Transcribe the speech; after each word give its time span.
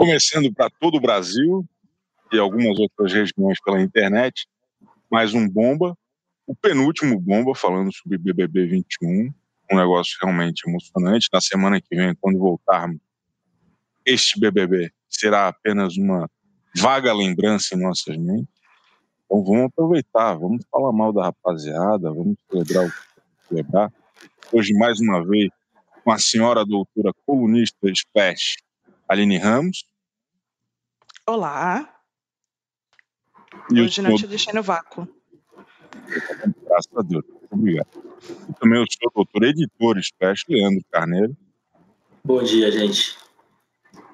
Começando 0.00 0.50
para 0.50 0.70
todo 0.70 0.96
o 0.96 1.00
Brasil 1.00 1.62
e 2.32 2.38
algumas 2.38 2.78
outras 2.78 3.12
regiões 3.12 3.60
pela 3.62 3.82
internet, 3.82 4.48
mais 5.10 5.34
um 5.34 5.46
bomba, 5.46 5.94
o 6.46 6.56
penúltimo 6.56 7.20
bomba 7.20 7.54
falando 7.54 7.92
sobre 7.92 8.16
BBB 8.16 8.66
21, 8.66 9.30
um 9.70 9.76
negócio 9.76 10.16
realmente 10.22 10.66
emocionante. 10.66 11.28
Na 11.30 11.42
semana 11.42 11.82
que 11.82 11.94
vem, 11.94 12.14
quando 12.18 12.38
voltarmos, 12.38 12.98
este 14.06 14.40
BBB 14.40 14.90
será 15.06 15.48
apenas 15.48 15.98
uma 15.98 16.30
vaga 16.74 17.12
lembrança 17.12 17.74
em 17.74 17.82
nossas 17.82 18.16
mentes. 18.16 18.48
Então 19.26 19.44
vamos 19.44 19.66
aproveitar, 19.66 20.32
vamos 20.32 20.64
falar 20.70 20.92
mal 20.94 21.12
da 21.12 21.24
rapaziada, 21.24 22.10
vamos 22.10 22.38
celebrar 22.50 22.86
o 22.86 22.90
que 22.90 23.48
celebrar. 23.48 23.92
Hoje, 24.50 24.72
mais 24.72 24.98
uma 24.98 25.22
vez, 25.22 25.50
com 26.02 26.10
a 26.10 26.18
senhora 26.18 26.64
doutora 26.64 27.12
colunista 27.26 27.90
Splash, 27.90 28.56
Aline 29.06 29.36
Ramos. 29.36 29.89
Olá. 31.30 31.88
E 33.70 33.80
Hoje 33.80 34.02
não 34.02 34.16
te 34.16 34.26
deixei 34.26 34.52
no 34.52 34.64
vácuo. 34.64 35.06
Graças 36.64 36.90
a 36.96 37.02
Deus. 37.02 37.24
Obrigado. 37.48 37.86
E 38.48 38.52
também 38.54 38.82
o 38.82 38.86
senhor 38.90 39.12
doutor 39.14 39.44
editor 39.44 39.96
Splash, 39.98 40.44
Leandro 40.48 40.84
Carneiro. 40.90 41.36
Bom 42.24 42.42
dia, 42.42 42.72
gente. 42.72 43.16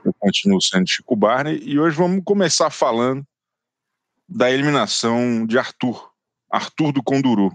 Eu 0.04 0.12
continuo 0.18 0.60
sendo 0.60 0.86
Chico 0.86 1.16
Barney 1.16 1.58
e 1.62 1.80
hoje 1.80 1.96
vamos 1.96 2.22
começar 2.22 2.68
falando 2.68 3.26
da 4.28 4.50
eliminação 4.50 5.46
de 5.46 5.58
Arthur, 5.58 6.12
Arthur 6.50 6.92
do 6.92 7.02
Conduru, 7.02 7.50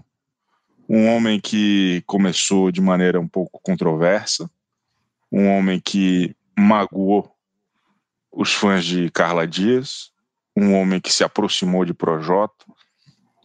um 0.88 1.06
homem 1.06 1.40
que 1.40 2.02
começou 2.04 2.72
de 2.72 2.80
maneira 2.80 3.20
um 3.20 3.28
pouco 3.28 3.60
controversa, 3.62 4.50
um 5.30 5.46
homem 5.56 5.78
que 5.78 6.34
magoou 6.58 7.31
os 8.32 8.52
fãs 8.52 8.84
de 8.84 9.10
Carla 9.10 9.46
Dias, 9.46 10.10
um 10.56 10.74
homem 10.74 11.00
que 11.00 11.12
se 11.12 11.22
aproximou 11.22 11.84
de 11.84 11.92
Projota 11.92 12.64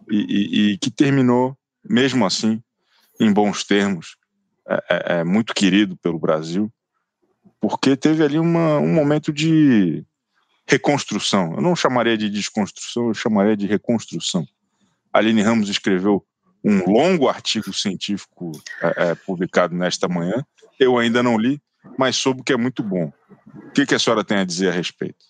e, 0.09 0.17
e, 0.17 0.71
e 0.73 0.77
que 0.77 0.89
terminou, 0.89 1.57
mesmo 1.83 2.25
assim, 2.25 2.61
em 3.19 3.31
bons 3.31 3.63
termos, 3.63 4.15
é, 4.67 4.83
é, 4.89 5.19
é, 5.19 5.23
muito 5.23 5.53
querido 5.53 5.97
pelo 5.97 6.19
Brasil, 6.19 6.71
porque 7.59 7.95
teve 7.95 8.23
ali 8.23 8.39
uma, 8.39 8.77
um 8.77 8.93
momento 8.93 9.33
de 9.33 10.05
reconstrução. 10.67 11.53
Eu 11.55 11.61
não 11.61 11.75
chamaria 11.75 12.17
de 12.17 12.29
desconstrução, 12.29 13.07
eu 13.07 13.13
chamaria 13.13 13.55
de 13.55 13.65
reconstrução. 13.65 14.45
Aline 15.11 15.41
Ramos 15.41 15.69
escreveu 15.69 16.25
um 16.63 16.91
longo 16.91 17.29
artigo 17.29 17.71
científico 17.73 18.51
é, 18.81 19.09
é, 19.09 19.15
publicado 19.15 19.75
nesta 19.75 20.07
manhã. 20.07 20.45
Eu 20.79 20.97
ainda 20.97 21.23
não 21.23 21.37
li, 21.37 21.61
mas 21.97 22.15
soube 22.15 22.43
que 22.43 22.53
é 22.53 22.57
muito 22.57 22.81
bom. 22.81 23.11
O 23.55 23.71
que, 23.71 23.85
que 23.85 23.95
a 23.95 23.99
senhora 23.99 24.23
tem 24.23 24.37
a 24.37 24.43
dizer 24.43 24.69
a 24.69 24.71
respeito? 24.75 25.25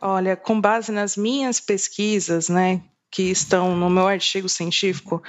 Olha, 0.00 0.36
com 0.36 0.60
base 0.60 0.92
nas 0.92 1.16
minhas 1.16 1.60
pesquisas, 1.60 2.48
né, 2.48 2.80
que 3.10 3.30
estão 3.30 3.74
no 3.74 3.88
meu 3.88 4.06
artigo 4.06 4.48
científico, 4.48 5.22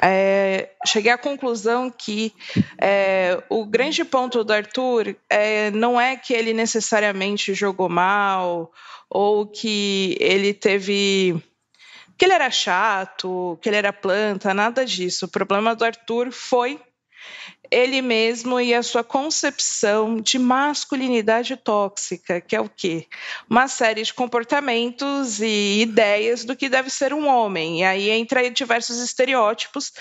é, 0.00 0.70
cheguei 0.86 1.12
à 1.12 1.18
conclusão 1.18 1.90
que 1.90 2.32
é, 2.80 3.42
o 3.50 3.66
grande 3.66 4.04
ponto 4.04 4.42
do 4.42 4.52
Arthur 4.52 5.16
é, 5.28 5.70
não 5.70 6.00
é 6.00 6.16
que 6.16 6.32
ele 6.32 6.52
necessariamente 6.52 7.52
jogou 7.52 7.88
mal 7.88 8.72
ou 9.10 9.46
que 9.46 10.16
ele 10.20 10.54
teve. 10.54 11.42
que 12.16 12.24
ele 12.24 12.32
era 12.32 12.50
chato, 12.50 13.58
que 13.60 13.68
ele 13.68 13.76
era 13.76 13.92
planta, 13.92 14.54
nada 14.54 14.84
disso. 14.84 15.26
O 15.26 15.30
problema 15.30 15.74
do 15.74 15.84
Arthur 15.84 16.32
foi 16.32 16.80
ele 17.70 18.02
mesmo 18.02 18.60
e 18.60 18.74
a 18.74 18.82
sua 18.82 19.02
concepção 19.02 20.20
de 20.20 20.38
masculinidade 20.38 21.56
tóxica, 21.56 22.40
que 22.40 22.54
é 22.54 22.60
o 22.60 22.68
quê? 22.68 23.06
Uma 23.48 23.68
série 23.68 24.02
de 24.02 24.14
comportamentos 24.14 25.40
e 25.40 25.80
ideias 25.80 26.44
do 26.44 26.56
que 26.56 26.68
deve 26.68 26.90
ser 26.90 27.12
um 27.12 27.26
homem. 27.26 27.80
E 27.80 27.84
aí 27.84 28.10
entra 28.10 28.48
diversos 28.50 28.98
estereótipos. 28.98 29.92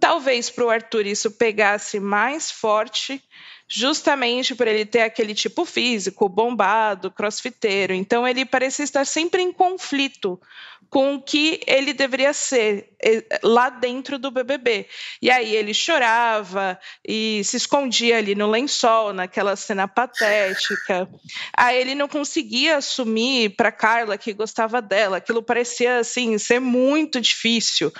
Talvez 0.00 0.50
para 0.50 0.64
o 0.64 0.70
Arthur 0.70 1.06
isso 1.06 1.30
pegasse 1.30 2.00
mais 2.00 2.50
forte 2.50 3.22
justamente 3.68 4.54
por 4.54 4.66
ele 4.66 4.86
ter 4.86 5.02
aquele 5.02 5.34
tipo 5.34 5.64
físico, 5.66 6.28
bombado, 6.28 7.10
crossfiteiro. 7.10 7.92
Então 7.92 8.26
ele 8.26 8.46
parecia 8.46 8.84
estar 8.84 9.04
sempre 9.04 9.42
em 9.42 9.52
conflito 9.52 10.40
com 10.90 11.16
o 11.16 11.22
que 11.22 11.60
ele 11.66 11.92
deveria 11.92 12.32
ser 12.32 12.94
eh, 13.02 13.22
lá 13.42 13.68
dentro 13.68 14.18
do 14.18 14.30
BBB. 14.30 14.86
E 15.20 15.30
aí 15.30 15.54
ele 15.54 15.74
chorava 15.74 16.78
e 17.06 17.42
se 17.44 17.58
escondia 17.58 18.16
ali 18.16 18.34
no 18.34 18.50
lençol, 18.50 19.12
naquela 19.12 19.54
cena 19.54 19.86
patética. 19.86 21.06
Aí 21.54 21.78
ele 21.78 21.94
não 21.94 22.08
conseguia 22.08 22.78
assumir 22.78 23.50
para 23.50 23.70
Carla 23.70 24.16
que 24.16 24.32
gostava 24.32 24.80
dela. 24.80 25.18
Aquilo 25.18 25.42
parecia 25.42 25.98
assim 25.98 26.38
ser 26.38 26.58
muito 26.58 27.20
difícil 27.20 27.92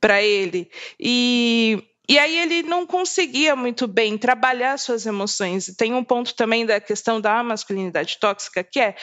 para 0.00 0.22
ele. 0.22 0.70
E 1.00 1.82
e 2.08 2.18
aí 2.18 2.38
ele 2.38 2.62
não 2.62 2.86
conseguia 2.86 3.56
muito 3.56 3.86
bem 3.86 4.16
trabalhar 4.16 4.78
suas 4.78 5.06
emoções. 5.06 5.68
E 5.68 5.76
tem 5.76 5.94
um 5.94 6.04
ponto 6.04 6.34
também 6.34 6.64
da 6.64 6.80
questão 6.80 7.20
da 7.20 7.42
masculinidade 7.42 8.18
tóxica, 8.20 8.62
que 8.62 8.78
é 8.78 8.94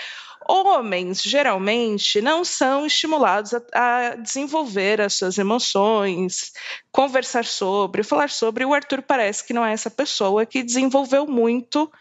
homens 0.47 1.21
geralmente 1.21 2.21
não 2.21 2.43
são 2.43 2.85
estimulados 2.85 3.53
a, 3.53 3.61
a, 3.73 4.15
desenvolver 4.15 5.01
as 5.01 5.15
suas 5.15 5.37
emoções, 5.37 6.51
conversar 6.91 7.45
sobre, 7.45 8.03
falar 8.03 8.29
sobre. 8.29 8.65
O 8.65 8.73
Arthur 8.73 9.01
parece 9.01 9.45
que 9.45 9.53
não 9.53 9.65
é 9.65 9.73
essa 9.73 9.89
pessoa 9.89 10.45
que 10.45 10.63
desenvolveu 10.63 11.25
muito 11.25 11.91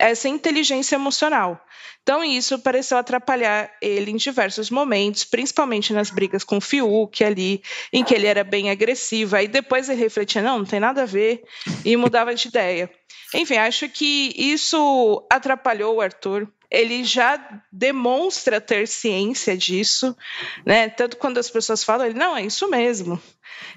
essa 0.00 0.28
inteligência 0.28 0.96
emocional. 0.96 1.62
Então, 2.02 2.24
isso 2.24 2.58
pareceu 2.58 2.96
atrapalhar 2.96 3.70
ele 3.80 4.10
em 4.10 4.16
diversos 4.16 4.70
momentos, 4.70 5.24
principalmente 5.24 5.92
nas 5.92 6.10
brigas 6.10 6.42
com 6.42 6.56
o 6.56 6.60
Fiuk 6.60 7.22
ali, 7.22 7.62
em 7.92 8.02
que 8.02 8.14
ele 8.14 8.26
era 8.26 8.42
bem 8.42 8.70
agressivo. 8.70 9.36
Aí 9.36 9.46
depois 9.46 9.88
ele 9.88 10.00
refletia, 10.00 10.42
não, 10.42 10.60
não 10.60 10.64
tem 10.64 10.80
nada 10.80 11.02
a 11.02 11.06
ver, 11.06 11.44
e 11.84 11.96
mudava 11.96 12.34
de 12.34 12.48
ideia. 12.48 12.90
Enfim, 13.34 13.56
acho 13.58 13.88
que 13.88 14.32
isso 14.36 15.26
atrapalhou 15.30 15.96
o 15.96 16.00
Arthur 16.00 16.48
ele 16.70 17.02
já 17.02 17.62
demonstra 17.72 18.60
ter 18.60 18.86
ciência 18.86 19.56
disso, 19.56 20.16
né? 20.64 20.88
Tanto 20.88 21.16
quando 21.16 21.38
as 21.38 21.50
pessoas 21.50 21.82
falam, 21.82 22.06
ele 22.06 22.18
não, 22.18 22.36
é 22.36 22.44
isso 22.44 22.68
mesmo. 22.68 23.20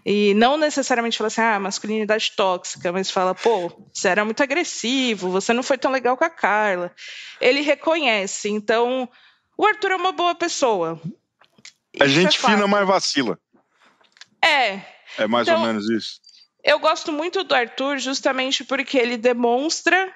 E 0.06 0.34
não 0.36 0.58
necessariamente 0.58 1.18
fala 1.18 1.28
assim, 1.28 1.42
ah, 1.42 1.60
masculinidade 1.60 2.34
tóxica, 2.36 2.92
mas 2.92 3.10
fala, 3.10 3.34
pô, 3.34 3.72
você 3.92 4.10
era 4.10 4.24
muito 4.24 4.44
agressivo, 4.44 5.30
você 5.30 5.54
não 5.54 5.64
foi 5.64 5.78
tão 5.78 5.92
legal 5.92 6.16
com 6.16 6.24
a 6.24 6.30
Carla. 6.30 6.94
Ele 7.42 7.62
reconhece, 7.62 8.50
então 8.50 9.10
o 9.58 9.66
Arthur 9.66 9.92
é 9.92 9.96
uma 9.96 10.12
boa 10.12 10.36
pessoa. 10.36 11.02
A 12.00 12.08
gente 12.08 12.38
é 12.38 12.50
fina, 12.50 12.68
mas 12.68 12.88
vacila. 12.88 13.40
É. 14.44 14.82
É 15.18 15.28
mais 15.28 15.48
então, 15.48 15.62
ou 15.62 15.68
menos 15.68 15.90
isso. 15.90 16.22
Eu 16.64 16.80
gosto 16.80 17.12
muito 17.12 17.44
do 17.44 17.56
Arthur 17.56 17.98
justamente 17.98 18.64
porque 18.64 18.98
ele 18.98 19.18
demonstra 19.18 20.14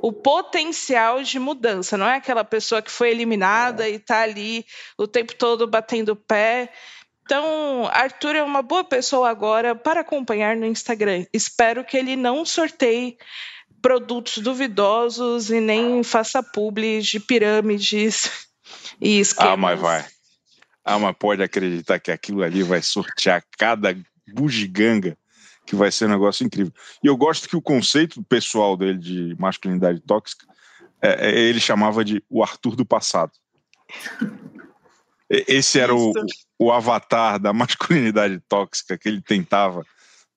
o 0.00 0.12
potencial 0.12 1.22
de 1.22 1.38
mudança, 1.38 1.96
não 1.96 2.06
é 2.06 2.16
aquela 2.16 2.44
pessoa 2.44 2.80
que 2.80 2.90
foi 2.90 3.10
eliminada 3.10 3.88
e 3.88 3.96
está 3.96 4.20
ali 4.20 4.64
o 4.96 5.06
tempo 5.06 5.34
todo 5.34 5.66
batendo 5.66 6.14
pé. 6.14 6.72
Então, 7.24 7.88
Arthur 7.90 8.36
é 8.36 8.42
uma 8.42 8.62
boa 8.62 8.84
pessoa 8.84 9.30
agora 9.30 9.74
para 9.74 10.00
acompanhar 10.00 10.56
no 10.56 10.66
Instagram. 10.66 11.24
Espero 11.32 11.84
que 11.84 11.96
ele 11.96 12.16
não 12.16 12.44
sorteie 12.44 13.16
produtos 13.80 14.38
duvidosos 14.38 15.50
e 15.50 15.60
nem 15.60 16.02
faça 16.02 16.42
publi 16.42 17.00
de 17.00 17.18
pirâmides 17.20 18.46
e 19.00 19.20
esquemas. 19.20 19.52
Ah, 19.52 19.56
mas 19.56 19.80
vai. 19.80 20.04
Ah, 20.84 20.98
mas 20.98 21.16
pode 21.18 21.42
acreditar 21.42 21.98
que 21.98 22.10
aquilo 22.10 22.42
ali 22.42 22.62
vai 22.62 22.82
sortear 22.82 23.42
cada 23.58 23.96
bugiganga 24.28 25.16
que 25.66 25.74
vai 25.74 25.90
ser 25.90 26.06
um 26.06 26.10
negócio 26.10 26.44
incrível. 26.44 26.72
E 27.02 27.06
eu 27.06 27.16
gosto 27.16 27.48
que 27.48 27.56
o 27.56 27.62
conceito 27.62 28.22
pessoal 28.22 28.76
dele 28.76 28.98
de 28.98 29.36
masculinidade 29.38 30.00
tóxica, 30.00 30.46
é, 31.00 31.30
é, 31.30 31.38
ele 31.38 31.60
chamava 31.60 32.04
de 32.04 32.22
o 32.28 32.42
Arthur 32.42 32.76
do 32.76 32.84
passado. 32.84 33.32
Esse 35.28 35.80
era 35.80 35.94
o, 35.94 36.12
o 36.58 36.70
avatar 36.70 37.38
da 37.38 37.52
masculinidade 37.52 38.40
tóxica 38.48 38.98
que 38.98 39.08
ele 39.08 39.20
tentava, 39.20 39.84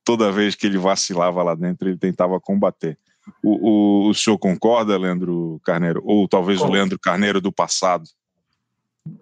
toda 0.04 0.32
vez 0.32 0.56
que 0.56 0.66
ele 0.66 0.78
vacilava 0.78 1.44
lá 1.44 1.56
dentro, 1.56 1.90
ele 1.90 1.98
tentava 1.98 2.40
combater. 2.40 2.98
O, 3.44 4.08
o, 4.08 4.10
o 4.10 4.14
senhor 4.14 4.38
concorda, 4.38 4.98
Leandro 4.98 5.60
Carneiro? 5.64 6.02
Ou 6.06 6.28
talvez 6.28 6.62
o 6.62 6.70
Leandro 6.70 6.98
Carneiro 6.98 7.42
do 7.42 7.52
passado? 7.52 8.06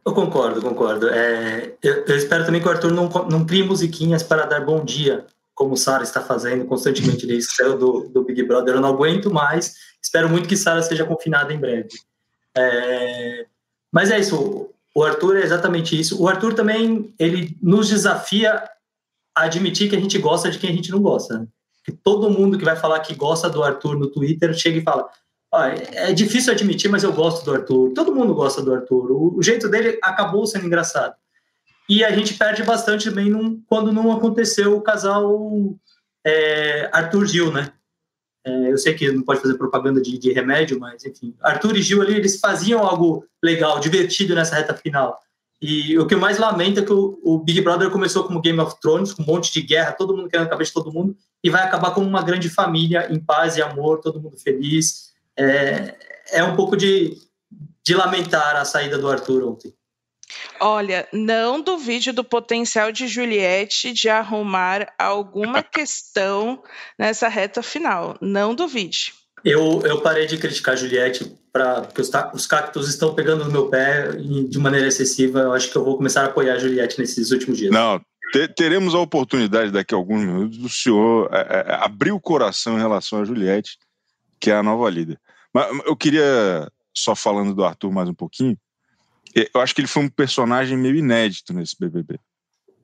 Eu 0.06 0.14
concordo, 0.14 0.62
concordo. 0.62 1.10
É, 1.10 1.76
eu, 1.82 2.06
eu, 2.06 2.16
espero 2.16 2.46
também 2.46 2.62
que 2.62 2.68
o 2.68 2.72
Arthur 2.72 2.92
não, 2.92 3.08
não 3.30 3.46
crie 3.46 3.64
musiquinhas 3.64 4.22
para 4.22 4.46
dar 4.46 4.64
bom 4.64 4.84
dia 4.84 5.26
como 5.56 5.78
Sara 5.78 6.04
está 6.04 6.22
fazendo 6.22 6.66
constantemente 6.66 7.26
desde 7.26 7.50
que 7.50 7.56
saiu 7.56 7.78
do, 7.78 8.10
do 8.10 8.24
Big 8.24 8.44
Brother. 8.44 8.76
Eu 8.76 8.82
não 8.82 8.90
aguento 8.90 9.34
mais. 9.34 9.76
Espero 10.02 10.30
muito 10.30 10.50
que 10.50 10.58
Sara 10.58 10.84
seja 10.84 11.06
confinada 11.06 11.54
em 11.54 11.58
breve. 11.58 11.88
É... 12.56 13.46
Mas 13.92 14.12
é 14.12 14.20
isso. 14.20 14.70
O 14.94 15.04
Arthur 15.04 15.38
é 15.38 15.44
exatamente 15.44 16.00
isso. 16.00 16.22
O 16.22 16.28
Arthur 16.28 16.54
também 16.54 17.14
ele 17.18 17.58
nos 17.62 17.88
desafia 17.88 18.64
a 19.34 19.44
admitir 19.44 19.90
que 19.90 19.96
a 19.96 20.00
gente 20.00 20.18
gosta 20.18 20.52
de 20.52 20.60
quem 20.60 20.70
a 20.70 20.74
gente 20.74 20.92
não 20.92 21.02
gosta. 21.02 21.40
Né? 21.40 21.48
Que 21.86 21.92
todo 21.94 22.30
mundo 22.30 22.58
que 22.58 22.66
vai 22.66 22.76
falar 22.76 23.00
que 23.00 23.16
gosta 23.16 23.50
do 23.50 23.64
Arthur 23.64 23.98
no 23.98 24.08
Twitter 24.08 24.54
chega 24.54 24.80
e 24.80 24.84
fala: 24.84 25.10
é 25.94 26.12
difícil 26.12 26.52
admitir, 26.52 26.90
mas 26.90 27.04
eu 27.04 27.14
gosto 27.14 27.46
do 27.46 27.54
Arthur. 27.54 27.94
Todo 27.94 28.14
mundo 28.14 28.34
gosta 28.34 28.62
do 28.62 28.74
Arthur. 28.74 29.12
O 29.38 29.42
jeito 29.42 29.70
dele 29.70 29.98
acabou 30.04 30.46
sendo 30.46 30.66
engraçado. 30.66 31.16
E 31.88 32.04
a 32.04 32.12
gente 32.12 32.34
perde 32.34 32.64
bastante 32.64 33.10
também 33.10 33.30
num, 33.30 33.62
quando 33.68 33.94
não 33.94 34.12
aconteceu 34.12 34.76
o 34.76 34.82
casal 34.82 35.76
é, 36.26 36.90
Arthur 36.92 37.26
Gil, 37.28 37.52
né? 37.52 37.72
É, 38.46 38.72
eu 38.72 38.78
sei 38.78 38.94
que 38.94 39.12
não 39.12 39.24
pode 39.24 39.42
fazer 39.42 39.56
propaganda 39.56 40.02
de, 40.02 40.18
de, 40.18 40.32
remédio, 40.32 40.80
mas 40.80 41.04
enfim. 41.04 41.36
Arthur 41.42 41.78
e 41.78 41.82
Gil 41.82 42.02
ali, 42.02 42.16
eles 42.16 42.40
faziam 42.40 42.84
algo 42.84 43.26
legal, 43.44 43.80
divertido 43.80 44.36
nessa 44.36 44.56
reta 44.56 44.74
final. 44.74 45.20
E 45.62 45.98
o 45.98 46.06
que 46.06 46.14
eu 46.14 46.20
mais 46.20 46.38
lamento 46.38 46.80
é 46.80 46.84
que 46.84 46.94
o, 46.94 47.20
o, 47.24 47.40
Big 47.40 47.62
Brother 47.62 47.90
começou 47.90 48.24
como 48.24 48.42
Game 48.42 48.60
of 48.60 48.80
Thrones, 48.80 49.14
com 49.14 49.24
um 49.24 49.26
monte 49.26 49.52
de 49.52 49.62
guerra, 49.62 49.94
todo 49.94 50.16
mundo 50.16 50.30
querendo 50.30 50.46
a 50.46 50.50
cabeça 50.50 50.70
de 50.70 50.74
todo 50.74 50.92
mundo, 50.92 51.16
e 51.44 51.50
vai 51.50 51.64
acabar 51.64 51.92
como 51.92 52.08
uma 52.08 52.22
grande 52.22 52.50
família, 52.50 53.12
em 53.12 53.20
paz 53.20 53.58
e 53.58 53.62
amor, 53.62 54.00
todo 54.00 54.22
mundo 54.22 54.38
feliz. 54.38 55.14
É, 55.38 55.96
é 56.34 56.44
um 56.44 56.56
pouco 56.56 56.76
de, 56.76 57.18
de 57.84 57.96
lamentar 57.96 58.56
a 58.58 58.66
saída 58.66 58.98
do 58.98 59.10
Arthur 59.10 59.44
ontem. 59.44 59.74
Olha, 60.60 61.08
não 61.12 61.62
duvide 61.62 62.12
do 62.12 62.24
potencial 62.24 62.92
de 62.92 63.08
Juliette 63.08 63.92
de 63.94 64.10
arrumar 64.10 64.94
alguma 64.98 65.62
questão 65.64 66.62
nessa 66.98 67.28
reta 67.28 67.62
final. 67.62 68.18
Não 68.22 68.56
duvide. 68.56 69.14
Eu, 69.44 69.82
eu 69.86 70.02
parei 70.02 70.26
de 70.26 70.38
criticar 70.38 70.74
a 70.74 70.78
Juliette 70.78 71.32
pra, 71.54 71.82
porque 71.82 72.02
os, 72.02 72.10
os 72.34 72.48
cactos 72.48 72.90
estão 72.90 73.14
pegando 73.14 73.46
no 73.46 73.52
meu 73.52 73.70
pé 73.70 74.12
de 74.14 74.58
maneira 74.58 74.88
excessiva. 74.88 75.40
Eu 75.40 75.54
acho 75.54 75.72
que 75.72 75.78
eu 75.78 75.86
vou 75.86 75.98
começar 75.98 76.24
a 76.24 76.26
apoiar 76.26 76.56
a 76.56 76.60
Juliette 76.60 77.00
nesses 77.00 77.32
últimos 77.32 77.58
dias. 77.58 77.72
Não, 77.72 78.02
teremos 78.56 78.96
a 78.96 79.00
oportunidade 79.00 79.72
daqui 79.72 79.94
a 79.94 79.98
alguns 79.98 80.24
minutos 80.24 80.58
do 80.58 80.68
senhor 80.68 81.30
é, 81.32 81.64
é, 81.68 81.76
abrir 81.76 82.12
o 82.12 82.20
coração 82.20 82.76
em 82.76 82.82
relação 82.82 83.22
a 83.22 83.26
Juliette, 83.26 83.78
que 84.40 84.50
é 84.50 84.56
a 84.56 84.64
nova 84.64 84.90
líder. 84.90 85.20
Mas 85.54 85.68
eu 85.86 85.96
queria, 85.96 86.70
só 86.94 87.16
falando 87.16 87.54
do 87.54 87.64
Arthur 87.64 87.92
mais 87.92 88.10
um 88.10 88.14
pouquinho, 88.14 88.58
eu 89.36 89.60
acho 89.60 89.76
que 89.76 89.82
ele 89.82 89.88
foi 89.88 90.04
um 90.04 90.10
personagem 90.10 90.78
meio 90.78 90.96
inédito 90.96 91.54
nesse 91.54 91.76
BBB. 91.78 92.18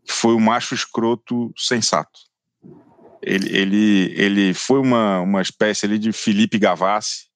Foi 0.06 0.34
o 0.34 0.40
macho 0.40 0.76
escroto 0.76 1.54
sensato. 1.56 2.20
Ele, 3.22 3.56
ele, 3.56 4.14
ele 4.18 4.54
foi 4.54 4.80
uma, 4.80 5.22
uma 5.22 5.42
espécie 5.42 5.86
ali 5.86 5.98
de 5.98 6.12
Felipe 6.12 6.60
Gavassi, 6.60 7.28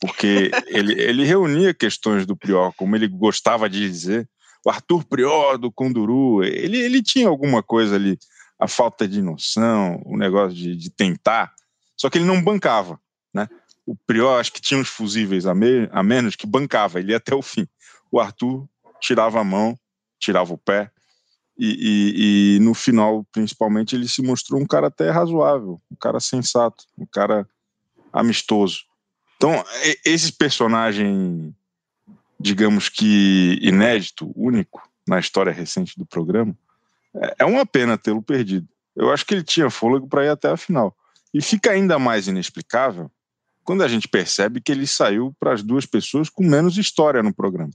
porque 0.00 0.50
ele, 0.68 1.00
ele 1.00 1.24
reunia 1.24 1.74
questões 1.74 2.24
do 2.24 2.36
Prior, 2.36 2.72
como 2.76 2.94
ele 2.94 3.08
gostava 3.08 3.68
de 3.68 3.80
dizer. 3.80 4.28
O 4.64 4.70
Arthur 4.70 5.04
Prior 5.04 5.58
do 5.58 5.72
Conduru, 5.72 6.44
ele, 6.44 6.78
ele 6.78 7.02
tinha 7.02 7.28
alguma 7.28 7.62
coisa 7.62 7.96
ali, 7.96 8.16
a 8.60 8.68
falta 8.68 9.08
de 9.08 9.20
noção, 9.20 10.00
o 10.04 10.16
negócio 10.16 10.56
de, 10.56 10.76
de 10.76 10.90
tentar, 10.90 11.52
só 11.96 12.10
que 12.10 12.18
ele 12.18 12.24
não 12.24 12.42
bancava, 12.42 13.00
né? 13.34 13.48
O 13.86 13.96
Prior, 13.96 14.38
acho 14.38 14.52
que 14.52 14.60
tinha 14.60 14.78
uns 14.78 14.88
fusíveis 14.88 15.46
a, 15.46 15.54
me, 15.54 15.88
a 15.90 16.02
menos 16.02 16.36
que 16.36 16.46
bancava, 16.46 17.00
ele 17.00 17.12
ia 17.12 17.16
até 17.16 17.34
o 17.34 17.40
fim 17.40 17.66
o 18.10 18.20
Arthur 18.20 18.68
tirava 19.00 19.40
a 19.40 19.44
mão, 19.44 19.78
tirava 20.18 20.52
o 20.52 20.58
pé, 20.58 20.90
e, 21.58 21.66
e, 21.66 22.56
e, 22.56 22.60
no 22.60 22.72
final, 22.72 23.26
principalmente, 23.32 23.96
ele 23.96 24.08
se 24.08 24.22
mostrou 24.22 24.60
um 24.60 24.66
cara 24.66 24.86
até 24.86 25.10
razoável, 25.10 25.80
um 25.90 25.96
cara 25.96 26.20
sensato, 26.20 26.84
um 26.96 27.04
cara 27.04 27.48
amistoso. 28.12 28.84
Então, 29.36 29.64
esse 30.04 30.32
personagem, 30.32 31.52
digamos 32.38 32.88
que 32.88 33.58
inédito, 33.60 34.32
único 34.36 34.88
na 35.06 35.18
história 35.18 35.52
recente 35.52 35.98
do 35.98 36.06
programa, 36.06 36.56
é, 37.16 37.36
é 37.40 37.44
uma 37.44 37.66
pena 37.66 37.98
tê-lo 37.98 38.22
perdido. 38.22 38.68
Eu 38.94 39.10
acho 39.10 39.26
que 39.26 39.34
ele 39.34 39.42
tinha 39.42 39.68
fôlego 39.68 40.06
para 40.06 40.24
ir 40.24 40.28
até 40.28 40.48
a 40.48 40.56
final. 40.56 40.96
E 41.34 41.42
fica 41.42 41.72
ainda 41.72 41.98
mais 41.98 42.28
inexplicável 42.28 43.10
quando 43.64 43.82
a 43.82 43.88
gente 43.88 44.08
percebe 44.08 44.60
que 44.60 44.70
ele 44.70 44.86
saiu 44.86 45.34
para 45.40 45.52
as 45.52 45.62
duas 45.62 45.84
pessoas 45.84 46.30
com 46.30 46.44
menos 46.44 46.78
história 46.78 47.22
no 47.22 47.34
programa 47.34 47.72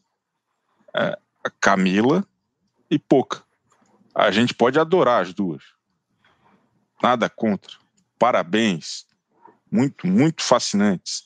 é, 0.96 1.18
Camila 1.60 2.26
e 2.90 3.00
Poca. 3.00 3.44
A 4.14 4.32
gente 4.32 4.54
pode 4.54 4.80
adorar 4.80 5.22
as 5.22 5.34
duas. 5.34 5.64
Nada 7.02 7.30
contra. 7.30 7.74
Parabéns. 8.20 9.06
Muito, 9.72 10.06
muito 10.06 10.44
fascinantes. 10.44 11.26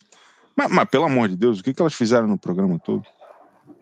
Mas, 0.56 0.72
mas 0.72 0.90
pelo 0.90 1.06
amor 1.06 1.28
de 1.28 1.36
Deus, 1.36 1.60
o 1.60 1.64
que, 1.64 1.74
que 1.74 1.82
elas 1.82 1.94
fizeram 1.94 2.28
no 2.28 2.38
programa 2.38 2.80
todo? 2.80 3.06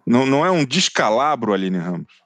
Não, 0.06 0.26
não 0.26 0.46
é 0.46 0.52
um 0.52 0.66
descalabro, 0.66 1.54
Aline 1.54 1.78
Ramos? 1.78 2.22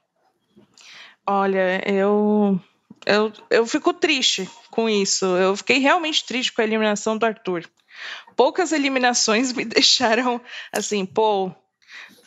Olha, 1.26 1.80
eu, 1.88 2.60
eu, 3.06 3.32
eu 3.48 3.66
fico 3.66 3.94
triste 3.94 4.50
com 4.70 4.88
isso. 4.88 5.24
Eu 5.24 5.56
fiquei 5.56 5.78
realmente 5.78 6.24
triste 6.26 6.52
com 6.52 6.60
a 6.60 6.64
eliminação 6.64 7.16
do 7.16 7.24
Arthur. 7.24 7.64
Poucas 8.34 8.72
eliminações 8.72 9.52
me 9.52 9.64
deixaram 9.66 10.40
assim, 10.72 11.06
pô, 11.06 11.52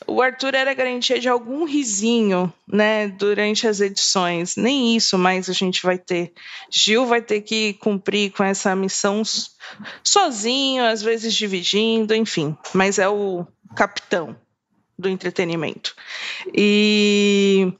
o 0.07 0.21
Arthur 0.21 0.55
era 0.55 0.73
garantia 0.73 1.19
de 1.19 1.29
algum 1.29 1.65
risinho, 1.65 2.51
né, 2.67 3.07
durante 3.07 3.67
as 3.67 3.81
edições. 3.81 4.55
Nem 4.55 4.95
isso 4.95 5.17
mais 5.17 5.49
a 5.49 5.53
gente 5.53 5.83
vai 5.83 5.97
ter. 5.97 6.33
Gil 6.69 7.05
vai 7.05 7.21
ter 7.21 7.41
que 7.41 7.73
cumprir 7.75 8.31
com 8.31 8.43
essa 8.43 8.75
missão 8.75 9.21
sozinho, 10.03 10.83
às 10.83 11.01
vezes 11.01 11.33
dividindo, 11.33 12.13
enfim. 12.15 12.57
Mas 12.73 12.99
é 12.99 13.07
o 13.07 13.45
capitão 13.75 14.35
do 14.97 15.09
entretenimento. 15.09 15.95
E 16.53 17.73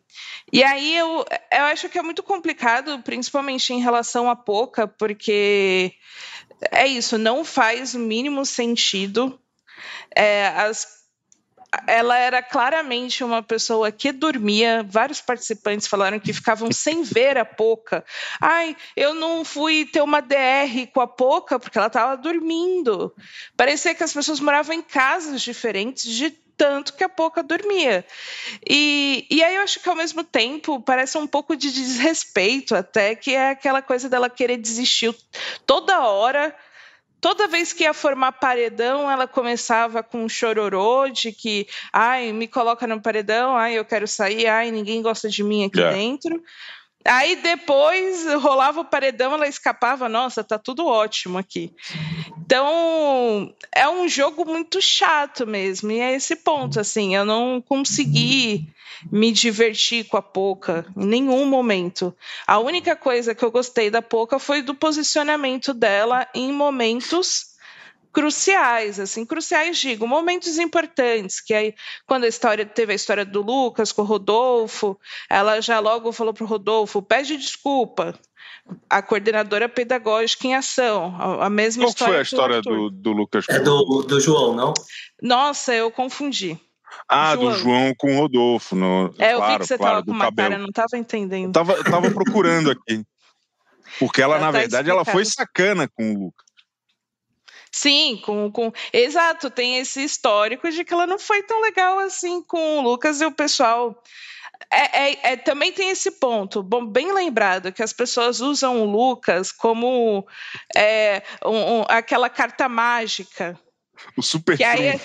e 0.51 0.63
aí 0.63 0.95
eu, 0.95 1.25
eu 1.51 1.63
acho 1.63 1.89
que 1.89 1.97
é 1.97 2.03
muito 2.03 2.21
complicado, 2.21 2.99
principalmente 2.99 3.73
em 3.73 3.81
relação 3.81 4.29
a 4.29 4.35
Poca, 4.35 4.87
porque 4.87 5.93
é 6.71 6.85
isso, 6.85 7.17
não 7.17 7.43
faz 7.43 7.95
o 7.95 7.99
mínimo 7.99 8.45
sentido 8.45 9.39
é, 10.15 10.47
as 10.49 11.02
ela 11.87 12.17
era 12.17 12.41
claramente 12.41 13.23
uma 13.23 13.41
pessoa 13.41 13.91
que 13.91 14.11
dormia. 14.11 14.85
Vários 14.87 15.21
participantes 15.21 15.87
falaram 15.87 16.19
que 16.19 16.33
ficavam 16.33 16.71
sem 16.71 17.03
ver 17.03 17.37
a 17.37 17.45
Poca. 17.45 18.05
Ai, 18.39 18.75
eu 18.95 19.13
não 19.13 19.43
fui 19.43 19.85
ter 19.85 20.01
uma 20.01 20.21
DR 20.21 20.87
com 20.93 21.01
a 21.01 21.07
Poca 21.07 21.59
porque 21.59 21.77
ela 21.77 21.87
estava 21.87 22.15
dormindo. 22.15 23.13
Parecia 23.57 23.95
que 23.95 24.03
as 24.03 24.13
pessoas 24.13 24.39
moravam 24.39 24.75
em 24.75 24.81
casas 24.81 25.41
diferentes 25.41 26.11
de 26.11 26.29
tanto 26.55 26.93
que 26.93 27.03
a 27.03 27.09
Poca 27.09 27.41
dormia. 27.41 28.05
E, 28.67 29.25
e 29.29 29.43
aí 29.43 29.55
eu 29.55 29.61
acho 29.61 29.79
que 29.79 29.89
ao 29.89 29.95
mesmo 29.95 30.23
tempo 30.23 30.79
parece 30.81 31.17
um 31.17 31.27
pouco 31.27 31.55
de 31.55 31.71
desrespeito 31.71 32.75
até, 32.75 33.15
que 33.15 33.33
é 33.33 33.49
aquela 33.49 33.81
coisa 33.81 34.07
dela 34.07 34.29
querer 34.29 34.57
desistir 34.57 35.15
toda 35.65 36.05
hora 36.05 36.55
toda 37.23 37.47
vez 37.47 37.71
que 37.71 37.83
ia 37.85 37.93
formar 37.93 38.33
paredão, 38.33 39.09
ela 39.09 39.25
começava 39.25 40.03
com 40.03 40.25
um 40.25 40.27
chororô 40.27 41.07
de 41.07 41.31
que, 41.31 41.65
ai, 41.93 42.33
me 42.33 42.49
coloca 42.49 42.85
no 42.85 43.01
paredão, 43.01 43.55
ai, 43.55 43.75
eu 43.75 43.85
quero 43.85 44.05
sair, 44.05 44.45
ai, 44.45 44.69
ninguém 44.71 45.01
gosta 45.01 45.29
de 45.29 45.41
mim 45.41 45.63
aqui 45.63 45.79
yeah. 45.79 45.97
dentro. 45.97 46.43
Aí 47.05 47.37
depois 47.37 48.25
rolava 48.41 48.81
o 48.81 48.85
paredão, 48.85 49.33
ela 49.33 49.47
escapava, 49.47 50.09
nossa, 50.09 50.43
tá 50.43 50.59
tudo 50.59 50.85
ótimo 50.85 51.37
aqui. 51.37 51.73
Então, 52.53 53.51
é 53.71 53.89
um 53.89 54.07
jogo 54.07 54.45
muito 54.45 54.79
chato 54.79 55.47
mesmo, 55.47 55.91
e 55.91 55.99
é 55.99 56.13
esse 56.13 56.35
ponto, 56.35 56.79
assim, 56.79 57.15
eu 57.15 57.25
não 57.25 57.59
consegui 57.59 58.69
me 59.11 59.31
divertir 59.31 60.05
com 60.05 60.17
a 60.17 60.21
Poca 60.21 60.85
em 60.95 61.03
nenhum 61.03 61.47
momento. 61.47 62.15
A 62.45 62.59
única 62.59 62.95
coisa 62.95 63.33
que 63.33 63.43
eu 63.43 63.49
gostei 63.49 63.89
da 63.89 64.03
Poca 64.03 64.37
foi 64.37 64.61
do 64.61 64.75
posicionamento 64.75 65.73
dela 65.73 66.27
em 66.31 66.51
momentos 66.51 67.53
cruciais, 68.11 68.99
assim, 68.99 69.25
cruciais 69.25 69.79
digo, 69.79 70.07
momentos 70.07 70.59
importantes, 70.59 71.41
que 71.41 71.55
aí 71.55 71.73
quando 72.05 72.25
a 72.25 72.27
história 72.27 72.63
teve 72.63 72.91
a 72.91 72.95
história 72.95 73.25
do 73.25 73.41
Lucas 73.41 73.91
com 73.91 74.03
o 74.03 74.05
Rodolfo, 74.05 74.95
ela 75.27 75.59
já 75.59 75.79
logo 75.79 76.11
falou 76.11 76.35
para 76.35 76.43
o 76.43 76.47
Rodolfo, 76.47 77.01
pede 77.01 77.35
desculpa, 77.35 78.13
a 78.89 79.01
coordenadora 79.01 79.67
pedagógica 79.67 80.47
em 80.47 80.55
ação, 80.55 81.15
a, 81.41 81.49
mesma 81.49 81.83
Qual 81.83 81.89
história. 81.89 82.13
Qual 82.13 82.13
foi 82.13 82.19
a 82.19 82.21
história 82.21 82.61
do, 82.61 82.89
do, 82.89 83.11
Lucas? 83.11 83.45
É 83.49 83.59
do, 83.59 84.03
do 84.03 84.19
João, 84.19 84.55
não? 84.55 84.73
Nossa, 85.21 85.73
eu 85.73 85.91
confundi. 85.91 86.59
Ah, 87.07 87.35
João. 87.35 87.51
do 87.51 87.57
João 87.57 87.93
com 87.97 88.15
o 88.15 88.19
Rodolfo. 88.19 88.75
No, 88.75 89.13
é, 89.19 89.33
eu 89.33 89.37
claro, 89.37 89.53
vi 89.53 89.59
que 89.59 89.67
você 89.67 89.77
claro, 89.77 89.93
tava 89.95 90.05
com 90.05 90.11
uma 90.11 90.25
cabelo. 90.25 90.49
cara, 90.49 90.61
não 90.61 90.69
estava 90.69 90.97
entendendo. 90.97 91.47
Eu 91.47 91.51
tava, 91.51 91.73
eu 91.73 91.83
tava 91.83 92.11
procurando 92.11 92.71
aqui. 92.71 93.03
Porque 93.99 94.21
ela, 94.21 94.35
ela 94.35 94.45
na 94.45 94.51
tá 94.51 94.59
verdade, 94.59 94.89
explicado. 94.89 94.91
ela 94.91 95.05
foi 95.05 95.25
sacana 95.25 95.87
com 95.87 96.13
o 96.13 96.25
Lucas. 96.25 96.45
Sim, 97.71 98.21
com, 98.23 98.51
com. 98.51 98.71
Exato, 98.93 99.49
tem 99.49 99.79
esse 99.79 100.03
histórico 100.03 100.69
de 100.69 100.83
que 100.83 100.93
ela 100.93 101.07
não 101.07 101.17
foi 101.17 101.41
tão 101.41 101.59
legal 101.59 101.97
assim 101.99 102.41
com 102.43 102.77
o 102.77 102.81
Lucas 102.81 103.19
e 103.19 103.25
o 103.25 103.31
pessoal. 103.31 103.99
É, 104.71 105.03
é, 105.03 105.33
é, 105.33 105.37
também 105.37 105.71
tem 105.71 105.89
esse 105.89 106.11
ponto, 106.11 106.63
bom, 106.63 106.85
bem 106.85 107.11
lembrado, 107.11 107.71
que 107.71 107.83
as 107.83 107.93
pessoas 107.93 108.39
usam 108.39 108.81
o 108.81 108.85
Lucas 108.85 109.51
como 109.51 110.25
é, 110.75 111.21
um, 111.45 111.79
um, 111.79 111.85
aquela 111.87 112.29
carta 112.29 112.67
mágica. 112.67 113.59
O 114.17 114.21
super 114.21 114.57
que 114.57 114.63
aí 114.63 114.87
é, 114.87 114.99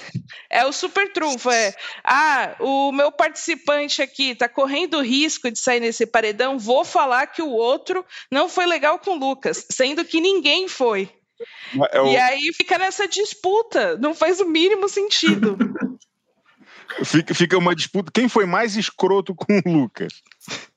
é, 0.50 0.66
o 0.66 0.72
super 0.72 1.12
trunfo. 1.12 1.50
É, 1.50 1.74
ah, 2.02 2.56
o 2.58 2.90
meu 2.92 3.12
participante 3.12 4.00
aqui 4.02 4.30
está 4.30 4.48
correndo 4.48 5.02
risco 5.02 5.50
de 5.50 5.58
sair 5.58 5.80
nesse 5.80 6.06
paredão, 6.06 6.58
vou 6.58 6.84
falar 6.84 7.26
que 7.26 7.42
o 7.42 7.50
outro 7.50 8.04
não 8.30 8.48
foi 8.48 8.66
legal 8.66 8.98
com 8.98 9.12
o 9.12 9.18
Lucas, 9.18 9.66
sendo 9.70 10.04
que 10.04 10.20
ninguém 10.20 10.66
foi. 10.66 11.10
É 11.92 12.00
o... 12.00 12.06
E 12.08 12.16
aí 12.16 12.52
fica 12.54 12.78
nessa 12.78 13.06
disputa, 13.06 13.96
não 13.98 14.14
faz 14.14 14.40
o 14.40 14.48
mínimo 14.48 14.88
sentido. 14.88 15.56
fica, 17.04 17.34
fica 17.34 17.58
uma 17.58 17.74
disputa. 17.74 18.10
Quem 18.12 18.28
foi 18.28 18.46
mais 18.46 18.76
escroto 18.76 19.34
com 19.34 19.60
o 19.64 19.72
Lucas? 19.72 20.12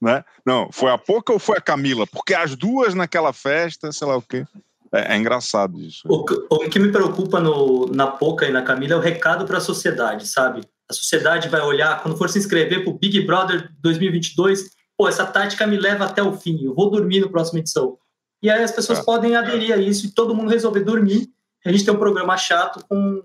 Né? 0.01 0.23
Não, 0.45 0.69
foi 0.71 0.91
a 0.91 0.97
Poca 0.97 1.33
ou 1.33 1.39
foi 1.39 1.57
a 1.57 1.61
Camila? 1.61 2.05
Porque 2.07 2.33
as 2.33 2.55
duas 2.55 2.93
naquela 2.93 3.33
festa, 3.33 3.91
sei 3.91 4.07
lá 4.07 4.17
o 4.17 4.21
quê. 4.21 4.45
É, 4.93 5.15
é 5.15 5.17
engraçado 5.17 5.79
isso. 5.79 6.01
O, 6.07 6.25
o, 6.49 6.69
que 6.69 6.79
me 6.79 6.91
preocupa 6.91 7.39
no, 7.39 7.87
na 7.87 8.07
Poca 8.07 8.45
e 8.45 8.51
na 8.51 8.61
Camila 8.61 8.93
é 8.93 8.97
o 8.97 9.01
recado 9.01 9.45
para 9.45 9.57
a 9.57 9.61
sociedade, 9.61 10.27
sabe? 10.27 10.61
A 10.89 10.93
sociedade 10.93 11.47
vai 11.47 11.61
olhar, 11.61 12.01
quando 12.01 12.17
for 12.17 12.29
se 12.29 12.37
inscrever 12.37 12.83
para 12.83 12.91
o 12.91 12.97
Big 12.97 13.25
Brother 13.25 13.71
2022, 13.79 14.71
pô, 14.97 15.07
essa 15.07 15.25
tática 15.25 15.65
me 15.65 15.77
leva 15.77 16.05
até 16.05 16.21
o 16.21 16.33
fim, 16.33 16.65
eu 16.65 16.75
vou 16.75 16.89
dormir 16.89 17.21
no 17.21 17.29
próximo 17.29 17.59
edição. 17.59 17.97
E 18.43 18.49
aí 18.49 18.61
as 18.61 18.71
pessoas 18.71 18.99
é. 18.99 19.03
podem 19.03 19.35
aderir 19.35 19.73
a 19.73 19.77
isso 19.77 20.05
e 20.05 20.11
todo 20.11 20.35
mundo 20.35 20.49
resolver 20.49 20.81
dormir. 20.81 21.29
A 21.65 21.71
gente 21.71 21.85
tem 21.85 21.93
um 21.93 21.99
programa 21.99 22.35
chato 22.35 22.83
com 22.89 23.23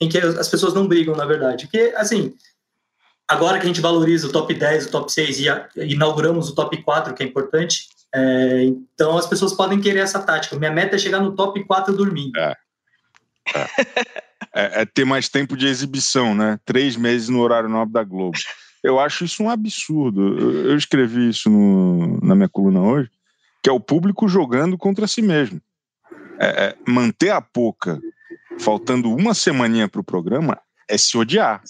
em 0.00 0.08
que 0.08 0.18
as 0.18 0.48
pessoas 0.48 0.74
não 0.74 0.86
brigam, 0.86 1.16
na 1.16 1.24
verdade. 1.24 1.66
Porque, 1.66 1.92
assim, 1.96 2.34
agora 3.26 3.58
que 3.58 3.64
a 3.64 3.66
gente 3.66 3.80
valoriza 3.80 4.26
o 4.26 4.32
top 4.32 4.54
10, 4.54 4.86
o 4.86 4.90
top 4.90 5.12
6 5.12 5.40
e 5.40 5.48
a, 5.48 5.68
inauguramos 5.76 6.48
o 6.48 6.54
top 6.54 6.82
4, 6.82 7.14
que 7.14 7.22
é 7.22 7.26
importante, 7.26 7.88
é, 8.14 8.64
então 8.64 9.18
as 9.18 9.26
pessoas 9.26 9.52
podem 9.52 9.80
querer 9.80 10.00
essa 10.00 10.20
tática. 10.20 10.56
Minha 10.56 10.72
meta 10.72 10.96
é 10.96 10.98
chegar 10.98 11.20
no 11.20 11.34
top 11.34 11.62
4 11.64 11.94
dormindo. 11.96 12.38
É. 12.38 12.54
É. 13.54 13.66
é, 14.54 14.82
é 14.82 14.84
ter 14.86 15.04
mais 15.04 15.28
tempo 15.28 15.56
de 15.56 15.66
exibição, 15.66 16.34
né? 16.34 16.58
Três 16.64 16.96
meses 16.96 17.28
no 17.28 17.40
horário 17.40 17.68
nobre 17.68 17.92
da 17.92 18.04
Globo. 18.04 18.38
Eu 18.82 18.98
acho 18.98 19.24
isso 19.24 19.42
um 19.42 19.50
absurdo. 19.50 20.38
Eu, 20.38 20.70
eu 20.70 20.76
escrevi 20.76 21.28
isso 21.28 21.50
no, 21.50 22.20
na 22.20 22.34
minha 22.34 22.48
coluna 22.48 22.80
hoje, 22.80 23.10
que 23.62 23.68
é 23.68 23.72
o 23.72 23.80
público 23.80 24.28
jogando 24.28 24.78
contra 24.78 25.06
si 25.06 25.20
mesmo. 25.20 25.60
É, 26.40 26.46
é, 26.46 26.76
manter 26.86 27.30
a 27.30 27.40
pouca, 27.40 28.00
faltando 28.58 29.14
uma 29.14 29.34
semaninha 29.34 29.88
para 29.88 30.00
o 30.00 30.04
programa, 30.04 30.60
é 30.88 30.96
se 30.96 31.16
odiar. 31.16 31.62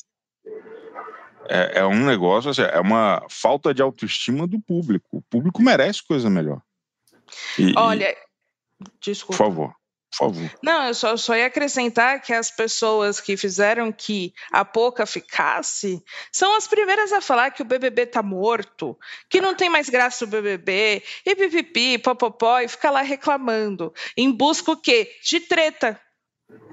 É, 1.51 1.81
é, 1.81 1.87
um 1.87 2.05
negócio, 2.05 2.51
assim, 2.51 2.63
é 2.63 2.79
uma 2.79 3.25
falta 3.31 3.73
de 3.73 3.81
autoestima 3.81 4.47
do 4.47 4.61
público. 4.61 5.09
O 5.13 5.23
público 5.23 5.63
merece 5.63 6.07
coisa 6.07 6.29
melhor. 6.29 6.61
E, 7.59 7.73
Olha, 7.77 8.15
desculpa. 9.01 9.37
Por 9.37 9.47
favor. 9.47 9.75
Por 10.11 10.33
favor. 10.33 10.51
Não, 10.63 10.87
eu 10.87 10.95
só, 10.95 11.17
só 11.17 11.37
ia 11.37 11.47
acrescentar 11.47 12.23
que 12.23 12.33
as 12.33 12.51
pessoas 12.51 13.21
que 13.21 13.37
fizeram 13.37 13.93
que 13.93 14.33
a 14.51 14.65
Poca 14.65 15.05
ficasse 15.05 16.03
são 16.33 16.57
as 16.57 16.67
primeiras 16.67 17.13
a 17.13 17.21
falar 17.21 17.51
que 17.51 17.61
o 17.61 17.65
BBB 17.65 18.07
tá 18.07 18.23
morto, 18.23 18.99
que 19.29 19.41
não 19.41 19.55
tem 19.55 19.69
mais 19.69 19.89
graça 19.89 20.25
o 20.25 20.29
BBB, 20.29 21.03
e 21.27 21.37
pipipi, 21.37 21.99
popopó, 21.99 22.61
e 22.61 22.69
fica 22.69 22.91
lá 22.91 23.03
reclamando, 23.03 23.93
em 24.17 24.33
busca 24.33 24.73
o 24.73 24.77
quê? 24.77 25.11
De 25.23 25.41
treta. 25.41 26.01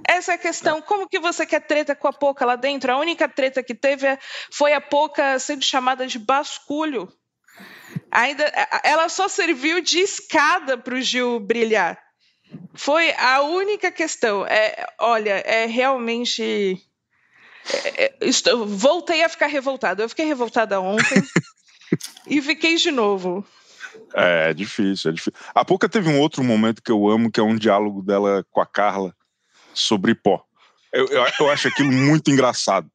Essa 0.08 0.34
é 0.34 0.36
a 0.36 0.40
questão. 0.40 0.82
Como 0.82 1.10
que 1.10 1.20
você 1.20 1.46
quer 1.46 1.62
treta 1.62 1.96
com 1.96 2.08
a 2.08 2.14
Poca 2.14 2.46
lá 2.46 2.56
dentro? 2.56 2.92
A 2.92 2.98
única 2.98 3.28
treta 3.28 3.64
que 3.64 3.76
teve 3.76 4.18
foi 4.52 4.74
a 4.74 4.82
Poca 4.82 5.38
sendo 5.40 5.64
chamada 5.64 6.08
de 6.08 6.20
basculho. 6.20 7.12
Ainda, 8.12 8.44
ela 8.84 9.10
só 9.10 9.28
serviu 9.28 9.82
de 9.82 10.00
escada 10.00 10.78
para 10.78 10.96
o 10.96 11.02
Gil 11.02 11.40
brilhar. 11.40 12.00
Foi 12.74 13.12
a 13.14 13.42
única 13.42 13.92
questão. 13.92 14.46
É, 14.46 14.86
olha, 15.00 15.42
é 15.46 15.66
realmente. 15.66 16.78
É, 17.74 18.06
é 18.06 18.18
estou, 18.22 18.66
voltei 18.66 19.24
a 19.24 19.30
ficar 19.30 19.48
revoltada. 19.48 20.04
Eu 20.04 20.10
fiquei 20.10 20.26
revoltada 20.26 20.80
ontem 20.80 21.22
e 22.28 22.42
fiquei 22.42 22.76
de 22.76 22.92
novo. 22.92 23.46
É, 24.14 24.52
é 24.52 24.54
difícil, 24.54 25.12
é 25.12 25.14
difícil. 25.14 25.34
A 25.54 25.66
pouco 25.66 25.90
teve 25.90 26.10
um 26.10 26.20
outro 26.20 26.44
momento 26.44 26.82
que 26.82 26.92
eu 26.92 27.08
amo, 27.10 27.32
que 27.32 27.40
é 27.40 27.44
um 27.44 27.56
diálogo 27.56 28.02
dela 28.02 28.46
com 28.52 28.62
a 28.62 28.66
Carla 28.66 29.16
sobre 29.76 30.16
pó. 30.16 30.44
Eu, 30.92 31.06
eu, 31.08 31.26
eu 31.40 31.50
acho 31.50 31.68
aquilo 31.68 31.92
muito 31.92 32.32
engraçado. 32.32 32.90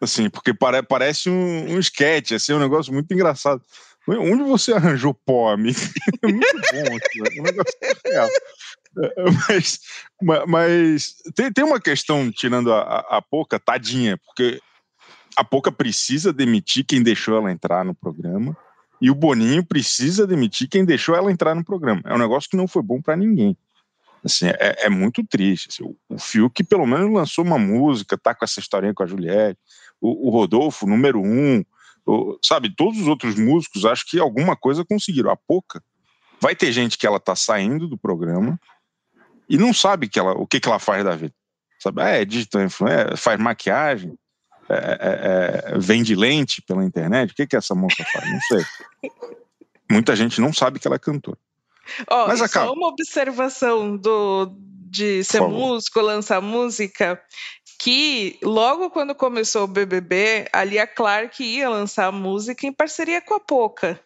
Assim, 0.00 0.28
porque 0.28 0.52
pare, 0.52 0.82
parece 0.82 1.30
um, 1.30 1.74
um 1.74 1.78
sketch, 1.78 2.32
assim, 2.32 2.52
um 2.52 2.58
negócio 2.58 2.92
muito 2.92 3.12
engraçado. 3.14 3.62
Onde 4.08 4.42
você 4.42 4.72
arranjou 4.72 5.14
pó, 5.14 5.52
amigo? 5.52 5.78
É 6.22 6.28
muito 6.90 7.08
bom 7.16 7.26
é 7.26 7.40
um 7.40 7.44
negócio 7.44 7.78
real. 8.04 8.28
Mas, 9.48 9.80
mas 10.48 11.14
tem, 11.34 11.52
tem 11.52 11.64
uma 11.64 11.80
questão, 11.80 12.30
tirando 12.30 12.72
a, 12.72 12.98
a 13.08 13.22
Poca, 13.22 13.58
tadinha, 13.58 14.18
porque 14.18 14.60
a 15.36 15.44
Poca 15.44 15.70
precisa 15.70 16.32
demitir 16.32 16.84
quem 16.84 17.02
deixou 17.02 17.36
ela 17.36 17.50
entrar 17.50 17.84
no 17.84 17.94
programa 17.94 18.56
e 19.00 19.10
o 19.10 19.14
Boninho 19.14 19.64
precisa 19.64 20.26
demitir 20.26 20.68
quem 20.68 20.84
deixou 20.84 21.14
ela 21.14 21.30
entrar 21.30 21.54
no 21.54 21.64
programa. 21.64 22.02
É 22.04 22.14
um 22.14 22.18
negócio 22.18 22.48
que 22.48 22.56
não 22.56 22.68
foi 22.68 22.82
bom 22.82 23.00
para 23.00 23.16
ninguém. 23.16 23.56
Assim, 24.24 24.46
é, 24.46 24.86
é, 24.86 24.88
muito 24.88 25.24
triste. 25.26 25.68
Assim, 25.70 25.82
o, 25.82 25.96
o 26.08 26.18
Fiuk, 26.18 26.62
pelo 26.64 26.86
menos, 26.86 27.12
lançou 27.12 27.44
uma 27.44 27.58
música, 27.58 28.16
tá 28.16 28.34
com 28.34 28.44
essa 28.44 28.60
historinha 28.60 28.94
com 28.94 29.02
a 29.02 29.06
Juliette. 29.06 29.58
O, 30.00 30.28
o 30.28 30.30
Rodolfo, 30.30 30.86
número 30.86 31.20
um. 31.20 31.64
O, 32.06 32.38
sabe, 32.42 32.74
todos 32.74 33.00
os 33.00 33.08
outros 33.08 33.36
músicos, 33.36 33.84
acho 33.84 34.04
que 34.06 34.18
alguma 34.18 34.56
coisa 34.56 34.84
conseguiram. 34.84 35.30
A 35.30 35.36
Poca, 35.36 35.82
vai 36.40 36.54
ter 36.54 36.72
gente 36.72 36.96
que 36.96 37.06
ela 37.06 37.20
tá 37.20 37.34
saindo 37.34 37.88
do 37.88 37.98
programa 37.98 38.58
e 39.48 39.58
não 39.58 39.74
sabe 39.74 40.08
que 40.08 40.18
ela, 40.18 40.32
o 40.32 40.46
que, 40.46 40.60
que 40.60 40.68
ela 40.68 40.78
faz 40.78 41.04
da 41.04 41.14
vida. 41.14 41.34
Sabe? 41.78 42.00
Ah, 42.00 42.10
é 42.10 42.24
digital 42.24 42.62
influencer, 42.62 43.16
faz 43.16 43.40
maquiagem, 43.40 44.16
é, 44.68 44.74
é, 44.74 45.74
é, 45.74 45.78
vende 45.78 46.14
lente 46.14 46.62
pela 46.62 46.84
internet. 46.84 47.32
O 47.32 47.34
que, 47.34 47.46
que 47.46 47.56
essa 47.56 47.74
moça 47.74 48.04
faz? 48.12 48.30
Não 48.30 48.40
sei. 48.40 48.64
Muita 49.90 50.16
gente 50.16 50.40
não 50.40 50.52
sabe 50.52 50.78
que 50.78 50.86
ela 50.86 50.96
é 50.96 50.98
cantora. 50.98 51.38
Oh, 52.10 52.26
Mas 52.28 52.40
acaba. 52.40 52.66
Só 52.66 52.72
uma 52.72 52.88
observação 52.88 53.96
do, 53.96 54.52
de 54.90 55.24
ser 55.24 55.40
músico, 55.40 56.00
lançar 56.00 56.40
música 56.40 57.20
que 57.82 58.38
logo 58.44 58.90
quando 58.90 59.12
começou 59.12 59.64
o 59.64 59.66
BBB, 59.66 60.46
a 60.52 60.62
Lia 60.62 60.86
Clark 60.86 61.42
ia 61.42 61.68
lançar 61.68 62.12
música 62.12 62.64
em 62.64 62.72
parceria 62.72 63.20
com 63.20 63.34
a 63.34 63.40
Poca. 63.40 64.00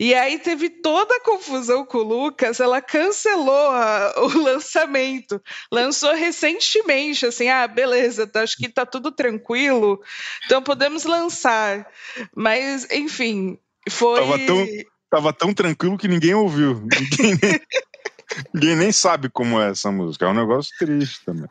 E 0.00 0.14
aí 0.14 0.38
teve 0.38 0.70
toda 0.70 1.14
a 1.14 1.20
confusão 1.20 1.84
com 1.84 1.98
o 1.98 2.02
Lucas, 2.02 2.58
ela 2.58 2.80
cancelou 2.80 3.70
a, 3.70 4.14
o 4.24 4.38
lançamento. 4.38 5.42
Lançou 5.70 6.14
recentemente, 6.14 7.26
assim, 7.26 7.50
ah, 7.50 7.68
beleza, 7.68 8.26
tá, 8.26 8.42
acho 8.42 8.56
que 8.56 8.66
tá 8.66 8.86
tudo 8.86 9.12
tranquilo, 9.12 10.00
então 10.46 10.62
podemos 10.62 11.04
lançar. 11.04 11.86
Mas, 12.34 12.90
enfim, 12.90 13.58
foi... 13.90 14.20
Tava 14.20 14.38
tão, 14.46 14.66
tava 15.10 15.32
tão 15.32 15.52
tranquilo 15.52 15.98
que 15.98 16.08
ninguém 16.08 16.34
ouviu. 16.34 16.82
Ninguém 16.82 17.38
nem, 17.42 17.60
ninguém 18.54 18.76
nem 18.76 18.92
sabe 18.92 19.28
como 19.28 19.60
é 19.60 19.70
essa 19.70 19.90
música. 19.90 20.26
É 20.26 20.28
um 20.28 20.34
negócio 20.34 20.72
triste 20.78 21.24
também. 21.24 21.48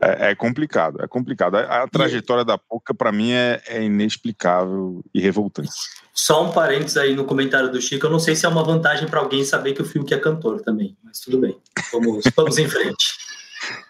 É, 0.00 0.30
é, 0.30 0.34
complicado, 0.34 1.02
é 1.02 1.08
complicado. 1.08 1.56
A, 1.56 1.82
a 1.82 1.88
trajetória 1.88 2.44
da 2.44 2.56
Poca, 2.58 2.94
para 2.94 3.10
mim, 3.10 3.32
é, 3.32 3.60
é, 3.66 3.82
inexplicável 3.82 5.04
e 5.12 5.20
revoltante. 5.20 5.70
Só 6.12 6.44
um 6.44 6.52
parênteses 6.52 6.96
aí 6.96 7.14
no 7.14 7.24
comentário 7.24 7.70
do 7.70 7.80
Chico. 7.80 8.06
Eu 8.06 8.10
não 8.10 8.18
sei 8.18 8.34
se 8.34 8.46
é 8.46 8.48
uma 8.48 8.64
vantagem 8.64 9.08
para 9.08 9.20
alguém 9.20 9.44
saber 9.44 9.72
que 9.72 9.82
o 9.82 9.84
Fiuk 9.84 10.12
é 10.12 10.18
cantor 10.18 10.62
também, 10.62 10.96
mas 11.02 11.20
tudo 11.20 11.38
bem. 11.38 11.58
Vamos, 11.92 12.24
vamos 12.36 12.58
em 12.58 12.68
frente. 12.68 13.04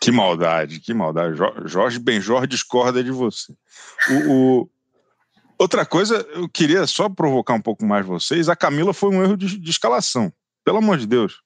Que 0.00 0.10
maldade, 0.10 0.80
que 0.80 0.94
maldade. 0.94 1.36
Jorge 1.64 1.98
Benjor 1.98 2.46
discorda 2.46 3.02
de 3.02 3.10
você. 3.10 3.52
O, 4.08 4.32
o, 4.32 4.70
Outra 5.58 5.86
coisa, 5.86 6.26
eu 6.34 6.48
queria 6.48 6.86
só 6.86 7.08
provocar 7.08 7.54
um 7.54 7.60
pouco 7.60 7.84
mais 7.84 8.04
vocês. 8.04 8.48
A 8.48 8.56
Camila 8.56 8.92
foi 8.92 9.10
um 9.10 9.22
erro 9.22 9.36
de, 9.36 9.58
de 9.58 9.70
escalação. 9.70 10.32
Pelo 10.64 10.78
amor 10.78 10.98
de 10.98 11.06
Deus. 11.06 11.40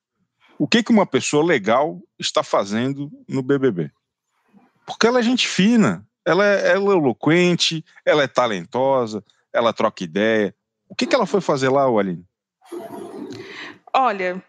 O 0.58 0.66
que, 0.66 0.82
que 0.82 0.90
uma 0.90 1.06
pessoa 1.06 1.44
legal 1.44 2.00
está 2.18 2.42
fazendo 2.42 3.10
no 3.28 3.42
BBB? 3.42 3.90
Porque 4.84 5.06
ela 5.06 5.20
é 5.20 5.22
gente 5.22 5.46
fina, 5.46 6.04
ela 6.24 6.44
é, 6.44 6.72
ela 6.72 6.92
é 6.92 6.96
eloquente, 6.96 7.84
ela 8.04 8.22
é 8.24 8.26
talentosa, 8.26 9.24
ela 9.52 9.72
troca 9.72 10.04
ideia. 10.04 10.54
O 10.88 10.94
que, 10.94 11.06
que 11.06 11.14
ela 11.14 11.26
foi 11.26 11.40
fazer 11.40 11.68
lá, 11.68 11.84
Aline? 11.84 12.26
Olha, 13.94 14.42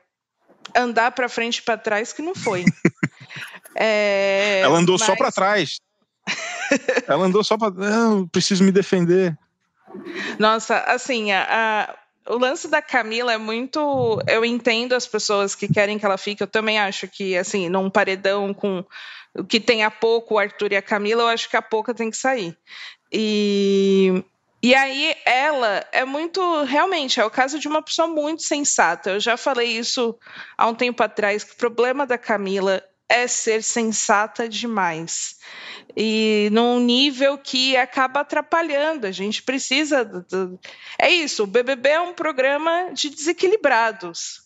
andar 0.76 1.12
para 1.12 1.30
frente 1.30 1.58
e 1.58 1.62
para 1.62 1.78
trás 1.78 2.12
que 2.12 2.22
não 2.22 2.34
foi. 2.34 2.66
é, 3.76 4.62
ela 4.64 4.80
andou 4.80 4.98
mas... 4.98 5.06
só 5.06 5.16
para 5.16 5.32
trás. 5.32 5.80
ela 7.08 7.26
andou 7.26 7.44
só 7.44 7.58
para. 7.58 7.72
Não, 7.72 8.28
preciso 8.28 8.64
me 8.64 8.72
defender. 8.72 9.38
Nossa, 10.40 10.78
assim, 10.80 11.32
a, 11.32 11.48
a, 12.28 12.34
o 12.34 12.38
lance 12.38 12.68
da 12.68 12.82
Camila 12.82 13.34
é 13.34 13.38
muito. 13.38 14.22
Eu 14.28 14.46
entendo 14.46 14.94
as 14.94 15.08
pessoas 15.08 15.56
que 15.56 15.72
querem 15.72 15.98
que 15.98 16.06
ela 16.06 16.18
fique. 16.18 16.44
Eu 16.44 16.48
também 16.48 16.80
acho 16.80 17.08
que, 17.08 17.38
assim, 17.38 17.70
num 17.70 17.90
paredão 17.90 18.54
com 18.54 18.86
o 19.34 19.44
que 19.44 19.60
tem 19.60 19.84
a 19.84 19.92
pouco 19.92 20.36
o 20.36 20.40
Arthur 20.40 20.74
e 20.74 20.76
a 20.76 20.82
Camila, 20.82 21.24
eu 21.24 21.28
acho 21.28 21.50
que 21.50 21.56
a 21.56 21.62
pouca 21.62 21.94
tem 21.94 22.10
que 22.10 22.18
sair. 22.18 22.58
E, 23.12 24.24
e 24.62 24.76
aí 24.76 25.16
ela 25.26 25.86
é 25.92 26.06
muito, 26.06 26.64
realmente, 26.64 27.20
é 27.20 27.26
o 27.26 27.32
caso 27.32 27.58
de 27.58 27.68
uma 27.68 27.82
pessoa 27.82 28.08
muito 28.08 28.44
sensata. 28.44 29.12
Eu 29.12 29.20
já 29.20 29.38
falei 29.38 29.70
isso 29.70 30.18
há 30.58 30.68
um 30.68 30.76
tempo 30.76 31.02
atrás, 31.02 31.44
que 31.44 31.54
o 31.54 31.58
problema 31.58 32.06
da 32.06 32.18
Camila 32.18 32.84
é 33.12 33.28
ser 33.28 33.62
sensata 33.62 34.48
demais. 34.48 35.36
E 35.96 36.50
num 36.54 36.80
nível 36.80 37.38
que 37.38 37.76
acaba 37.76 38.22
atrapalhando. 38.22 39.06
A 39.06 39.12
gente 39.12 39.44
precisa. 39.44 40.10
É 40.98 41.10
isso, 41.10 41.44
o 41.44 41.48
BBB 41.48 41.90
é 41.90 42.00
um 42.00 42.14
programa 42.14 42.92
de 42.94 43.10
desequilibrados. 43.10 44.42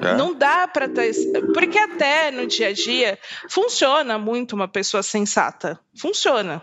É. 0.00 0.14
Não 0.14 0.34
dá 0.34 0.68
para 0.68 0.88
ter. 0.88 1.12
Porque 1.54 1.78
até 1.78 2.30
no 2.30 2.46
dia 2.46 2.68
a 2.68 2.72
dia 2.72 3.18
funciona 3.48 4.18
muito 4.18 4.54
uma 4.54 4.68
pessoa 4.68 5.02
sensata. 5.02 5.80
Funciona. 5.96 6.62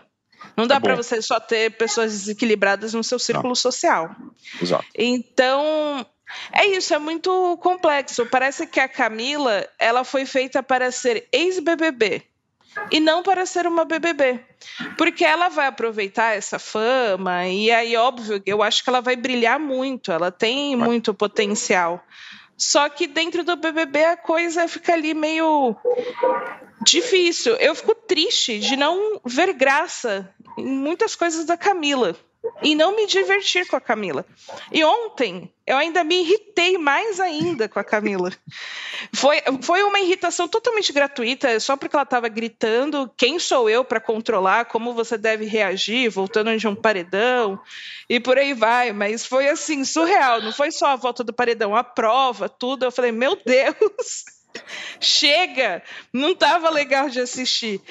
Não 0.55 0.67
dá 0.67 0.75
é 0.75 0.79
para 0.79 0.95
você 0.95 1.21
só 1.21 1.39
ter 1.39 1.71
pessoas 1.71 2.11
desequilibradas 2.11 2.93
no 2.93 3.03
seu 3.03 3.19
círculo 3.19 3.49
Não. 3.49 3.55
social. 3.55 4.15
Exato. 4.61 4.85
Então, 4.95 6.05
é 6.51 6.65
isso, 6.67 6.93
é 6.93 7.00
muito 7.00 7.57
complexo. 7.57 8.25
Parece 8.25 8.67
que 8.67 8.79
a 8.79 8.88
Camila, 8.88 9.67
ela 9.77 10.03
foi 10.03 10.25
feita 10.25 10.62
para 10.62 10.91
ser 10.91 11.27
ex-BBB 11.31 12.24
e 12.91 13.00
não 13.00 13.24
para 13.24 13.45
ser 13.45 13.67
uma 13.67 13.86
BBB. 13.86 14.39
Porque 14.98 15.25
ela 15.25 15.50
vai 15.50 15.67
aproveitar 15.67 16.36
essa 16.36 16.59
fama 16.59 17.48
e 17.48 17.71
aí, 17.71 17.95
óbvio, 17.95 18.41
eu 18.45 18.62
acho 18.62 18.83
que 18.83 18.89
ela 18.89 19.01
vai 19.01 19.15
brilhar 19.15 19.59
muito, 19.59 20.12
ela 20.12 20.31
tem 20.31 20.75
muito 20.75 21.13
potencial. 21.13 22.03
Só 22.57 22.89
que 22.89 23.07
dentro 23.07 23.43
do 23.43 23.55
BBB 23.55 24.03
a 24.03 24.17
coisa 24.17 24.67
fica 24.67 24.93
ali 24.93 25.13
meio 25.13 25.75
difícil. 26.81 27.55
Eu 27.55 27.74
fico 27.74 27.95
triste 27.95 28.59
de 28.59 28.75
não 28.75 29.21
ver 29.24 29.53
graça 29.53 30.29
em 30.57 30.65
muitas 30.65 31.15
coisas 31.15 31.45
da 31.45 31.55
Camila 31.55 32.15
e 32.62 32.75
não 32.75 32.96
me 32.96 33.05
divertir 33.05 33.67
com 33.67 33.75
a 33.75 33.81
Camila. 33.81 34.25
E 34.72 34.84
ontem 34.84 35.51
eu 35.65 35.77
ainda 35.77 36.03
me 36.03 36.22
irritei 36.22 36.77
mais 36.77 37.19
ainda 37.19 37.69
com 37.69 37.79
a 37.79 37.84
Camila. 37.84 38.31
Foi, 39.13 39.41
foi 39.62 39.84
uma 39.84 40.00
irritação 40.00 40.48
totalmente 40.48 40.91
gratuita, 40.91 41.60
só 41.60 41.77
porque 41.77 41.96
ela 41.96 42.03
estava 42.03 42.27
gritando 42.27 43.12
quem 43.17 43.39
sou 43.39 43.69
eu 43.69 43.84
para 43.84 44.00
controlar, 44.00 44.65
como 44.65 44.93
você 44.93 45.17
deve 45.17 45.46
reagir, 45.46 46.10
voltando 46.10 46.55
de 46.58 46.67
um 46.67 46.75
paredão 46.75 47.60
e 48.10 48.19
por 48.19 48.38
aí 48.38 48.53
vai. 48.53 48.91
Mas 48.91 49.25
foi 49.25 49.48
assim, 49.48 49.84
surreal. 49.84 50.41
Não 50.41 50.51
foi 50.51 50.72
só 50.72 50.88
a 50.88 50.96
volta 50.96 51.24
do 51.24 51.34
paredão, 51.34 51.75
a 51.75 51.84
prova, 51.84 52.50
tudo. 52.50 52.86
Eu 52.86 52.91
falei, 52.91 53.12
meu 53.12 53.38
Deus. 53.46 54.25
Chega! 55.00 55.84
Não 56.12 56.31
estava 56.31 56.69
legal 56.69 57.10
de 57.10 57.19
assistir. 57.19 57.81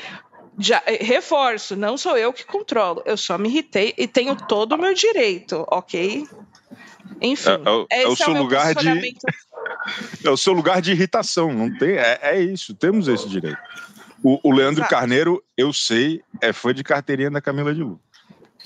Já, 0.59 0.83
eh, 0.87 1.05
reforço, 1.05 1.77
não 1.77 1.97
sou 1.97 2.17
eu 2.17 2.33
que 2.33 2.45
controlo, 2.45 3.03
eu 3.07 3.17
só 3.17 3.39
me 3.39 3.49
irritei 3.49 3.95
e 3.97 4.09
tenho 4.09 4.35
todo 4.35 4.75
o 4.75 4.79
meu 4.79 4.93
direito, 4.93 5.65
ok? 5.71 6.27
Enfim, 7.21 7.51
é, 7.91 8.01
é, 8.01 8.03
é 8.03 8.09
o 8.09 8.17
seu 8.17 8.35
é 8.35 8.39
o 8.39 8.43
lugar 8.43 8.75
de 8.75 8.89
é 10.25 10.31
o 10.31 10.37
seu 10.37 10.53
lugar 10.53 10.83
de 10.83 10.91
irritação, 10.93 11.53
não 11.53 11.77
tem? 11.79 11.97
É, 11.97 12.19
é 12.23 12.43
isso, 12.43 12.75
temos 12.75 13.07
esse 13.07 13.29
direito. 13.29 13.59
O, 14.23 14.41
o 14.43 14.53
Leandro 14.53 14.81
Exato. 14.81 14.91
Carneiro, 14.91 15.43
eu 15.57 15.73
sei, 15.73 16.23
é 16.41 16.53
fã 16.53 16.75
de 16.75 16.83
carteirinha 16.83 17.31
da 17.31 17.41
Camila 17.41 17.73
de 17.73 17.83
Lu. 17.83 18.01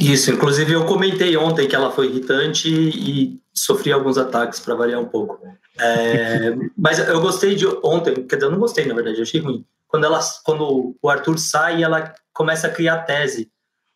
Isso, 0.01 0.31
inclusive 0.31 0.73
eu 0.73 0.87
comentei 0.87 1.37
ontem 1.37 1.69
que 1.69 1.77
ela 1.77 1.91
foi 1.93 2.07
irritante 2.07 2.69
e 2.71 3.39
sofri 3.53 3.93
alguns 3.93 4.17
ataques 4.17 4.59
para 4.61 4.75
variar 4.75 4.99
um 4.99 5.09
pouco. 5.09 5.39
É, 5.79 6.55
mas 6.77 6.99
eu 6.99 7.21
gostei 7.21 7.55
de 7.55 7.67
ontem, 7.83 8.15
quer 8.27 8.37
dizer, 8.37 8.47
eu 8.47 8.51
não 8.51 8.59
gostei 8.59 8.87
na 8.87 8.95
verdade, 8.95 9.19
eu 9.19 9.23
achei 9.23 9.41
ruim 9.41 9.65
quando, 9.93 10.07
ela, 10.07 10.21
quando 10.43 10.97
o 11.03 11.11
Arthur 11.11 11.39
sai, 11.39 11.83
ela 11.83 12.15
começa 12.33 12.67
a 12.67 12.71
criar 12.71 13.03
tese. 13.03 13.53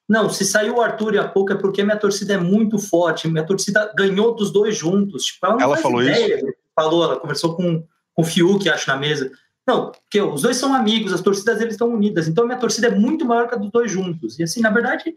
Não, 0.06 0.28
se 0.28 0.44
saiu 0.44 0.76
o 0.76 0.82
Arthur 0.82 1.14
e 1.14 1.18
a 1.18 1.26
pouco 1.26 1.54
é 1.54 1.56
porque 1.56 1.82
minha 1.82 1.96
torcida 1.96 2.34
é 2.34 2.38
muito 2.38 2.78
forte, 2.78 3.26
minha 3.26 3.46
torcida 3.46 3.90
ganhou 3.96 4.36
dos 4.36 4.52
dois 4.52 4.76
juntos. 4.76 5.24
Tipo, 5.24 5.46
ela, 5.46 5.62
ela 5.62 5.76
falou 5.78 6.02
ideia. 6.02 6.36
isso? 6.36 6.46
Falou, 6.74 7.02
ela 7.02 7.18
conversou 7.18 7.56
com, 7.56 7.82
com 8.12 8.22
o 8.22 8.24
Fiuk, 8.24 8.68
acho, 8.68 8.86
na 8.88 8.96
mesa. 8.96 9.32
Não, 9.66 9.90
porque 9.90 10.20
os 10.20 10.42
dois 10.42 10.58
são 10.58 10.74
amigos, 10.74 11.14
as 11.14 11.22
torcidas 11.22 11.62
eles 11.62 11.72
estão 11.72 11.88
unidas, 11.88 12.28
então 12.28 12.44
minha 12.44 12.58
torcida 12.58 12.88
é 12.88 12.94
muito 12.94 13.24
maior 13.24 13.48
que 13.48 13.54
a 13.54 13.58
dos 13.58 13.70
dois 13.70 13.90
juntos. 13.90 14.38
E 14.38 14.42
assim, 14.42 14.60
na 14.60 14.70
verdade, 14.70 15.16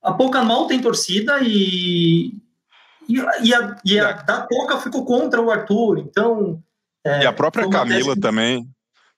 a 0.00 0.12
Pouca 0.12 0.44
mal 0.44 0.68
tem 0.68 0.80
torcida 0.80 1.40
e, 1.42 2.28
e, 3.08 3.16
e 3.42 3.52
a, 3.52 3.76
e 3.84 3.98
a 3.98 4.12
da 4.12 4.42
Pouca 4.42 4.78
ficou 4.78 5.04
contra 5.04 5.42
o 5.42 5.50
Arthur, 5.50 5.98
então... 5.98 6.62
É, 7.04 7.24
e 7.24 7.26
a 7.26 7.32
própria 7.32 7.68
Camila 7.68 8.14
também, 8.14 8.66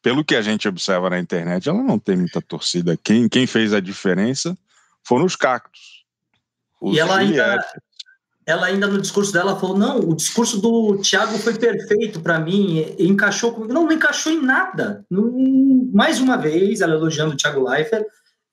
pelo 0.02 0.24
que 0.24 0.34
a 0.34 0.42
gente 0.42 0.66
observa 0.66 1.08
na 1.08 1.18
internet, 1.18 1.68
ela 1.68 1.82
não 1.82 1.98
tem 1.98 2.16
muita 2.16 2.42
torcida. 2.42 2.98
Quem, 3.02 3.28
quem 3.28 3.46
fez 3.46 3.72
a 3.72 3.80
diferença 3.80 4.58
foram 5.04 5.24
os 5.24 5.36
cactos. 5.36 6.04
Os 6.80 6.96
e 6.96 6.98
ela 6.98 7.16
ainda, 7.16 7.64
ela 8.44 8.66
ainda 8.66 8.88
no 8.88 9.00
discurso 9.00 9.32
dela 9.32 9.58
falou: 9.58 9.78
não, 9.78 10.00
o 10.00 10.16
discurso 10.16 10.60
do 10.60 10.98
Thiago 10.98 11.38
foi 11.38 11.54
perfeito 11.54 12.20
para 12.20 12.40
mim, 12.40 12.94
encaixou 12.98 13.52
comigo. 13.52 13.72
Não, 13.72 13.84
não 13.84 13.92
encaixou 13.92 14.32
em 14.32 14.42
nada. 14.42 15.06
Não, 15.08 15.30
mais 15.92 16.20
uma 16.20 16.36
vez, 16.36 16.80
ela 16.80 16.94
elogiando 16.94 17.34
o 17.34 17.36
Thiago 17.36 17.68
Leifert, 17.68 18.04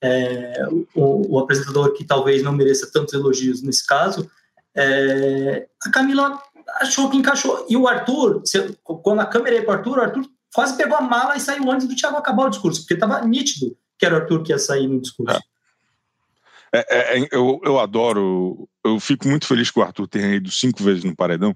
é, 0.02 0.68
o, 0.94 1.36
o, 1.36 1.40
apresentador 1.40 1.94
que 1.94 2.06
talvez 2.06 2.44
não 2.44 2.54
mereça 2.54 2.90
tantos 2.92 3.14
elogios 3.16 3.64
nesse 3.64 3.86
caso. 3.86 4.30
É, 4.76 5.68
a 5.84 5.90
Camila 5.90 6.40
achou 6.76 7.10
que 7.10 7.18
encaixou. 7.18 7.66
E 7.68 7.76
o 7.76 7.88
Arthur, 7.88 8.44
quando 8.84 9.22
a 9.22 9.26
câmera 9.26 9.56
ia 9.56 9.66
para 9.66 9.72
o 9.72 9.78
Arthur, 9.78 9.98
o 9.98 10.02
Arthur 10.02 10.30
quase 10.54 10.78
pegou 10.78 10.98
a 10.98 11.02
mala 11.02 11.36
e 11.36 11.40
saiu 11.40 11.70
antes 11.72 11.88
do 11.88 11.96
Thiago 11.96 12.18
acabar 12.18 12.46
o 12.46 12.50
discurso, 12.50 12.82
porque 12.82 12.94
estava 12.96 13.22
nítido 13.26 13.78
que 13.98 14.06
era 14.06 14.16
o 14.16 14.22
Arthur 14.22 14.44
que 14.44 14.52
ia 14.52 14.58
sair 14.58 14.88
no 14.88 15.02
discurso. 15.02 15.38
É. 15.38 15.50
É, 16.72 17.18
é, 17.18 17.28
eu, 17.32 17.60
eu 17.64 17.80
adoro, 17.80 18.70
eu 18.86 19.00
fico 19.00 19.28
muito 19.28 19.48
feliz 19.48 19.72
que 19.72 19.80
o 19.80 19.82
Arthur 19.82 20.08
tenha 20.08 20.36
ido 20.36 20.52
cinco 20.52 20.84
vezes 20.84 21.04
no 21.04 21.16
paredão, 21.16 21.54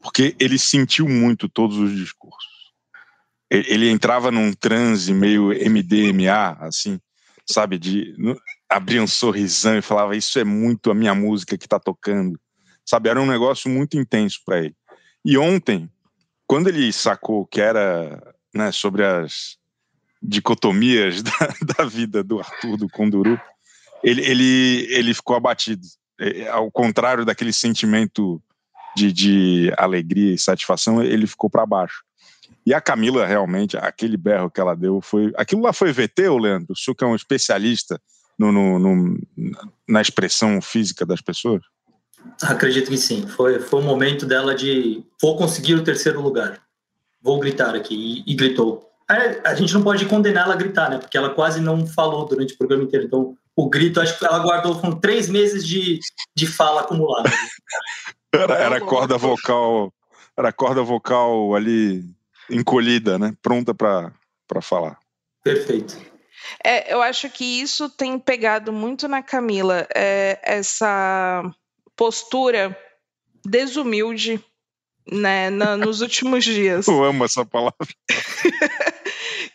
porque 0.00 0.36
ele 0.38 0.58
sentiu 0.58 1.08
muito 1.08 1.48
todos 1.48 1.76
os 1.76 1.92
discursos. 1.92 2.56
Ele, 3.50 3.88
entrava 3.88 4.30
num 4.30 4.52
transe 4.52 5.12
meio 5.12 5.48
MDMA, 5.48 6.56
assim, 6.60 7.00
sabe, 7.48 7.78
de 7.78 8.14
abrir 8.68 9.00
um 9.00 9.06
sorrisão 9.06 9.78
e 9.78 9.82
falava: 9.82 10.16
Isso 10.16 10.38
é 10.38 10.44
muito 10.44 10.90
a 10.90 10.94
minha 10.94 11.14
música 11.14 11.56
que 11.56 11.66
está 11.66 11.78
tocando, 11.78 12.38
sabe? 12.84 13.08
Era 13.08 13.20
um 13.20 13.26
negócio 13.26 13.70
muito 13.70 13.96
intenso 13.96 14.40
para 14.44 14.64
ele. 14.64 14.74
E 15.24 15.38
ontem, 15.38 15.88
quando 16.46 16.68
ele 16.68 16.92
sacou 16.92 17.46
que 17.46 17.60
era 17.60 18.34
né, 18.54 18.70
sobre 18.72 19.04
as 19.04 19.58
dicotomias 20.22 21.22
da, 21.22 21.54
da, 21.76 21.84
vida 21.84 22.22
do 22.22 22.38
Arthur, 22.38 22.76
do 22.76 22.88
Conduru, 22.88 23.40
ele, 24.02 24.24
ele, 24.24 24.86
ele 24.90 25.14
ficou 25.14 25.36
abatido. 25.36 25.86
É, 26.18 26.48
ao 26.48 26.70
contrário 26.70 27.24
daquele 27.24 27.52
sentimento 27.52 28.42
de, 28.96 29.12
de 29.12 29.72
alegria 29.76 30.34
e 30.34 30.38
satisfação, 30.38 31.02
ele 31.02 31.26
ficou 31.26 31.50
para 31.50 31.66
baixo. 31.66 32.02
E 32.64 32.74
a 32.74 32.80
Camila, 32.80 33.26
realmente, 33.26 33.76
aquele 33.76 34.16
berro 34.16 34.50
que 34.50 34.60
ela 34.60 34.74
deu 34.74 35.00
foi. 35.00 35.32
Aquilo 35.36 35.62
lá 35.62 35.72
foi 35.72 35.92
VT, 35.92 36.28
ou 36.28 36.38
Leandro? 36.38 36.72
O 36.72 36.76
senhor 36.76 36.94
que 36.94 37.04
é 37.04 37.06
um 37.06 37.14
especialista 37.14 38.00
no, 38.38 38.50
no, 38.50 38.78
no, 38.78 39.20
na 39.88 40.00
expressão 40.00 40.60
física 40.60 41.06
das 41.06 41.20
pessoas? 41.20 41.62
Acredito 42.42 42.90
que 42.90 42.98
sim. 42.98 43.26
Foi, 43.26 43.60
foi 43.60 43.80
um 43.80 43.84
momento 43.84 44.26
dela 44.26 44.54
de 44.54 45.02
vou 45.20 45.36
conseguir 45.36 45.74
o 45.74 45.84
terceiro 45.84 46.20
lugar. 46.20 46.60
Vou 47.22 47.38
gritar 47.40 47.74
aqui. 47.74 48.24
E, 48.26 48.32
e 48.32 48.34
gritou. 48.34 48.90
A, 49.08 49.50
a, 49.50 49.54
gente 49.54 49.72
não 49.72 49.82
pode 49.82 50.04
condenar 50.06 50.44
ela 50.44 50.54
a 50.54 50.56
gritar, 50.56 50.90
né? 50.90 50.98
Porque 50.98 51.16
ela 51.16 51.30
quase 51.30 51.60
não 51.60 51.86
falou 51.86 52.26
durante 52.26 52.54
o 52.54 52.58
programa 52.58 52.84
inteiro. 52.84 53.06
Então, 53.06 53.36
o 53.54 53.68
grito, 53.68 54.00
acho 54.00 54.18
que 54.18 54.26
ela 54.26 54.38
guardou 54.38 54.78
com 54.80 54.92
três 54.92 55.28
meses 55.28 55.66
de, 55.66 56.00
de 56.34 56.46
fala 56.46 56.82
acumulada. 56.82 57.30
era, 58.32 58.54
era 58.54 58.80
corda 58.80 59.16
vocal. 59.16 59.92
Era 60.36 60.52
corda 60.52 60.82
vocal 60.82 61.54
ali 61.54 62.04
encolhida, 62.50 63.18
né? 63.18 63.34
Pronta 63.42 63.74
para 63.74 64.12
falar. 64.60 64.98
Perfeito. 65.42 65.96
É, 66.62 66.92
eu 66.92 67.00
acho 67.02 67.30
que 67.30 67.44
isso 67.44 67.88
tem 67.88 68.18
pegado 68.18 68.72
muito 68.72 69.08
na 69.08 69.22
Camila, 69.22 69.86
é, 69.94 70.38
essa 70.42 71.42
postura 71.96 72.76
desumilde 73.44 74.42
né, 75.10 75.50
na, 75.50 75.76
nos 75.76 76.00
últimos 76.00 76.44
dias. 76.44 76.86
Eu 76.88 77.04
amo 77.04 77.24
essa 77.24 77.44
palavra. 77.44 77.74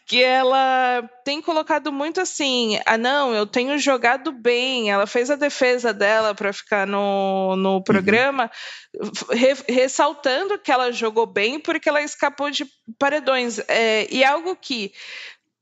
que 0.07 0.21
ela 0.21 1.09
tem 1.23 1.41
colocado 1.41 1.91
muito 1.91 2.19
assim: 2.19 2.79
ah, 2.85 2.97
não, 2.97 3.33
eu 3.33 3.45
tenho 3.45 3.77
jogado 3.77 4.31
bem. 4.31 4.91
Ela 4.91 5.07
fez 5.07 5.29
a 5.29 5.35
defesa 5.35 5.93
dela 5.93 6.35
para 6.35 6.51
ficar 6.51 6.85
no, 6.85 7.55
no 7.55 7.75
uhum. 7.75 7.83
programa, 7.83 8.51
uhum. 8.93 9.09
re, 9.29 9.55
ressaltando 9.69 10.59
que 10.59 10.71
ela 10.71 10.91
jogou 10.91 11.25
bem 11.25 11.59
porque 11.59 11.87
ela 11.87 12.01
escapou 12.01 12.49
de 12.49 12.65
paredões. 12.99 13.59
É, 13.69 14.05
e 14.13 14.23
algo 14.23 14.55
que 14.55 14.91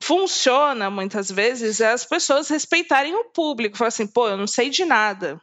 funciona 0.01 0.89
muitas 0.89 1.29
vezes 1.29 1.81
é 1.81 1.91
as 1.91 2.05
pessoas 2.05 2.47
respeitarem 2.49 3.13
o 3.13 3.25
público. 3.25 3.77
Falar 3.77 3.89
assim, 3.89 4.07
pô, 4.07 4.29
eu 4.29 4.37
não 4.37 4.47
sei 4.47 4.69
de 4.69 4.85
nada 4.85 5.39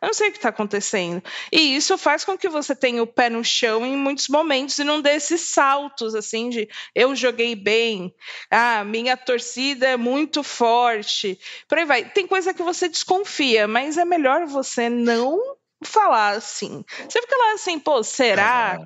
eu 0.00 0.06
não 0.06 0.14
sei 0.14 0.28
o 0.28 0.32
que 0.32 0.38
está 0.38 0.48
acontecendo. 0.48 1.22
E 1.52 1.76
isso 1.76 1.98
faz 1.98 2.24
com 2.24 2.36
que 2.36 2.48
você 2.48 2.74
tenha 2.74 3.02
o 3.02 3.06
pé 3.06 3.28
no 3.28 3.44
chão 3.44 3.84
em 3.84 3.96
muitos 3.96 4.28
momentos 4.28 4.78
e 4.78 4.84
não 4.84 5.00
dê 5.00 5.10
esses 5.10 5.42
saltos 5.42 6.14
assim 6.14 6.48
de 6.48 6.68
eu 6.94 7.14
joguei 7.14 7.54
bem, 7.54 8.14
ah, 8.50 8.82
minha 8.82 9.16
torcida 9.16 9.88
é 9.88 9.96
muito 9.96 10.42
forte. 10.42 11.38
Por 11.68 11.78
aí 11.78 11.84
vai. 11.84 12.04
Tem 12.08 12.26
coisa 12.26 12.54
que 12.54 12.62
você 12.62 12.88
desconfia, 12.88 13.68
mas 13.68 13.98
é 13.98 14.04
melhor 14.04 14.46
você 14.46 14.88
não 14.88 15.38
falar 15.84 16.30
assim. 16.30 16.82
Você 17.08 17.20
fica 17.20 17.36
lá 17.36 17.52
assim, 17.52 17.78
pô, 17.78 18.02
será? 18.02 18.78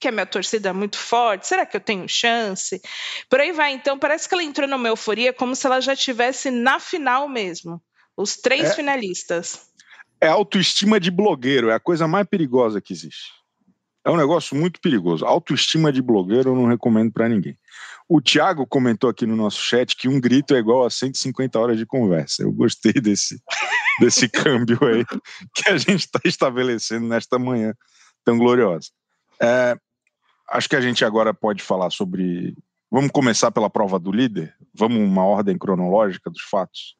que 0.00 0.06
a 0.06 0.12
minha 0.12 0.26
torcida 0.26 0.68
é 0.68 0.72
muito 0.72 0.96
forte? 0.96 1.46
Será 1.46 1.66
que 1.66 1.76
eu 1.76 1.80
tenho 1.80 2.08
chance? 2.08 2.80
Por 3.28 3.40
aí 3.40 3.50
vai. 3.50 3.72
Então, 3.72 3.98
parece 3.98 4.28
que 4.28 4.34
ela 4.34 4.44
entrou 4.44 4.68
numa 4.68 4.88
euforia 4.88 5.32
como 5.32 5.56
se 5.56 5.66
ela 5.66 5.80
já 5.80 5.92
estivesse 5.92 6.52
na 6.52 6.78
final 6.78 7.28
mesmo. 7.28 7.82
Os 8.16 8.36
três 8.36 8.70
é, 8.70 8.74
finalistas 8.74 9.67
é 10.20 10.28
autoestima 10.28 10.98
de 10.98 11.10
blogueiro, 11.10 11.70
é 11.70 11.74
a 11.74 11.80
coisa 11.80 12.08
mais 12.08 12.26
perigosa 12.26 12.80
que 12.80 12.92
existe. 12.92 13.38
É 14.04 14.10
um 14.10 14.16
negócio 14.16 14.56
muito 14.56 14.80
perigoso. 14.80 15.24
Autoestima 15.24 15.92
de 15.92 16.00
blogueiro 16.00 16.50
eu 16.50 16.54
não 16.54 16.66
recomendo 16.66 17.12
para 17.12 17.28
ninguém. 17.28 17.58
O 18.08 18.22
Thiago 18.22 18.66
comentou 18.66 19.10
aqui 19.10 19.26
no 19.26 19.36
nosso 19.36 19.60
chat 19.60 19.94
que 19.94 20.08
um 20.08 20.18
grito 20.18 20.54
é 20.54 20.58
igual 20.58 20.86
a 20.86 20.90
150 20.90 21.58
horas 21.58 21.76
de 21.76 21.84
conversa. 21.84 22.42
Eu 22.42 22.50
gostei 22.50 22.94
desse, 22.94 23.38
desse 24.00 24.28
câmbio 24.32 24.78
aí 24.82 25.04
que 25.54 25.68
a 25.68 25.76
gente 25.76 26.06
está 26.06 26.20
estabelecendo 26.24 27.06
nesta 27.06 27.38
manhã 27.38 27.74
tão 28.24 28.38
gloriosa. 28.38 28.88
É, 29.42 29.76
acho 30.48 30.68
que 30.68 30.76
a 30.76 30.80
gente 30.80 31.04
agora 31.04 31.34
pode 31.34 31.62
falar 31.62 31.90
sobre. 31.90 32.56
Vamos 32.90 33.10
começar 33.10 33.50
pela 33.50 33.68
prova 33.68 33.98
do 33.98 34.10
líder? 34.10 34.54
Vamos 34.72 34.98
uma 34.98 35.24
ordem 35.24 35.58
cronológica 35.58 36.30
dos 36.30 36.42
fatos? 36.42 36.96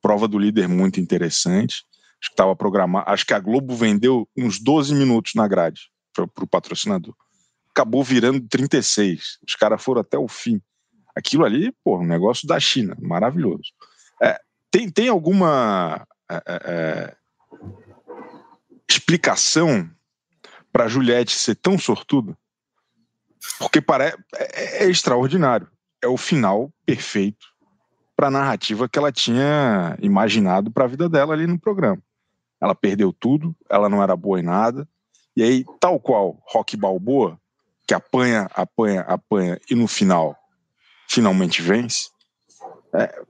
Prova 0.00 0.28
do 0.28 0.38
líder 0.38 0.68
muito 0.68 1.00
interessante. 1.00 1.84
Acho 2.24 2.30
que 2.30 2.34
estava 2.34 2.56
programado. 2.56 3.04
Acho 3.08 3.26
que 3.26 3.34
a 3.34 3.38
Globo 3.38 3.76
vendeu 3.76 4.26
uns 4.36 4.58
12 4.58 4.94
minutos 4.94 5.32
na 5.34 5.46
grade 5.46 5.90
para 6.12 6.24
o 6.24 6.46
patrocinador 6.46 7.14
acabou 7.74 8.04
virando 8.04 8.48
36. 8.48 9.38
Os 9.46 9.56
caras 9.56 9.82
foram 9.82 10.00
até 10.00 10.16
o 10.16 10.28
fim. 10.28 10.62
Aquilo 11.14 11.44
ali, 11.44 11.72
pô, 11.84 11.98
um 11.98 12.06
negócio 12.06 12.46
da 12.46 12.58
China, 12.60 12.96
maravilhoso. 13.00 13.72
É, 14.22 14.38
tem, 14.70 14.88
tem 14.88 15.08
alguma 15.08 16.06
é, 16.30 16.36
é, 16.46 16.60
é 16.66 17.16
explicação 18.88 19.90
para 20.72 20.88
Juliette 20.88 21.34
ser 21.34 21.56
tão 21.56 21.76
sortuda? 21.76 22.36
Porque 23.58 23.80
parece, 23.80 24.16
é, 24.36 24.84
é 24.84 24.90
extraordinário. 24.90 25.68
É 26.00 26.06
o 26.06 26.16
final 26.16 26.72
perfeito 26.86 27.46
para 28.16 28.28
a 28.28 28.30
narrativa 28.30 28.88
que 28.88 28.98
ela 28.98 29.10
tinha 29.10 29.96
imaginado 30.00 30.70
para 30.70 30.84
a 30.84 30.88
vida 30.88 31.08
dela 31.08 31.34
ali 31.34 31.46
no 31.46 31.58
programa. 31.58 32.00
Ela 32.64 32.74
perdeu 32.74 33.12
tudo, 33.12 33.54
ela 33.68 33.90
não 33.90 34.02
era 34.02 34.16
boa 34.16 34.40
em 34.40 34.42
nada. 34.42 34.88
E 35.36 35.42
aí, 35.42 35.64
tal 35.78 36.00
qual 36.00 36.42
Rock 36.46 36.78
Balboa, 36.78 37.38
que 37.86 37.92
apanha, 37.92 38.48
apanha, 38.54 39.02
apanha 39.02 39.60
e 39.70 39.74
no 39.74 39.86
final 39.86 40.34
finalmente 41.06 41.60
vence. 41.60 42.08
É, 42.94 43.20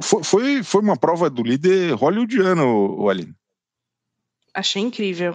foi, 0.00 0.22
foi, 0.22 0.62
foi 0.62 0.80
uma 0.80 0.96
prova 0.96 1.28
do 1.28 1.42
líder 1.42 1.94
hollywoodiano, 1.94 3.00
o 3.00 3.10
Aline. 3.10 3.34
Achei 4.54 4.80
incrível. 4.80 5.34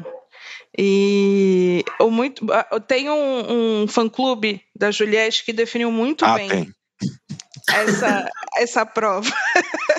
E 0.77 1.83
o 1.99 2.09
muito, 2.09 2.45
tem 2.87 3.09
um, 3.09 3.81
um 3.83 3.87
fã-clube 3.87 4.61
da 4.73 4.91
Juliette 4.91 5.43
que 5.43 5.51
definiu 5.51 5.91
muito 5.91 6.23
ah, 6.23 6.35
bem 6.35 6.47
tem. 6.47 6.73
essa, 7.69 8.29
essa 8.57 8.85
prova. 8.85 9.29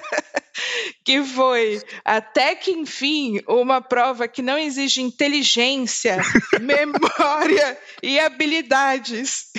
que 1.06 1.22
foi 1.22 1.80
até 2.04 2.56
que 2.56 2.72
enfim 2.72 3.40
uma 3.46 3.80
prova 3.80 4.26
que 4.26 4.42
não 4.42 4.58
exige 4.58 5.00
inteligência, 5.00 6.18
memória 6.60 7.78
e 8.02 8.18
habilidades. 8.18 9.52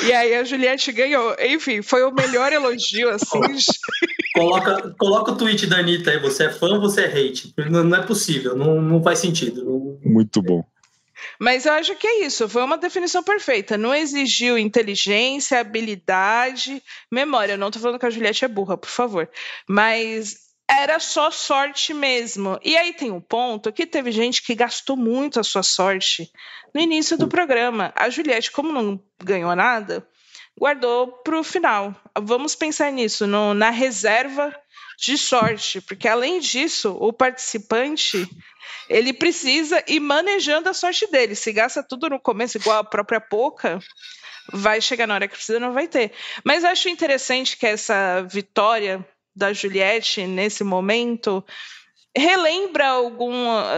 E 0.00 0.12
aí 0.12 0.32
a 0.36 0.44
Juliette 0.44 0.92
ganhou. 0.92 1.34
Enfim, 1.40 1.82
foi 1.82 2.04
o 2.04 2.12
melhor 2.12 2.52
elogio, 2.52 3.10
assim. 3.10 3.40
coloca, 4.32 4.94
coloca 4.96 5.32
o 5.32 5.36
tweet 5.36 5.66
da 5.66 5.78
Anitta 5.78 6.12
aí, 6.12 6.20
você 6.20 6.44
é 6.44 6.52
fã 6.52 6.68
ou 6.68 6.80
você 6.80 7.00
é 7.00 7.06
hate? 7.06 7.52
Não, 7.68 7.82
não 7.82 7.98
é 7.98 8.06
possível, 8.06 8.56
não, 8.56 8.80
não 8.80 9.02
faz 9.02 9.18
sentido. 9.18 9.98
Muito 10.04 10.40
bom. 10.40 10.64
Mas 11.38 11.66
eu 11.66 11.72
acho 11.72 11.96
que 11.96 12.06
é 12.06 12.24
isso, 12.24 12.48
foi 12.48 12.62
uma 12.62 12.78
definição 12.78 13.24
perfeita. 13.24 13.76
Não 13.76 13.92
exigiu 13.92 14.56
inteligência, 14.56 15.58
habilidade, 15.58 16.80
memória. 17.10 17.54
Eu 17.54 17.58
não 17.58 17.68
estou 17.68 17.82
falando 17.82 17.98
que 17.98 18.06
a 18.06 18.10
Juliette 18.10 18.44
é 18.44 18.48
burra, 18.48 18.76
por 18.76 18.88
favor. 18.88 19.28
Mas 19.68 20.49
era 20.70 21.00
só 21.00 21.30
sorte 21.30 21.92
mesmo. 21.92 22.58
E 22.62 22.76
aí 22.76 22.92
tem 22.92 23.10
um 23.10 23.20
ponto 23.20 23.72
que 23.72 23.84
teve 23.84 24.12
gente 24.12 24.42
que 24.42 24.54
gastou 24.54 24.96
muito 24.96 25.40
a 25.40 25.42
sua 25.42 25.62
sorte 25.62 26.30
no 26.72 26.80
início 26.80 27.18
do 27.18 27.26
programa. 27.26 27.92
A 27.96 28.08
Juliette, 28.08 28.52
como 28.52 28.72
não 28.72 29.02
ganhou 29.22 29.54
nada, 29.56 30.06
guardou 30.56 31.08
para 31.24 31.38
o 31.38 31.42
final. 31.42 31.94
Vamos 32.16 32.54
pensar 32.54 32.92
nisso, 32.92 33.26
no, 33.26 33.52
na 33.52 33.70
reserva 33.70 34.54
de 34.96 35.18
sorte, 35.18 35.80
porque 35.80 36.06
além 36.06 36.38
disso, 36.38 36.96
o 37.00 37.12
participante 37.12 38.28
ele 38.88 39.12
precisa 39.12 39.82
ir 39.88 39.98
manejando 39.98 40.68
a 40.68 40.74
sorte 40.74 41.10
dele. 41.10 41.34
Se 41.34 41.52
gasta 41.52 41.82
tudo 41.82 42.08
no 42.08 42.20
começo, 42.20 42.58
igual 42.58 42.78
a 42.78 42.84
própria 42.84 43.20
Poca, 43.20 43.80
vai 44.52 44.80
chegar 44.80 45.06
na 45.06 45.14
hora 45.14 45.26
que 45.26 45.34
precisa, 45.34 45.58
não 45.58 45.72
vai 45.72 45.88
ter. 45.88 46.12
Mas 46.44 46.64
acho 46.64 46.88
interessante 46.88 47.56
que 47.56 47.66
essa 47.66 48.22
vitória 48.22 49.04
da 49.34 49.52
Juliette 49.52 50.26
nesse 50.26 50.64
momento 50.64 51.44
relembra 52.16 52.88
algum 52.88 53.32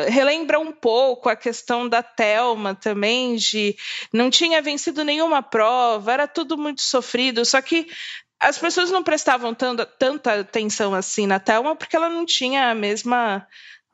relembra 0.09 0.59
um 0.59 0.73
pouco 0.73 1.29
a 1.29 1.37
questão 1.37 1.87
da 1.87 2.03
Telma 2.03 2.75
também 2.75 3.37
de 3.37 3.77
não 4.13 4.31
tinha 4.31 4.63
vencido 4.63 5.05
nenhuma 5.05 5.43
prova 5.43 6.13
era 6.13 6.27
tudo 6.27 6.57
muito 6.57 6.81
sofrido 6.81 7.45
só 7.45 7.61
que 7.61 7.87
as 8.41 8.59
pessoas 8.59 8.91
não 8.91 9.05
prestavam 9.05 9.55
tanta, 9.55 9.87
tanta 9.87 10.41
atenção 10.41 10.95
assim 10.95 11.27
na 11.27 11.39
Telma 11.39 11.77
porque 11.77 11.95
ela 11.95 12.09
não 12.09 12.25
tinha 12.25 12.71
a 12.71 12.75
mesma 12.75 13.47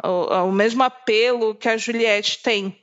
o, 0.02 0.48
o 0.48 0.52
mesmo 0.52 0.82
apelo 0.84 1.56
que 1.56 1.68
a 1.68 1.76
Juliette 1.76 2.40
tem. 2.40 2.80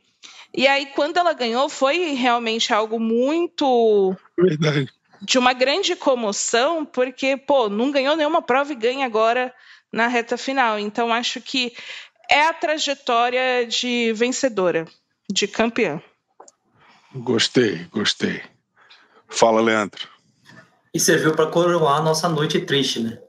E 0.54 0.68
aí 0.68 0.88
quando 0.88 1.18
ela 1.18 1.34
ganhou 1.34 1.70
foi 1.70 2.14
realmente 2.14 2.74
algo 2.74 3.00
muito 3.00 4.16
verdade 4.38 4.92
de 5.22 5.38
uma 5.38 5.54
grande 5.54 5.96
comoção, 5.96 6.86
porque, 6.86 7.38
pô, 7.38 7.70
não 7.70 7.92
ganhou 7.92 8.16
nenhuma 8.16 8.42
prova 8.42 8.72
e 8.72 8.76
ganha 8.76 9.06
agora 9.06 9.54
na 9.92 10.08
reta 10.08 10.38
final. 10.38 10.78
Então, 10.80 11.14
acho 11.14 11.42
que 11.42 11.74
é 12.30 12.48
a 12.48 12.54
trajetória 12.54 13.66
de 13.66 14.14
vencedora, 14.14 14.86
de 15.30 15.48
campeã. 15.48 16.02
Gostei, 17.14 17.86
gostei. 17.92 18.42
Fala, 19.28 19.62
Leandro. 19.62 20.08
E 20.94 21.00
serviu 21.00 21.34
para 21.34 21.48
coroar 21.48 21.98
a 21.98 22.04
nossa 22.04 22.28
noite 22.28 22.60
triste, 22.62 23.00
né? 23.00 23.20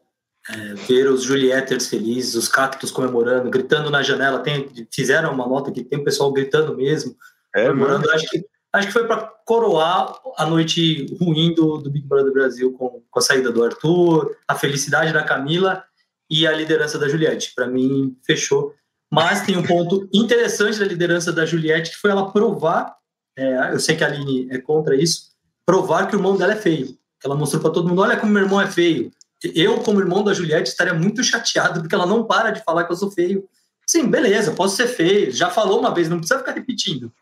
É, 0.49 0.75
ver 0.75 1.09
os 1.09 1.25
Julietters 1.25 1.89
felizes, 1.89 2.35
os 2.37 2.47
cactos 2.47 2.93
comemorando, 2.93 3.51
gritando 3.51 3.91
na 3.91 4.03
janela. 4.03 4.39
Tem, 4.39 4.69
fizeram 4.93 5.33
uma 5.33 5.47
nota 5.47 5.73
que 5.73 5.83
tem 5.83 5.99
o 5.99 6.05
pessoal 6.05 6.33
gritando 6.33 6.77
mesmo. 6.77 7.17
É, 7.55 7.67
comemorando. 7.67 8.11
Acho 8.11 8.27
que 8.29 8.45
acho 8.77 8.89
que 8.89 8.93
foi 8.93 9.07
para 9.07 9.23
coroar 9.45 10.15
a 10.37 10.47
noite 10.47 11.07
ruim 11.21 11.55
do, 11.55 11.79
do 11.79 11.91
Big 11.91 12.07
Brother 12.07 12.33
Brasil 12.33 12.73
com, 12.73 13.03
com, 13.11 13.19
a 13.19 13.23
saída 13.23 13.51
do 13.51 13.65
Arthur, 13.65 14.37
a 14.47 14.55
felicidade 14.55 15.13
da 15.13 15.23
Camila 15.23 15.83
e 16.29 16.47
a 16.47 16.53
liderança 16.53 16.99
da 16.99 17.09
Juliette. 17.09 17.53
Para 17.55 17.67
mim, 17.67 18.17
fechou. 18.25 18.75
Mas 19.11 19.43
tem 19.43 19.57
um 19.57 19.63
ponto 19.63 20.09
interessante 20.13 20.79
da 20.79 20.85
liderança 20.85 21.33
da 21.33 21.47
Juliette, 21.47 21.93
que 21.93 21.97
foi 21.97 22.11
ela 22.11 22.31
provar, 22.31 22.97
é, 23.37 23.73
eu 23.73 23.79
sei 23.79 23.97
que 23.97 24.03
a 24.03 24.09
Aline 24.09 24.49
é 24.51 24.59
contra 24.59 24.97
isso, 24.97 25.31
provar 25.65 26.09
que 26.09 26.17
o 26.17 26.19
irmão 26.19 26.37
dela 26.37 26.53
é 26.53 26.57
feio. 26.57 26.97
Ela 27.25 27.37
mostrou 27.37 27.63
para 27.63 27.71
todo 27.71 27.89
mundo, 27.89 28.03
olha 28.03 28.17
como 28.17 28.33
meu 28.33 28.43
irmão 28.43 28.61
é 28.61 28.67
feio. 28.67 29.13
Eu, 29.55 29.81
como 29.81 30.01
irmão 30.01 30.25
da 30.25 30.33
Juliette, 30.33 30.71
estaria 30.71 30.95
muito 30.95 31.23
chateado, 31.23 31.81
porque 31.81 31.95
ela 31.95 32.07
não 32.07 32.25
para 32.25 32.51
de 32.51 32.63
falar 32.65 32.85
que 32.85 32.93
eu 32.93 32.97
sou 32.97 33.11
feio. 33.11 33.49
Sim, 33.87 34.09
beleza, 34.09 34.53
posso 34.53 34.77
ser 34.77 34.89
feio. 34.89 35.31
Já 35.31 35.51
falou 35.51 35.79
uma 35.79 35.95
vez, 35.95 36.09
não 36.09 36.19
precisa 36.19 36.41
ficar 36.41 36.53
repetindo. 36.53 37.13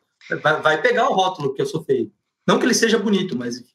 Vai, 0.43 0.61
vai, 0.61 0.83
pegar 0.83 1.09
o 1.09 1.15
rótulo 1.15 1.55
que 1.55 1.63
eu 1.63 1.67
sou 1.67 1.85
feio. 1.85 2.13
Não 2.47 2.59
que 2.59 2.67
ele 2.67 2.75
seja 2.75 2.99
bonito, 2.99 3.37
mas 3.37 3.59
enfim. 3.59 3.75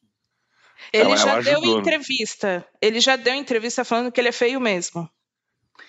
Ele 0.92 1.16
já 1.18 1.38
ajudou, 1.38 1.62
deu 1.62 1.76
né? 1.76 1.80
entrevista. 1.80 2.66
Ele 2.82 3.00
já 3.00 3.16
deu 3.16 3.34
entrevista 3.34 3.84
falando 3.84 4.12
que 4.12 4.20
ele 4.20 4.30
é 4.30 4.34
feio 4.34 4.60
mesmo. 4.60 5.10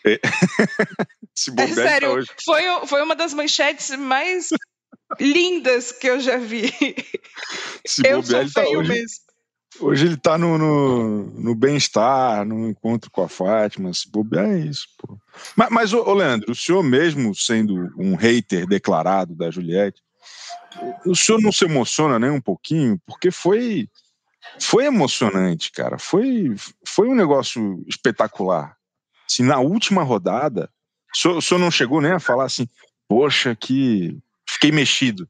É. 0.05 0.21
Se 1.35 1.53
é 1.57 1.67
sério, 1.69 2.11
hoje. 2.11 2.29
Foi, 2.45 2.63
foi 2.87 3.03
uma 3.03 3.15
das 3.15 3.33
manchetes 3.33 3.91
mais 3.91 4.51
lindas 5.19 5.93
que 5.93 6.07
eu 6.07 6.21
já 6.21 6.37
vi. 6.37 6.73
Se 7.87 8.07
eu 8.07 8.23
sou 8.23 8.41
tá 8.41 8.49
feio 8.49 8.73
tá 8.73 8.79
hoje, 8.79 8.89
mesmo. 8.89 9.31
Hoje 9.81 10.07
ele 10.07 10.17
tá 10.17 10.37
no, 10.37 10.59
no, 10.59 11.27
no 11.27 11.55
bem-estar, 11.55 12.45
no 12.45 12.69
encontro 12.69 13.11
com 13.11 13.23
a 13.23 13.29
Fátima. 13.29 13.95
Se 13.95 14.11
bobear 14.11 14.47
é 14.47 14.59
isso, 14.59 14.87
pô. 14.99 15.17
Mas, 15.57 15.71
mas 15.71 15.93
ô, 15.93 16.13
Leandro, 16.13 16.51
o 16.51 16.55
senhor 16.55 16.83
mesmo 16.83 17.35
sendo 17.35 17.89
um 17.97 18.15
hater 18.17 18.67
declarado 18.67 19.35
da 19.35 19.51
Juliette, 19.51 20.03
o 21.07 21.15
senhor 21.15 21.41
não 21.41 21.53
se 21.53 21.65
emociona 21.65 22.19
nem 22.19 22.31
um 22.31 22.41
pouquinho? 22.41 23.01
Porque 23.07 23.31
foi 23.31 23.89
foi 24.59 24.87
emocionante, 24.87 25.71
cara. 25.71 25.99
Foi, 25.99 26.55
foi 26.87 27.09
um 27.09 27.15
negócio 27.15 27.83
espetacular. 27.87 28.77
Assim, 29.29 29.43
na 29.43 29.61
última 29.61 30.03
rodada, 30.03 30.71
o 31.15 31.19
senhor, 31.19 31.37
o 31.37 31.43
senhor 31.43 31.61
não 31.61 31.71
chegou 31.71 32.01
nem 32.01 32.13
a 32.13 32.21
falar 32.21 32.45
assim, 32.45 32.69
poxa, 33.09 33.55
que 33.55 34.19
fiquei 34.49 34.73
mexido. 34.73 35.29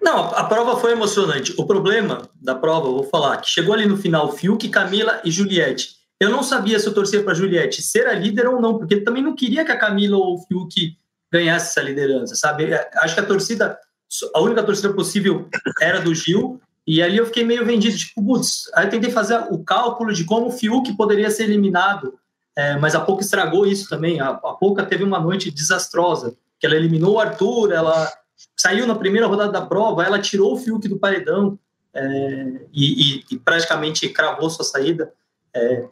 Não, 0.00 0.28
a 0.34 0.44
prova 0.44 0.80
foi 0.80 0.92
emocionante. 0.92 1.54
O 1.58 1.66
problema 1.66 2.28
da 2.34 2.54
prova, 2.54 2.88
vou 2.88 3.04
falar, 3.04 3.38
que 3.38 3.48
chegou 3.48 3.74
ali 3.74 3.86
no 3.86 3.96
final 3.96 4.32
Fiuk, 4.32 4.68
Camila 4.68 5.20
e 5.24 5.30
Juliette. 5.30 6.00
Eu 6.18 6.30
não 6.30 6.42
sabia 6.42 6.78
se 6.78 6.86
eu 6.86 6.94
torcia 6.94 7.22
para 7.22 7.34
Juliette 7.34 7.82
ser 7.82 8.06
a 8.06 8.14
líder 8.14 8.46
ou 8.46 8.60
não, 8.60 8.78
porque 8.78 9.00
também 9.00 9.22
não 9.22 9.34
queria 9.34 9.64
que 9.64 9.72
a 9.72 9.78
Camila 9.78 10.16
ou 10.16 10.34
o 10.34 10.46
Fiuk 10.46 10.96
ganhasse 11.32 11.70
essa 11.70 11.82
liderança, 11.82 12.34
sabe? 12.34 12.70
Acho 12.74 13.14
que 13.14 13.20
a 13.20 13.26
torcida 13.26 13.78
a 14.34 14.40
única 14.40 14.62
torcida 14.62 14.92
possível 14.92 15.48
era 15.80 16.00
do 16.00 16.14
Gil, 16.14 16.60
e 16.86 17.02
ali 17.02 17.18
eu 17.18 17.26
fiquei 17.26 17.44
meio 17.44 17.64
vendido, 17.64 17.96
tipo, 17.96 18.24
putz, 18.24 18.70
aí 18.74 18.86
eu 18.86 18.90
tentei 18.90 19.10
fazer 19.10 19.46
o 19.50 19.62
cálculo 19.62 20.12
de 20.12 20.24
como 20.24 20.48
o 20.48 20.52
Fiuk 20.52 20.96
poderia 20.96 21.30
ser 21.30 21.44
eliminado, 21.44 22.18
é, 22.56 22.76
mas 22.76 22.94
a 22.94 23.00
Pouca 23.00 23.22
estragou 23.22 23.66
isso 23.66 23.88
também, 23.88 24.20
a, 24.20 24.30
a 24.30 24.52
Pouca 24.54 24.84
teve 24.84 25.04
uma 25.04 25.20
noite 25.20 25.50
desastrosa, 25.50 26.34
que 26.58 26.66
ela 26.66 26.74
eliminou 26.74 27.14
o 27.14 27.20
Arthur, 27.20 27.72
ela 27.72 28.10
saiu 28.56 28.86
na 28.86 28.94
primeira 28.94 29.26
rodada 29.26 29.52
da 29.52 29.64
prova, 29.64 30.04
ela 30.04 30.18
tirou 30.18 30.54
o 30.54 30.56
Fiuk 30.56 30.88
do 30.88 30.98
paredão 30.98 31.58
é, 31.94 32.60
e, 32.72 33.24
e, 33.30 33.38
praticamente 33.38 34.08
cravou 34.08 34.50
sua 34.50 34.64
saída. 34.64 35.12
É, 35.54 35.84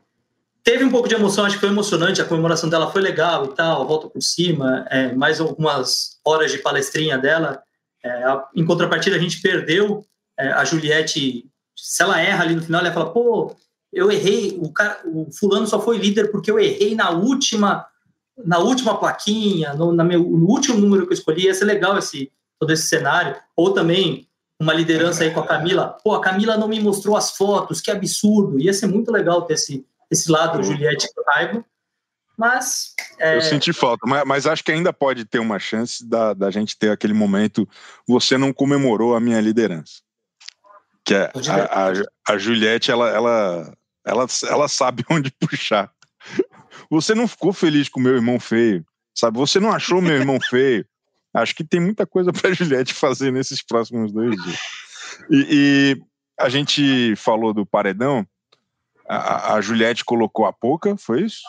teve 0.62 0.84
um 0.84 0.90
pouco 0.90 1.08
de 1.08 1.14
emoção, 1.14 1.44
acho 1.44 1.54
que 1.54 1.60
foi 1.60 1.70
emocionante, 1.70 2.20
a 2.20 2.24
comemoração 2.24 2.68
dela 2.68 2.90
foi 2.90 3.00
legal 3.00 3.46
e 3.46 3.54
tal, 3.54 3.86
volta 3.86 4.08
por 4.08 4.22
cima, 4.22 4.86
é, 4.90 5.14
mais 5.14 5.40
algumas 5.40 6.18
horas 6.24 6.52
de 6.52 6.58
palestrinha 6.58 7.16
dela. 7.16 7.62
É, 8.04 8.24
em 8.54 8.64
contrapartida, 8.64 9.16
a 9.16 9.18
gente 9.18 9.40
perdeu 9.40 10.04
é, 10.38 10.48
a 10.48 10.64
Juliette. 10.64 11.44
Se 11.76 12.02
ela 12.02 12.20
erra 12.20 12.44
ali 12.44 12.54
no 12.54 12.62
final, 12.62 12.80
ela 12.80 12.92
fala: 12.92 13.12
pô, 13.12 13.56
eu 13.92 14.10
errei, 14.10 14.56
o, 14.60 14.72
cara, 14.72 15.00
o 15.06 15.30
fulano 15.32 15.66
só 15.66 15.80
foi 15.80 15.98
líder 15.98 16.30
porque 16.30 16.50
eu 16.50 16.58
errei 16.58 16.94
na 16.94 17.10
última 17.10 17.86
na 18.44 18.58
última 18.58 18.96
plaquinha, 18.96 19.74
no, 19.74 19.92
meu, 20.04 20.22
no 20.22 20.46
último 20.46 20.78
número 20.78 21.06
que 21.06 21.12
eu 21.12 21.16
escolhi. 21.16 21.46
Ia 21.46 21.54
ser 21.54 21.64
legal 21.64 21.98
esse, 21.98 22.30
todo 22.58 22.72
esse 22.72 22.86
cenário. 22.86 23.36
Ou 23.56 23.72
também 23.72 24.28
uma 24.60 24.72
liderança 24.72 25.24
aí 25.24 25.30
com 25.30 25.40
a 25.40 25.46
Camila. 25.46 25.96
Pô, 26.04 26.14
a 26.14 26.20
Camila 26.20 26.56
não 26.56 26.68
me 26.68 26.80
mostrou 26.80 27.16
as 27.16 27.32
fotos, 27.32 27.80
que 27.80 27.90
absurdo. 27.90 28.60
Ia 28.60 28.72
ser 28.72 28.86
muito 28.86 29.10
legal 29.10 29.42
ter 29.42 29.54
esse, 29.54 29.84
esse 30.10 30.30
lado 30.30 30.62
Juliette 30.62 31.08
Raibo. 31.26 31.64
Mas. 32.38 32.94
É... 33.18 33.36
Eu 33.36 33.42
senti 33.42 33.72
falta, 33.72 34.06
mas, 34.06 34.24
mas, 34.24 34.46
acho 34.46 34.62
que 34.62 34.70
ainda 34.70 34.92
pode 34.92 35.24
ter 35.24 35.40
uma 35.40 35.58
chance 35.58 36.08
da, 36.08 36.32
da 36.32 36.52
gente 36.52 36.78
ter 36.78 36.92
aquele 36.92 37.12
momento. 37.12 37.68
Você 38.06 38.38
não 38.38 38.52
comemorou 38.52 39.16
a 39.16 39.20
minha 39.20 39.40
liderança. 39.40 40.00
Que 41.04 41.14
é 41.14 41.32
a, 41.48 41.88
a, 41.88 42.34
a 42.34 42.38
Juliette, 42.38 42.92
ela, 42.92 43.10
ela, 43.10 43.74
ela, 44.06 44.26
ela 44.46 44.68
sabe 44.68 45.04
onde 45.10 45.32
puxar. 45.32 45.90
Você 46.88 47.12
não 47.12 47.26
ficou 47.26 47.52
feliz 47.52 47.88
com 47.88 47.98
meu 47.98 48.14
irmão 48.14 48.38
feio, 48.38 48.86
sabe? 49.12 49.36
Você 49.38 49.58
não 49.58 49.72
achou 49.72 50.00
meu 50.00 50.14
irmão 50.14 50.38
feio. 50.48 50.86
Acho 51.34 51.54
que 51.56 51.64
tem 51.64 51.80
muita 51.80 52.06
coisa 52.06 52.32
para 52.32 52.52
Juliette 52.54 52.94
fazer 52.94 53.32
nesses 53.32 53.62
próximos 53.62 54.12
dois 54.12 54.30
dias. 54.42 54.60
E, 55.28 55.46
e, 55.50 56.02
a 56.38 56.48
gente 56.48 57.16
falou 57.16 57.52
do 57.52 57.66
paredão. 57.66 58.24
A, 59.08 59.54
a 59.54 59.60
Juliette 59.60 60.04
colocou 60.04 60.46
a 60.46 60.52
Poca, 60.52 60.96
foi 60.96 61.22
isso? 61.22 61.40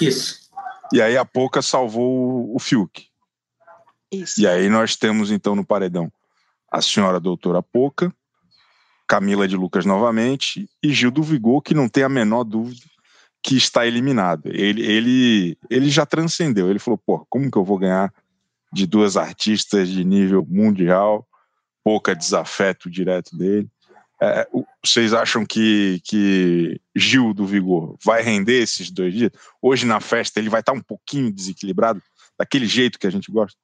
Isso. 0.00 0.40
E 0.92 1.00
aí 1.00 1.16
a 1.16 1.24
Poca 1.24 1.62
salvou 1.62 2.54
o 2.54 2.58
Fiuk. 2.58 3.06
Isso. 4.10 4.40
E 4.40 4.46
aí 4.46 4.68
nós 4.68 4.96
temos 4.96 5.30
então 5.30 5.54
no 5.54 5.64
paredão 5.64 6.12
a 6.70 6.80
senhora 6.80 7.18
doutora 7.18 7.62
Poca, 7.62 8.12
Camila 9.06 9.46
de 9.46 9.56
Lucas 9.56 9.84
novamente 9.84 10.68
e 10.82 10.92
Gil 10.92 11.10
do 11.10 11.22
Vigor, 11.22 11.62
que 11.62 11.74
não 11.74 11.88
tem 11.88 12.04
a 12.04 12.08
menor 12.08 12.44
dúvida 12.44 12.82
que 13.42 13.56
está 13.56 13.86
eliminado. 13.86 14.46
Ele, 14.46 14.84
ele, 14.84 15.58
ele 15.68 15.90
já 15.90 16.06
transcendeu. 16.06 16.70
Ele 16.70 16.78
falou: 16.78 16.98
pô, 16.98 17.26
como 17.28 17.50
que 17.50 17.58
eu 17.58 17.64
vou 17.64 17.78
ganhar 17.78 18.12
de 18.72 18.86
duas 18.86 19.16
artistas 19.16 19.88
de 19.88 20.04
nível 20.04 20.46
mundial? 20.48 21.26
Pouca 21.82 22.14
desafeto 22.14 22.90
direto 22.90 23.36
dele. 23.36 23.68
É, 24.22 24.46
vocês 24.84 25.14
acham 25.14 25.46
que, 25.46 26.00
que 26.04 26.78
Gil 26.94 27.32
do 27.32 27.46
Vigor 27.46 27.96
vai 28.04 28.22
render 28.22 28.60
esses 28.62 28.90
dois 28.90 29.14
dias? 29.14 29.30
Hoje 29.62 29.86
na 29.86 30.00
festa 30.00 30.38
ele 30.38 30.50
vai 30.50 30.60
estar 30.60 30.72
um 30.72 30.82
pouquinho 30.82 31.32
desequilibrado, 31.32 32.02
daquele 32.38 32.66
jeito 32.66 32.98
que 32.98 33.06
a 33.06 33.10
gente 33.10 33.30
gosta? 33.32 33.58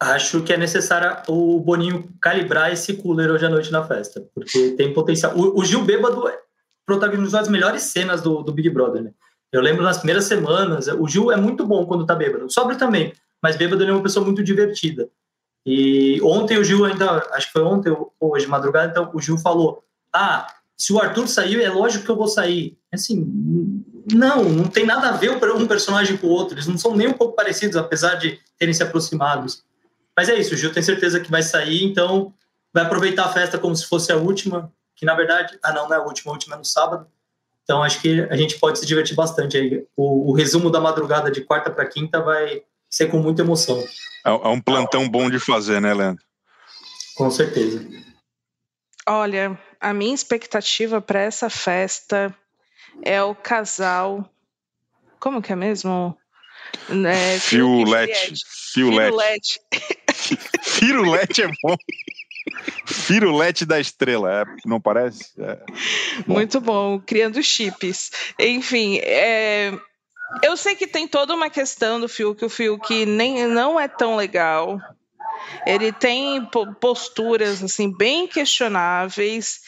Acho 0.00 0.42
que 0.42 0.52
é 0.52 0.56
necessário 0.56 1.22
o 1.28 1.60
Boninho 1.60 2.08
calibrar 2.20 2.72
esse 2.72 2.94
cooler 2.94 3.30
hoje 3.30 3.46
à 3.46 3.50
noite 3.50 3.70
na 3.70 3.84
festa, 3.84 4.26
porque 4.34 4.70
tem 4.70 4.92
potencial. 4.94 5.36
O, 5.36 5.60
o 5.60 5.64
Gil 5.64 5.84
Bêbado 5.84 6.24
protagonizou 6.86 7.38
as 7.38 7.48
melhores 7.48 7.82
cenas 7.82 8.22
do, 8.22 8.42
do 8.42 8.52
Big 8.52 8.70
Brother, 8.70 9.02
né? 9.02 9.10
Eu 9.52 9.60
lembro 9.60 9.82
nas 9.82 9.98
primeiras 9.98 10.24
semanas, 10.24 10.86
o 10.88 11.06
Gil 11.08 11.30
é 11.30 11.36
muito 11.36 11.66
bom 11.66 11.84
quando 11.84 12.06
tá 12.06 12.14
bêbado, 12.14 12.50
sobre 12.50 12.76
também, 12.76 13.12
mas 13.42 13.56
bêbado 13.56 13.82
ele 13.82 13.90
é 13.90 13.94
uma 13.94 14.02
pessoa 14.02 14.24
muito 14.24 14.42
divertida. 14.42 15.08
E 15.66 16.20
ontem 16.22 16.56
o 16.56 16.64
Gil 16.64 16.84
ainda, 16.84 17.28
acho 17.32 17.48
que 17.48 17.52
foi 17.52 17.62
ontem 17.62 17.90
ou 17.90 18.12
hoje, 18.18 18.46
madrugada, 18.46 18.90
então 18.90 19.10
o 19.12 19.20
Gil 19.20 19.36
falou: 19.38 19.84
Ah, 20.12 20.46
se 20.76 20.92
o 20.92 20.98
Arthur 20.98 21.28
saiu, 21.28 21.60
é 21.60 21.68
lógico 21.68 22.04
que 22.04 22.10
eu 22.10 22.16
vou 22.16 22.28
sair. 22.28 22.78
Assim, 22.92 23.24
não, 24.12 24.44
não 24.44 24.64
tem 24.64 24.86
nada 24.86 25.10
a 25.10 25.12
ver 25.12 25.30
um 25.30 25.66
personagem 25.66 26.16
com 26.16 26.26
o 26.26 26.30
outro, 26.30 26.54
eles 26.54 26.66
não 26.66 26.78
são 26.78 26.96
nem 26.96 27.08
um 27.08 27.12
pouco 27.12 27.36
parecidos, 27.36 27.76
apesar 27.76 28.14
de 28.14 28.40
terem 28.58 28.74
se 28.74 28.82
aproximados. 28.82 29.62
Mas 30.16 30.28
é 30.28 30.38
isso, 30.38 30.54
o 30.54 30.56
Gil 30.56 30.72
tem 30.72 30.82
certeza 30.82 31.20
que 31.20 31.30
vai 31.30 31.42
sair, 31.42 31.84
então 31.84 32.32
vai 32.72 32.84
aproveitar 32.84 33.26
a 33.26 33.32
festa 33.32 33.58
como 33.58 33.74
se 33.76 33.86
fosse 33.86 34.10
a 34.12 34.16
última, 34.16 34.72
que 34.96 35.04
na 35.04 35.14
verdade, 35.14 35.58
ah 35.62 35.72
não, 35.72 35.88
não 35.88 35.94
é 35.94 35.98
a 35.98 36.02
última, 36.02 36.32
a 36.32 36.34
última 36.34 36.56
é 36.56 36.58
no 36.58 36.64
sábado. 36.64 37.06
Então 37.62 37.82
acho 37.82 38.00
que 38.00 38.22
a 38.22 38.36
gente 38.36 38.58
pode 38.58 38.78
se 38.78 38.86
divertir 38.86 39.14
bastante 39.14 39.56
aí. 39.56 39.86
O, 39.96 40.30
o 40.30 40.32
resumo 40.32 40.70
da 40.70 40.80
madrugada 40.80 41.30
de 41.30 41.42
quarta 41.42 41.70
para 41.70 41.86
quinta 41.86 42.20
vai 42.20 42.62
ser 42.88 43.06
com 43.06 43.18
muita 43.18 43.42
emoção. 43.42 43.78
É, 44.26 44.30
é 44.30 44.48
um 44.48 44.60
plantão 44.60 45.08
bom 45.08 45.30
de 45.30 45.38
fazer, 45.38 45.80
né, 45.80 45.94
Leandro? 45.94 46.24
Com 47.14 47.30
certeza. 47.30 47.86
Olha, 49.06 49.58
a 49.80 49.94
minha 49.94 50.14
expectativa 50.14 51.00
para 51.00 51.20
essa 51.20 51.48
festa 51.48 52.34
é 53.02 53.22
o 53.22 53.34
casal. 53.34 54.28
Como 55.18 55.40
que 55.40 55.52
é 55.52 55.56
mesmo? 55.56 56.16
É, 56.88 57.38
Fiulete. 57.38 58.34
Fiulete. 58.72 59.60
Firulete 60.62 61.42
é 61.42 61.48
bom. 61.62 61.76
Firulete 62.86 63.64
da 63.64 63.80
estrela, 63.80 64.42
é, 64.42 64.44
não 64.64 64.80
parece? 64.80 65.30
É. 65.38 65.58
Muito 66.26 66.60
bom, 66.60 67.00
criando 67.00 67.42
chips. 67.42 68.10
Enfim, 68.38 68.98
é, 69.02 69.72
eu 70.42 70.56
sei 70.56 70.74
que 70.74 70.86
tem 70.86 71.06
toda 71.06 71.34
uma 71.34 71.50
questão 71.50 72.00
do 72.00 72.08
Fiuk, 72.08 72.44
o 72.44 72.48
Fiuk 72.48 73.06
nem, 73.06 73.46
não 73.46 73.78
é 73.78 73.88
tão 73.88 74.16
legal. 74.16 74.80
Ele 75.66 75.92
tem 75.92 76.46
posturas 76.80 77.62
assim 77.62 77.94
bem 77.96 78.26
questionáveis. 78.26 79.60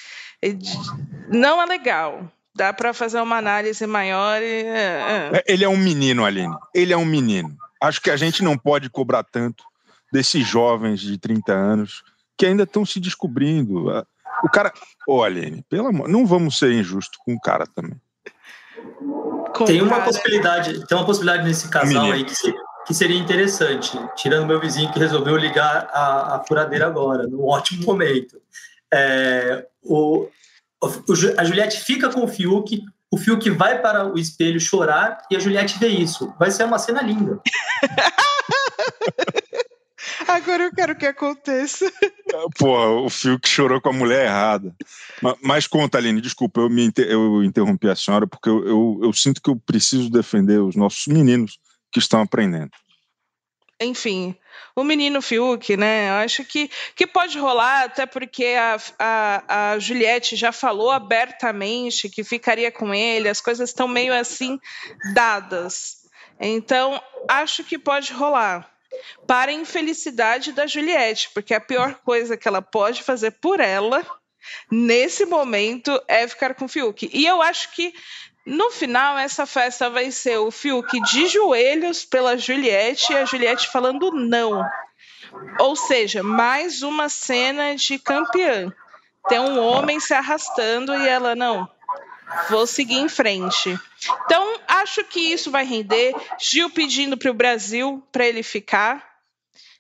Não 1.29 1.63
é 1.63 1.67
legal. 1.67 2.31
Dá 2.55 2.73
para 2.73 2.93
fazer 2.93 3.21
uma 3.21 3.37
análise 3.37 3.87
maior. 3.87 4.43
E... 4.43 4.63
É, 4.65 5.31
é. 5.33 5.45
Ele 5.47 5.65
é 5.65 5.69
um 5.69 5.77
menino, 5.77 6.25
Aline. 6.25 6.55
Ele 6.75 6.93
é 6.93 6.97
um 6.97 7.05
menino. 7.05 7.57
Acho 7.81 8.01
que 8.01 8.11
a 8.11 8.17
gente 8.17 8.43
não 8.43 8.57
pode 8.57 8.91
cobrar 8.91 9.25
tanto 9.25 9.65
desses 10.13 10.47
jovens 10.47 11.01
de 11.01 11.17
30 11.19 11.53
anos 11.53 12.03
que 12.37 12.47
ainda 12.47 12.65
estão 12.65 12.85
se 12.85 13.01
descobrindo. 13.01 13.89
O 14.43 14.49
cara. 14.49 14.73
Ô, 15.07 15.19
oh, 15.19 15.23
Aline, 15.23 15.65
pelo 15.69 15.89
amor, 15.89 16.09
não 16.09 16.27
vamos 16.27 16.59
ser 16.59 16.73
injustos 16.73 17.19
com 17.25 17.35
o 17.35 17.41
cara 17.41 17.67
também. 17.67 18.01
Com 19.55 19.65
tem 19.65 19.81
uma 19.81 19.91
cara... 19.91 20.05
possibilidade, 20.05 20.87
tem 20.87 20.97
uma 20.97 21.07
possibilidade 21.07 21.45
nesse 21.45 21.69
casal 21.69 21.89
Menino. 21.89 22.15
aí 22.15 22.25
que, 22.25 22.35
se, 22.35 22.55
que, 22.87 22.95
seria 22.95 23.19
interessante, 23.19 23.99
tirando 24.17 24.47
meu 24.47 24.61
vizinho 24.61 24.91
que 24.93 24.99
resolveu 24.99 25.37
ligar 25.37 25.89
a, 25.93 26.37
a 26.37 26.45
furadeira 26.47 26.87
agora, 26.87 27.27
no 27.27 27.47
ótimo 27.47 27.85
momento. 27.85 28.41
É, 28.93 29.67
o, 29.83 30.29
o, 30.81 30.87
a 31.39 31.45
Juliette 31.45 31.81
fica 31.81 32.11
com 32.11 32.25
o 32.25 32.29
Fiuk, 32.29 32.83
o 33.11 33.17
Fiuk 33.17 33.49
vai 33.51 33.81
para 33.81 34.07
o 34.07 34.19
espelho 34.19 34.61
chorar 34.61 35.19
e 35.31 35.37
a 35.37 35.39
Juliette 35.39 35.79
vê 35.79 35.89
isso. 35.89 36.35
Vai 36.39 36.51
ser 36.51 36.65
uma 36.65 36.79
cena 36.79 37.03
linda. 37.03 37.41
Agora 40.27 40.65
eu 40.65 40.73
quero 40.73 40.97
que 40.97 41.07
aconteça. 41.07 41.91
Pô, 42.59 43.05
o 43.05 43.11
Fio 43.11 43.39
que 43.39 43.49
chorou 43.49 43.81
com 43.81 43.91
a 43.91 43.93
mulher 43.93 44.25
errada. 44.25 44.75
Mas, 45.21 45.37
mas 45.43 45.67
conta, 45.67 45.99
Aline, 45.99 46.21
desculpa, 46.21 46.61
eu, 46.61 46.71
me 46.71 46.85
inter... 46.85 47.07
eu 47.07 47.45
interrompi 47.45 47.89
a 47.89 47.95
senhora 47.95 48.27
porque 48.27 48.49
eu, 48.49 48.67
eu, 48.67 49.01
eu 49.03 49.13
sinto 49.13 49.43
que 49.43 49.51
eu 49.51 49.57
preciso 49.57 50.11
defender 50.11 50.61
os 50.61 50.75
nossos 50.75 51.07
meninos 51.07 51.59
que 51.93 51.99
estão 51.99 52.21
aprendendo 52.23 52.71
enfim, 53.85 54.37
o 54.75 54.85
menino 54.85 55.21
Fiuk, 55.21 55.77
né? 55.77 56.09
Eu 56.09 56.15
acho 56.15 56.45
que, 56.45 56.71
que 56.95 57.07
pode 57.07 57.39
rolar, 57.39 57.85
até 57.85 58.07
porque 58.07 58.55
a, 58.59 58.77
a, 58.99 59.73
a 59.73 59.79
Juliette 59.79 60.37
já 60.37 60.53
falou 60.53 60.91
abertamente 60.91 62.09
que 62.09 62.25
ficaria 62.25 62.71
com 62.71 62.95
ele, 62.95 63.29
as 63.29 63.41
coisas 63.41 63.71
estão 63.71 63.87
meio 63.87 64.15
assim 64.15 64.59
dadas. 65.15 66.03
Então, 66.41 67.01
acho 67.29 67.63
que 67.65 67.79
pode 67.79 68.13
rolar 68.13 68.69
para 69.27 69.51
a 69.51 69.55
infelicidade 69.55 70.53
da 70.53 70.67
Juliette, 70.67 71.31
porque 71.33 71.55
a 71.55 71.61
pior 71.61 71.95
coisa 72.05 72.37
que 72.37 72.49
ela 72.49 72.61
pode 72.61 73.03
fazer 73.03 73.33
por 73.33 73.61
ela 73.61 74.05
nesse 74.71 75.25
momento 75.25 76.01
é 76.09 76.27
ficar 76.27 76.55
com 76.55 76.65
o 76.65 76.69
Fiuk. 76.69 77.09
E 77.13 77.27
eu 77.27 77.41
acho 77.41 77.73
que 77.73 77.95
no 78.45 78.71
final 78.71 79.19
essa 79.19 79.47
festa 79.47 79.89
vai 79.89 80.11
ser 80.11 80.39
o 80.39 80.51
Fiuk 80.51 81.01
de 81.03 81.29
joelhos 81.29 82.05
pela 82.05 82.37
Juliette 82.37 83.13
e 83.13 83.17
a 83.17 83.25
Juliette 83.25 83.69
falando 83.69 84.11
não. 84.11 84.65
Ou 85.59 85.75
seja, 85.77 86.23
mais 86.23 86.83
uma 86.83 87.09
cena 87.09 87.75
de 87.75 87.99
campeã. 87.99 88.73
Tem 89.29 89.39
um 89.39 89.59
homem 89.59 90.01
se 90.01 90.13
arrastando 90.13 90.95
e 90.95 91.09
ela 91.09 91.35
não 91.35 91.69
vou 92.49 92.67
seguir 92.67 92.97
em 92.97 93.09
frente. 93.09 93.79
Então, 94.25 94.61
acho 94.67 95.05
que 95.05 95.21
isso 95.21 95.51
vai 95.51 95.65
render. 95.65 96.15
Gil 96.39 96.71
pedindo 96.71 97.17
para 97.17 97.31
o 97.31 97.35
Brasil 97.35 98.03
para 98.11 98.27
ele 98.27 98.43
ficar. 98.43 99.13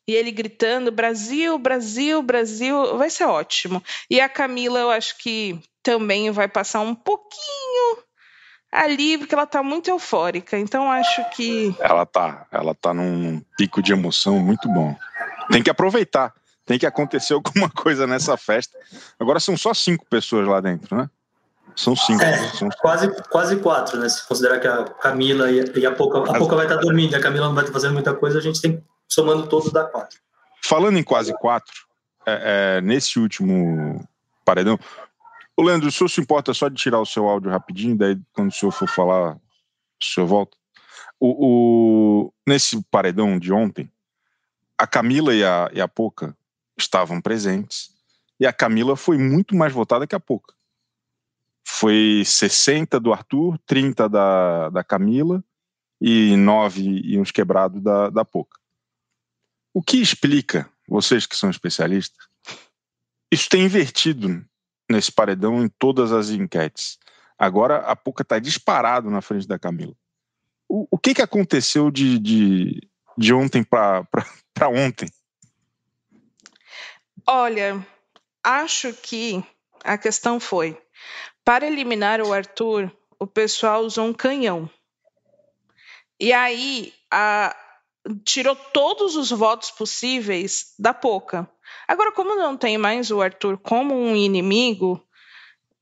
E 0.06 0.14
ele 0.14 0.30
gritando: 0.30 0.90
Brasil, 0.90 1.58
Brasil, 1.58 2.22
Brasil. 2.22 2.96
Vai 2.96 3.10
ser 3.10 3.24
ótimo. 3.24 3.82
E 4.10 4.20
a 4.20 4.28
Camila, 4.28 4.80
eu 4.80 4.90
acho 4.90 5.16
que 5.18 5.58
também 5.82 6.30
vai 6.30 6.48
passar 6.48 6.80
um 6.80 6.94
pouquinho 6.94 7.98
ali, 8.72 9.18
porque 9.18 9.34
ela 9.34 9.44
está 9.44 9.62
muito 9.62 9.90
eufórica. 9.90 10.58
Então, 10.58 10.90
acho 10.90 11.22
que. 11.30 11.76
Ela 11.78 12.06
tá. 12.06 12.46
Ela 12.50 12.74
tá 12.74 12.94
num 12.94 13.42
pico 13.56 13.82
de 13.82 13.92
emoção 13.92 14.38
muito 14.38 14.66
bom. 14.68 14.96
Tem 15.50 15.62
que 15.62 15.70
aproveitar. 15.70 16.32
tem 16.64 16.78
que 16.78 16.86
acontecer 16.86 17.34
alguma 17.34 17.68
coisa 17.68 18.06
nessa 18.06 18.36
festa. 18.38 18.76
Agora 19.20 19.38
são 19.38 19.56
só 19.56 19.74
cinco 19.74 20.06
pessoas 20.06 20.48
lá 20.48 20.60
dentro, 20.60 20.96
né? 20.96 21.10
São 21.76 21.94
cinco. 21.94 22.22
É, 22.22 22.36
são... 22.50 22.68
Quase, 22.80 23.22
quase 23.28 23.56
quatro, 23.56 23.98
né? 23.98 24.08
Se 24.08 24.26
considerar 24.26 24.58
que 24.58 24.66
a 24.66 24.84
Camila 24.84 25.50
e 25.50 25.60
a, 25.60 25.64
e 25.78 25.86
a 25.86 25.92
Pouca, 25.92 26.18
a 26.18 26.38
Pouca 26.38 26.56
vai 26.56 26.66
estar 26.66 26.76
dormindo, 26.76 27.14
a 27.14 27.20
Camila 27.20 27.46
não 27.46 27.54
vai 27.54 27.64
estar 27.64 27.72
fazendo 27.72 27.94
muita 27.94 28.14
coisa, 28.14 28.38
a 28.38 28.42
gente 28.42 28.60
tem 28.60 28.82
somando 29.08 29.46
todos 29.46 29.72
dá 29.72 29.84
quatro. 29.84 30.18
Falando 30.64 30.98
em 30.98 31.02
quase 31.02 31.32
quatro, 31.34 31.72
é, 32.26 32.78
é, 32.78 32.80
nesse 32.80 33.18
último 33.18 34.06
paredão, 34.44 34.78
o 35.56 35.62
Leandro, 35.62 35.88
o 35.88 35.92
senhor 35.92 36.08
se 36.08 36.20
importa 36.20 36.54
só 36.54 36.68
de 36.68 36.76
tirar 36.76 37.00
o 37.00 37.06
seu 37.06 37.28
áudio 37.28 37.50
rapidinho, 37.50 37.96
daí 37.96 38.18
quando 38.32 38.50
o 38.50 38.54
senhor 38.54 38.72
for 38.72 38.88
falar, 38.88 39.34
o 39.34 40.04
senhor 40.04 40.26
volta? 40.26 40.56
O, 41.20 42.26
o, 42.26 42.34
nesse 42.46 42.82
paredão 42.84 43.38
de 43.38 43.52
ontem, 43.52 43.90
a 44.78 44.86
Camila 44.86 45.34
e 45.34 45.44
a, 45.44 45.70
e 45.72 45.80
a 45.80 45.86
Poca 45.86 46.36
estavam 46.76 47.20
presentes, 47.20 47.92
e 48.40 48.46
a 48.46 48.52
Camila 48.52 48.96
foi 48.96 49.18
muito 49.18 49.54
mais 49.54 49.72
votada 49.72 50.06
que 50.06 50.14
a 50.14 50.20
Poca. 50.20 50.54
Foi 51.64 52.22
60 52.24 52.98
do 52.98 53.12
Arthur, 53.12 53.56
30 53.66 54.08
da, 54.08 54.70
da 54.70 54.82
Camila 54.82 55.44
e 56.00 56.34
9 56.36 56.82
e 57.04 57.20
uns 57.20 57.30
quebrados 57.30 57.80
da, 57.80 58.10
da 58.10 58.24
Poca. 58.24 58.58
O 59.72 59.80
que 59.80 59.98
explica, 59.98 60.68
vocês 60.88 61.24
que 61.24 61.36
são 61.36 61.50
especialistas, 61.50 62.26
isso 63.30 63.48
tem 63.48 63.64
invertido 63.64 64.44
nesse 64.92 65.10
paredão 65.10 65.62
em 65.62 65.68
todas 65.68 66.12
as 66.12 66.30
enquetes. 66.30 66.98
Agora 67.38 67.78
a 67.78 67.96
Poca 67.96 68.22
está 68.22 68.38
disparado 68.38 69.10
na 69.10 69.20
frente 69.20 69.48
da 69.48 69.58
Camila. 69.58 69.94
O, 70.68 70.86
o 70.90 70.98
que, 70.98 71.14
que 71.14 71.22
aconteceu 71.22 71.90
de, 71.90 72.18
de, 72.18 72.88
de 73.18 73.34
ontem 73.34 73.64
para 73.64 74.06
ontem? 74.68 75.08
Olha, 77.26 77.84
acho 78.44 78.92
que 78.94 79.42
a 79.84 79.98
questão 79.98 80.38
foi 80.38 80.80
para 81.44 81.66
eliminar 81.66 82.20
o 82.20 82.32
Arthur, 82.32 82.90
o 83.18 83.26
pessoal 83.26 83.82
usou 83.82 84.06
um 84.06 84.12
canhão. 84.12 84.70
E 86.20 86.32
aí 86.32 86.92
a, 87.10 87.56
tirou 88.24 88.54
todos 88.54 89.16
os 89.16 89.30
votos 89.30 89.70
possíveis 89.70 90.74
da 90.78 90.94
Poca. 90.94 91.48
Agora, 91.92 92.10
como 92.10 92.34
não 92.34 92.56
tem 92.56 92.78
mais 92.78 93.10
o 93.10 93.20
Arthur 93.20 93.58
como 93.58 93.94
um 93.94 94.16
inimigo, 94.16 95.06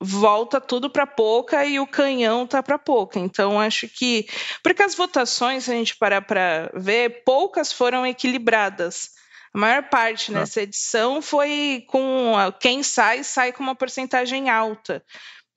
volta 0.01 0.61
tudo 0.61 0.91
para 0.91 1.07
Poca 1.07 1.65
e 1.65 1.79
o 1.79 1.87
canhão 1.87 2.49
tá 2.49 2.61
para 2.61 2.77
Poca. 2.77 3.21
Então, 3.21 3.61
acho 3.61 3.87
que. 3.87 4.29
Porque 4.61 4.83
as 4.83 4.97
votações, 4.97 5.63
se 5.63 5.71
a 5.71 5.75
gente 5.75 5.97
parar 5.97 6.23
para 6.23 6.69
ver, 6.75 7.23
poucas 7.23 7.73
foram 7.73 8.05
equilibradas. 8.05 9.11
A 9.55 9.59
maior 9.59 9.85
parte 9.85 10.33
tá. 10.33 10.41
nessa 10.41 10.63
edição 10.63 11.23
foi 11.23 11.85
com 11.87 12.33
quem 12.59 12.83
sai, 12.83 13.23
sai 13.23 13.53
com 13.53 13.63
uma 13.63 13.77
porcentagem 13.77 14.51
alta. 14.51 15.05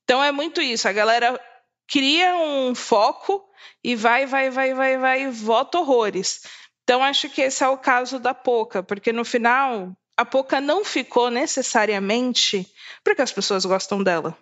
Então 0.04 0.24
é 0.24 0.32
muito 0.32 0.62
isso. 0.62 0.88
A 0.88 0.94
galera 0.94 1.42
cria 1.88 2.36
um 2.36 2.76
foco 2.76 3.44
e 3.84 3.96
vai, 3.96 4.28
vai, 4.28 4.52
vai, 4.52 4.76
vai, 4.76 5.00
vai, 5.00 5.32
vota 5.32 5.80
horrores. 5.80 6.44
Então 6.84 7.04
acho 7.04 7.28
que 7.28 7.42
esse 7.42 7.64
é 7.64 7.68
o 7.68 7.76
caso 7.76 8.20
da 8.20 8.36
Poca, 8.36 8.84
porque 8.84 9.12
no 9.12 9.26
final 9.26 9.98
a 10.24 10.26
Poca 10.26 10.62
não 10.62 10.86
ficou 10.86 11.30
necessariamente 11.30 12.66
porque 13.04 13.22
as 13.22 13.32
pessoas 13.32 13.66
gostam 13.66 14.02
dela. 14.02 14.36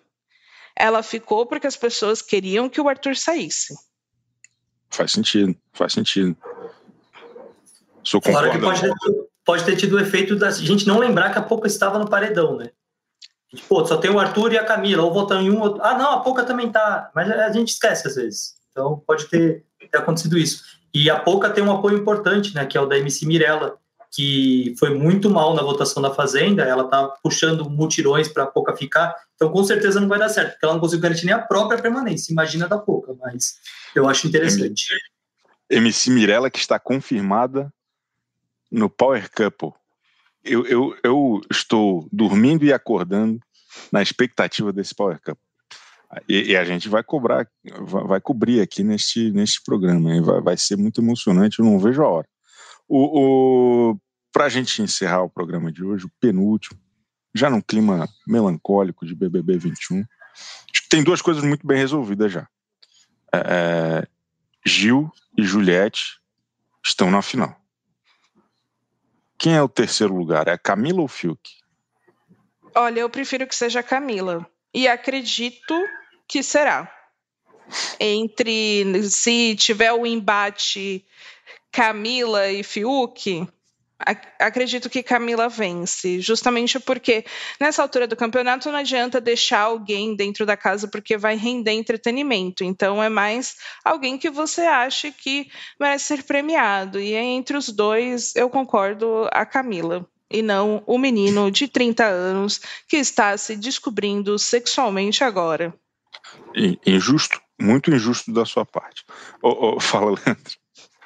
Ela 0.76 1.02
ficou 1.02 1.44
porque 1.44 1.66
as 1.66 1.76
pessoas 1.76 2.22
queriam 2.22 2.68
que 2.68 2.80
o 2.80 2.88
Arthur 2.88 3.16
saísse. 3.16 3.74
Faz 4.88 5.10
sentido, 5.10 5.54
faz 5.72 5.92
sentido. 5.92 6.36
Sou 8.04 8.20
claro 8.20 8.50
que 8.52 8.58
pode 8.58 8.80
ter, 8.80 8.92
pode 9.44 9.64
ter 9.64 9.76
tido 9.76 9.96
o 9.96 10.00
efeito 10.00 10.36
da 10.36 10.50
gente 10.52 10.86
não 10.86 10.98
lembrar 10.98 11.32
que 11.32 11.38
a 11.38 11.42
Poca 11.42 11.66
estava 11.66 11.98
no 11.98 12.08
paredão, 12.08 12.56
né? 12.56 12.70
Pô, 13.68 13.84
só 13.84 13.96
tem 13.96 14.10
o 14.10 14.18
Arthur 14.18 14.52
e 14.52 14.58
a 14.58 14.64
Camila, 14.64 15.02
ou 15.02 15.12
votando 15.12 15.42
em 15.42 15.50
um, 15.50 15.60
outro. 15.60 15.82
Ah, 15.82 15.98
não, 15.98 16.12
a 16.12 16.20
Poca 16.20 16.44
também 16.44 16.70
tá. 16.70 17.10
Mas 17.14 17.30
a 17.30 17.52
gente 17.52 17.70
esquece 17.70 18.06
às 18.06 18.14
vezes. 18.14 18.54
Então 18.70 19.02
pode 19.06 19.26
ter, 19.26 19.64
ter 19.90 19.98
acontecido 19.98 20.38
isso. 20.38 20.62
E 20.94 21.10
a 21.10 21.18
Poca 21.18 21.50
tem 21.50 21.62
um 21.62 21.72
apoio 21.72 21.98
importante, 21.98 22.54
né? 22.54 22.64
Que 22.64 22.78
é 22.78 22.80
o 22.80 22.86
da 22.86 22.96
MC 22.96 23.26
Mirella, 23.26 23.78
que 24.12 24.74
foi 24.78 24.94
muito 24.94 25.30
mal 25.30 25.54
na 25.54 25.62
votação 25.62 26.02
da 26.02 26.14
Fazenda. 26.14 26.62
Ela 26.62 26.84
tá 26.84 27.08
puxando 27.22 27.68
mutirões 27.68 28.28
para 28.28 28.44
a 28.44 28.46
Poca 28.46 28.76
ficar. 28.76 29.16
Então 29.34 29.50
com 29.50 29.64
certeza 29.64 30.00
não 30.00 30.08
vai 30.08 30.18
dar 30.18 30.28
certo, 30.28 30.52
porque 30.52 30.64
ela 30.64 30.74
não 30.74 30.80
conseguiu 30.80 31.02
garantir 31.02 31.26
nem 31.26 31.34
a 31.34 31.38
própria 31.38 31.80
permanência. 31.80 32.32
Imagina 32.32 32.68
da 32.68 32.78
Poca, 32.78 33.14
mas 33.20 33.54
eu 33.94 34.08
acho 34.08 34.28
interessante. 34.28 34.86
MC 35.70 36.10
Mirella 36.10 36.50
que 36.50 36.58
está 36.58 36.78
confirmada 36.78 37.72
no 38.70 38.90
Power 38.90 39.30
Couple 39.30 39.72
eu, 40.44 40.66
eu, 40.66 40.96
eu 41.02 41.40
estou 41.50 42.08
dormindo 42.12 42.64
e 42.64 42.72
acordando 42.72 43.40
na 43.90 44.02
expectativa 44.02 44.72
desse 44.72 44.94
Power 44.94 45.20
Cup. 45.20 45.38
E, 46.28 46.50
e, 46.50 46.56
a 46.56 46.64
gente 46.64 46.90
vai 46.90 47.02
cobrar, 47.02 47.48
vai, 47.80 48.04
vai, 48.04 48.20
cobrir 48.20 48.60
aqui 48.60 48.84
neste, 48.84 49.30
neste 49.30 49.62
programa. 49.62 50.20
Vai, 50.20 50.40
vai 50.42 50.56
ser 50.58 50.76
muito 50.76 51.00
emocionante, 51.00 51.58
eu 51.58 51.64
não 51.64 51.78
vejo 51.78 52.02
a 52.02 52.08
hora. 52.08 52.28
O, 52.88 53.90
o, 53.92 53.98
Para 54.32 54.46
a 54.46 54.48
gente 54.48 54.82
encerrar 54.82 55.22
o 55.22 55.30
programa 55.30 55.72
de 55.72 55.84
hoje, 55.84 56.06
o 56.06 56.12
penúltimo, 56.20 56.78
já 57.34 57.48
num 57.48 57.60
clima 57.60 58.08
melancólico 58.26 59.06
de 59.06 59.14
BBB 59.14 59.58
21, 59.58 60.04
tem 60.88 61.02
duas 61.02 61.22
coisas 61.22 61.42
muito 61.42 61.66
bem 61.66 61.78
resolvidas 61.78 62.32
já. 62.32 62.46
É, 63.32 63.38
é, 63.38 64.08
Gil 64.64 65.10
e 65.36 65.42
Juliette 65.42 66.20
estão 66.84 67.10
na 67.10 67.22
final. 67.22 67.56
Quem 69.38 69.54
é 69.54 69.62
o 69.62 69.68
terceiro 69.68 70.14
lugar? 70.14 70.46
É 70.48 70.56
Camila 70.56 71.00
ou 71.00 71.08
Fiuk? 71.08 71.50
Olha, 72.74 73.00
eu 73.00 73.10
prefiro 73.10 73.46
que 73.46 73.54
seja 73.54 73.82
Camila. 73.82 74.46
E 74.72 74.86
acredito 74.86 75.74
que 76.28 76.42
será. 76.42 76.90
Entre 77.98 79.02
se 79.08 79.56
tiver 79.56 79.92
o 79.92 80.06
embate 80.06 81.04
Camila 81.72 82.50
e 82.50 82.62
Fiuk, 82.62 83.48
acredito 84.38 84.90
que 84.90 85.02
Camila 85.02 85.48
vence, 85.48 86.20
justamente 86.20 86.78
porque 86.80 87.24
nessa 87.60 87.82
altura 87.82 88.06
do 88.06 88.16
campeonato 88.16 88.70
não 88.70 88.78
adianta 88.78 89.20
deixar 89.20 89.60
alguém 89.60 90.14
dentro 90.14 90.44
da 90.44 90.56
casa 90.56 90.88
porque 90.88 91.16
vai 91.16 91.36
render 91.36 91.72
entretenimento. 91.72 92.64
Então 92.64 93.02
é 93.02 93.08
mais 93.08 93.56
alguém 93.84 94.18
que 94.18 94.30
você 94.30 94.62
acha 94.62 95.10
que 95.10 95.48
merece 95.78 96.06
ser 96.06 96.22
premiado. 96.24 96.98
E 96.98 97.14
entre 97.14 97.56
os 97.56 97.68
dois, 97.68 98.34
eu 98.36 98.50
concordo 98.50 99.28
a 99.32 99.46
Camila. 99.46 100.06
E 100.30 100.40
não 100.40 100.82
o 100.86 100.98
menino 100.98 101.50
de 101.50 101.68
30 101.68 102.04
anos 102.04 102.60
que 102.88 102.96
está 102.96 103.36
se 103.36 103.54
descobrindo 103.54 104.38
sexualmente 104.38 105.22
agora. 105.22 105.74
Injusto, 106.86 107.38
muito 107.60 107.90
injusto 107.90 108.32
da 108.32 108.46
sua 108.46 108.64
parte. 108.64 109.04
Oh, 109.42 109.74
oh, 109.76 109.80
fala, 109.80 110.12
Leandro. 110.12 110.61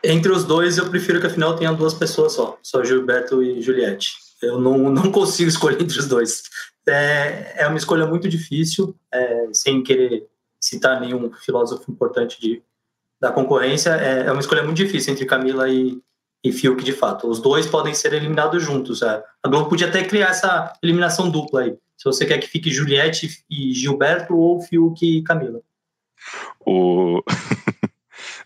Entre 0.09 0.31
os 0.31 0.45
dois, 0.45 0.79
eu 0.79 0.89
prefiro 0.89 1.21
que 1.21 1.27
a 1.27 1.31
final 1.31 1.57
tenha 1.57 1.73
duas 1.73 1.93
pessoas 1.93 2.33
só, 2.33 2.57
só 2.63 2.85
Gilberto 2.85 3.43
e 3.43 3.61
Juliette. 3.61 4.13
Eu 4.41 4.61
não, 4.61 4.79
não 4.89 5.11
consigo 5.11 5.49
escolher 5.49 5.83
entre 5.83 5.99
os 5.99 6.07
dois. 6.07 6.45
É, 6.89 7.65
é 7.65 7.67
uma 7.67 7.77
escolha 7.77 8.07
muito 8.07 8.29
difícil, 8.29 8.95
é, 9.13 9.49
sem 9.53 9.83
querer 9.83 10.25
citar 10.61 11.01
nenhum 11.01 11.33
filósofo 11.33 11.91
importante 11.91 12.41
de, 12.41 12.63
da 13.21 13.33
concorrência. 13.33 13.91
É, 13.91 14.27
é 14.27 14.31
uma 14.31 14.41
escolha 14.41 14.63
muito 14.63 14.77
difícil 14.77 15.13
entre 15.13 15.27
Camila 15.27 15.69
e, 15.69 16.01
e 16.45 16.53
Fiuk, 16.53 16.85
de 16.85 16.93
fato. 16.93 17.29
Os 17.29 17.41
dois 17.41 17.67
podem 17.67 17.93
ser 17.93 18.13
eliminados 18.13 18.63
juntos. 18.63 19.03
É. 19.03 19.25
A 19.43 19.49
Globo 19.49 19.69
podia 19.69 19.89
até 19.89 20.05
criar 20.05 20.29
essa 20.29 20.73
eliminação 20.81 21.29
dupla 21.29 21.63
aí. 21.63 21.77
Se 21.97 22.05
você 22.05 22.25
quer 22.25 22.39
que 22.39 22.47
fique 22.47 22.71
Juliette 22.71 23.45
e 23.51 23.73
Gilberto 23.75 24.37
ou 24.37 24.61
Fiuk 24.61 25.05
e 25.05 25.23
Camila. 25.23 25.61
O... 26.65 27.21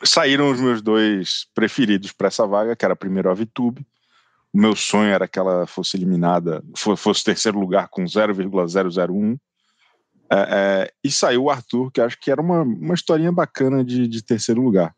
saíram 0.02 0.50
os 0.50 0.60
meus 0.60 0.82
dois 0.82 1.46
preferidos 1.54 2.12
para 2.12 2.28
essa 2.28 2.46
vaga, 2.46 2.76
que 2.76 2.84
era 2.84 2.96
primeiro 2.96 3.30
a 3.30 3.34
Vitube. 3.34 3.86
O 4.52 4.58
meu 4.58 4.74
sonho 4.74 5.10
era 5.10 5.28
que 5.28 5.38
ela 5.38 5.66
fosse 5.66 5.96
eliminada, 5.96 6.62
fosse 6.96 7.24
terceiro 7.24 7.58
lugar 7.58 7.88
com 7.88 8.04
0,001. 8.04 9.38
É, 10.32 10.36
é, 10.36 10.92
e 11.02 11.10
saiu 11.10 11.44
o 11.44 11.50
Arthur, 11.50 11.90
que 11.90 12.00
acho 12.00 12.18
que 12.20 12.30
era 12.30 12.40
uma, 12.40 12.62
uma 12.62 12.94
historinha 12.94 13.32
bacana 13.32 13.84
de, 13.84 14.06
de 14.08 14.22
terceiro 14.22 14.62
lugar. 14.62 14.94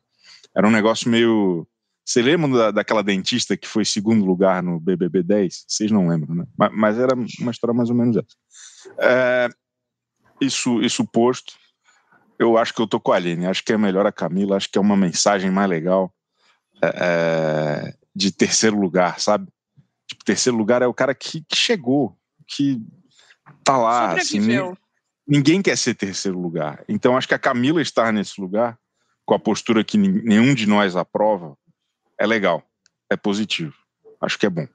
Era 0.54 0.66
um 0.66 0.70
negócio 0.70 1.10
meio. 1.10 1.66
Você 2.04 2.20
lembra 2.20 2.50
da, 2.50 2.70
daquela 2.70 3.02
dentista 3.02 3.56
que 3.56 3.68
foi 3.68 3.84
segundo 3.84 4.24
lugar 4.24 4.62
no 4.62 4.80
BBB 4.80 5.22
10? 5.22 5.64
Vocês 5.68 5.90
não 5.90 6.08
lembram, 6.08 6.34
né? 6.34 6.44
Mas, 6.58 6.70
mas 6.74 6.98
era 6.98 7.14
uma 7.14 7.50
história 7.50 7.74
mais 7.74 7.88
ou 7.88 7.96
menos 7.96 8.16
essa. 8.16 8.36
É, 8.98 9.48
isso, 10.40 10.82
isso 10.82 11.06
posto, 11.06 11.54
eu 12.42 12.58
acho 12.58 12.74
que 12.74 12.80
eu 12.80 12.86
tô 12.86 13.00
com 13.00 13.12
a 13.12 13.16
Aline. 13.16 13.46
Acho 13.46 13.64
que 13.64 13.72
é 13.72 13.78
melhor 13.78 14.06
a 14.06 14.12
Camila. 14.12 14.56
Acho 14.56 14.68
que 14.70 14.78
é 14.78 14.80
uma 14.80 14.96
mensagem 14.96 15.50
mais 15.50 15.68
legal 15.68 16.12
é, 16.82 16.88
é, 16.88 17.94
de 18.14 18.32
terceiro 18.32 18.78
lugar, 18.78 19.20
sabe? 19.20 19.48
Tipo, 20.06 20.24
terceiro 20.24 20.56
lugar 20.56 20.82
é 20.82 20.86
o 20.86 20.94
cara 20.94 21.14
que, 21.14 21.42
que 21.48 21.56
chegou, 21.56 22.16
que 22.46 22.80
tá 23.64 23.76
lá. 23.76 24.12
Assim, 24.12 24.40
ninguém 25.26 25.62
quer 25.62 25.76
ser 25.76 25.94
terceiro 25.94 26.38
lugar. 26.38 26.84
Então 26.88 27.16
acho 27.16 27.28
que 27.28 27.34
a 27.34 27.38
Camila 27.38 27.80
estar 27.80 28.12
nesse 28.12 28.40
lugar, 28.40 28.78
com 29.24 29.34
a 29.34 29.38
postura 29.38 29.84
que 29.84 29.96
nenhum 29.96 30.54
de 30.54 30.66
nós 30.66 30.96
aprova, 30.96 31.56
é 32.18 32.26
legal, 32.26 32.62
é 33.10 33.16
positivo. 33.16 33.74
Acho 34.20 34.38
que 34.38 34.46
é 34.46 34.50
bom. 34.50 34.66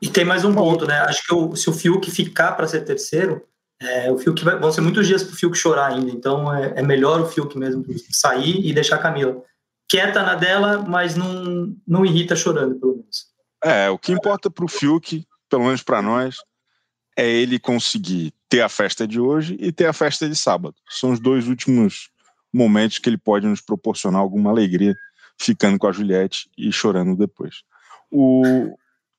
E 0.00 0.08
tem 0.08 0.24
mais 0.24 0.44
um 0.44 0.54
ponto, 0.54 0.86
né? 0.86 0.98
Acho 1.00 1.22
que 1.26 1.34
o, 1.34 1.54
se 1.54 1.68
o 1.68 1.72
Fiuk 1.72 2.10
ficar 2.10 2.52
para 2.52 2.66
ser 2.66 2.84
terceiro, 2.84 3.46
é, 3.80 4.10
o 4.12 4.18
Fiuk 4.18 4.44
vai, 4.44 4.58
vão 4.58 4.70
ser 4.70 4.82
muitos 4.82 5.06
dias 5.06 5.22
para 5.22 5.32
o 5.32 5.36
Fiuk 5.36 5.56
chorar 5.56 5.92
ainda. 5.92 6.10
Então 6.10 6.52
é, 6.54 6.74
é, 6.76 6.82
melhor 6.82 7.20
o 7.20 7.26
Fiuk 7.26 7.56
mesmo 7.56 7.84
sair 8.10 8.66
e 8.66 8.72
deixar 8.72 8.96
a 8.96 9.02
Camila 9.02 9.42
quieta 9.88 10.22
na 10.22 10.36
dela, 10.36 10.84
mas 10.86 11.16
não, 11.16 11.74
não 11.86 12.06
irrita 12.06 12.36
chorando, 12.36 12.78
pelo 12.78 12.96
menos. 12.96 13.26
É, 13.64 13.90
o 13.90 13.98
que 13.98 14.12
importa 14.12 14.48
para 14.48 14.64
o 14.64 14.68
Fiuk, 14.68 15.26
pelo 15.48 15.64
menos 15.64 15.82
para 15.82 16.00
nós, 16.00 16.36
é 17.16 17.28
ele 17.28 17.58
conseguir 17.58 18.32
ter 18.48 18.60
a 18.60 18.68
festa 18.68 19.06
de 19.06 19.18
hoje 19.18 19.56
e 19.58 19.72
ter 19.72 19.86
a 19.86 19.92
festa 19.92 20.28
de 20.28 20.36
sábado. 20.36 20.76
São 20.88 21.10
os 21.10 21.18
dois 21.18 21.48
últimos 21.48 22.10
momentos 22.52 22.98
que 22.98 23.08
ele 23.08 23.18
pode 23.18 23.46
nos 23.46 23.60
proporcionar 23.60 24.20
alguma 24.20 24.50
alegria, 24.50 24.94
ficando 25.38 25.78
com 25.78 25.88
a 25.88 25.92
Juliette 25.92 26.48
e 26.56 26.70
chorando 26.72 27.16
depois. 27.16 27.62
O, 28.10 28.76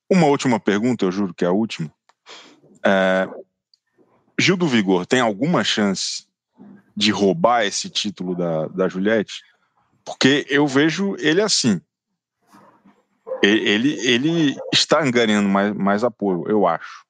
uma 0.09 0.27
última 0.27 0.59
pergunta, 0.59 1.05
eu 1.05 1.11
juro 1.11 1.33
que 1.33 1.43
é 1.43 1.47
a 1.47 1.51
última. 1.51 1.91
É, 2.83 3.27
Gil 4.41 4.57
do 4.57 4.67
Vigor 4.67 5.05
tem 5.05 5.19
alguma 5.19 5.63
chance 5.63 6.25
de 6.95 7.11
roubar 7.11 7.65
esse 7.65 7.89
título 7.89 8.35
da, 8.35 8.67
da 8.67 8.87
Juliette? 8.89 9.41
Porque 10.03 10.45
eu 10.49 10.67
vejo 10.67 11.15
ele 11.19 11.41
assim. 11.41 11.79
Ele, 13.41 13.93
ele 14.07 14.55
está 14.71 15.01
ganhando 15.09 15.47
mais, 15.49 15.73
mais 15.73 16.03
apoio, 16.03 16.45
eu 16.47 16.67
acho. 16.67 17.05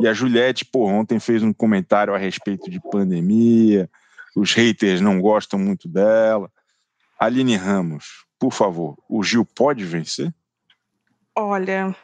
E 0.00 0.06
a 0.06 0.12
Juliette, 0.12 0.64
pô, 0.64 0.86
ontem 0.86 1.18
fez 1.18 1.42
um 1.42 1.52
comentário 1.52 2.14
a 2.14 2.18
respeito 2.18 2.70
de 2.70 2.80
pandemia, 2.80 3.90
os 4.36 4.52
haters 4.52 5.00
não 5.00 5.20
gostam 5.20 5.58
muito 5.58 5.88
dela. 5.88 6.50
Aline 7.18 7.56
Ramos, 7.56 8.24
por 8.38 8.52
favor, 8.52 8.96
o 9.08 9.22
Gil 9.22 9.44
pode 9.44 9.84
vencer? 9.84 10.32
Olha, 11.34 11.94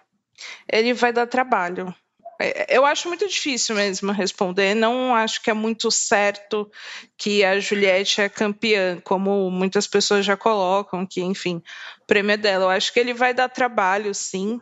ele 0.70 0.94
vai 0.94 1.12
dar 1.12 1.26
trabalho. 1.26 1.94
É, 2.38 2.76
eu 2.76 2.86
acho 2.86 3.08
muito 3.08 3.26
difícil 3.26 3.74
mesmo 3.74 4.12
responder. 4.12 4.74
Não 4.74 5.14
acho 5.14 5.42
que 5.42 5.50
é 5.50 5.54
muito 5.54 5.90
certo 5.90 6.70
que 7.16 7.44
a 7.44 7.58
Juliette 7.58 8.20
é 8.20 8.28
campeã, 8.28 9.00
como 9.02 9.50
muitas 9.50 9.86
pessoas 9.86 10.24
já 10.24 10.36
colocam, 10.36 11.04
que, 11.04 11.20
enfim, 11.20 11.62
o 12.02 12.06
prêmio 12.06 12.32
é 12.32 12.36
dela. 12.36 12.66
Eu 12.66 12.70
acho 12.70 12.92
que 12.92 13.00
ele 13.00 13.12
vai 13.12 13.34
dar 13.34 13.48
trabalho, 13.48 14.14
sim, 14.14 14.60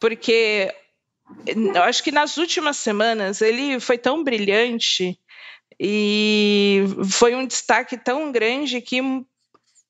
porque 0.00 0.74
eu 1.46 1.82
acho 1.82 2.02
que 2.02 2.10
nas 2.10 2.38
últimas 2.38 2.78
semanas 2.78 3.42
ele 3.42 3.78
foi 3.78 3.98
tão 3.98 4.24
brilhante 4.24 5.18
e 5.78 6.84
foi 7.10 7.34
um 7.34 7.46
destaque 7.46 7.96
tão 7.96 8.32
grande 8.32 8.80
que 8.80 9.00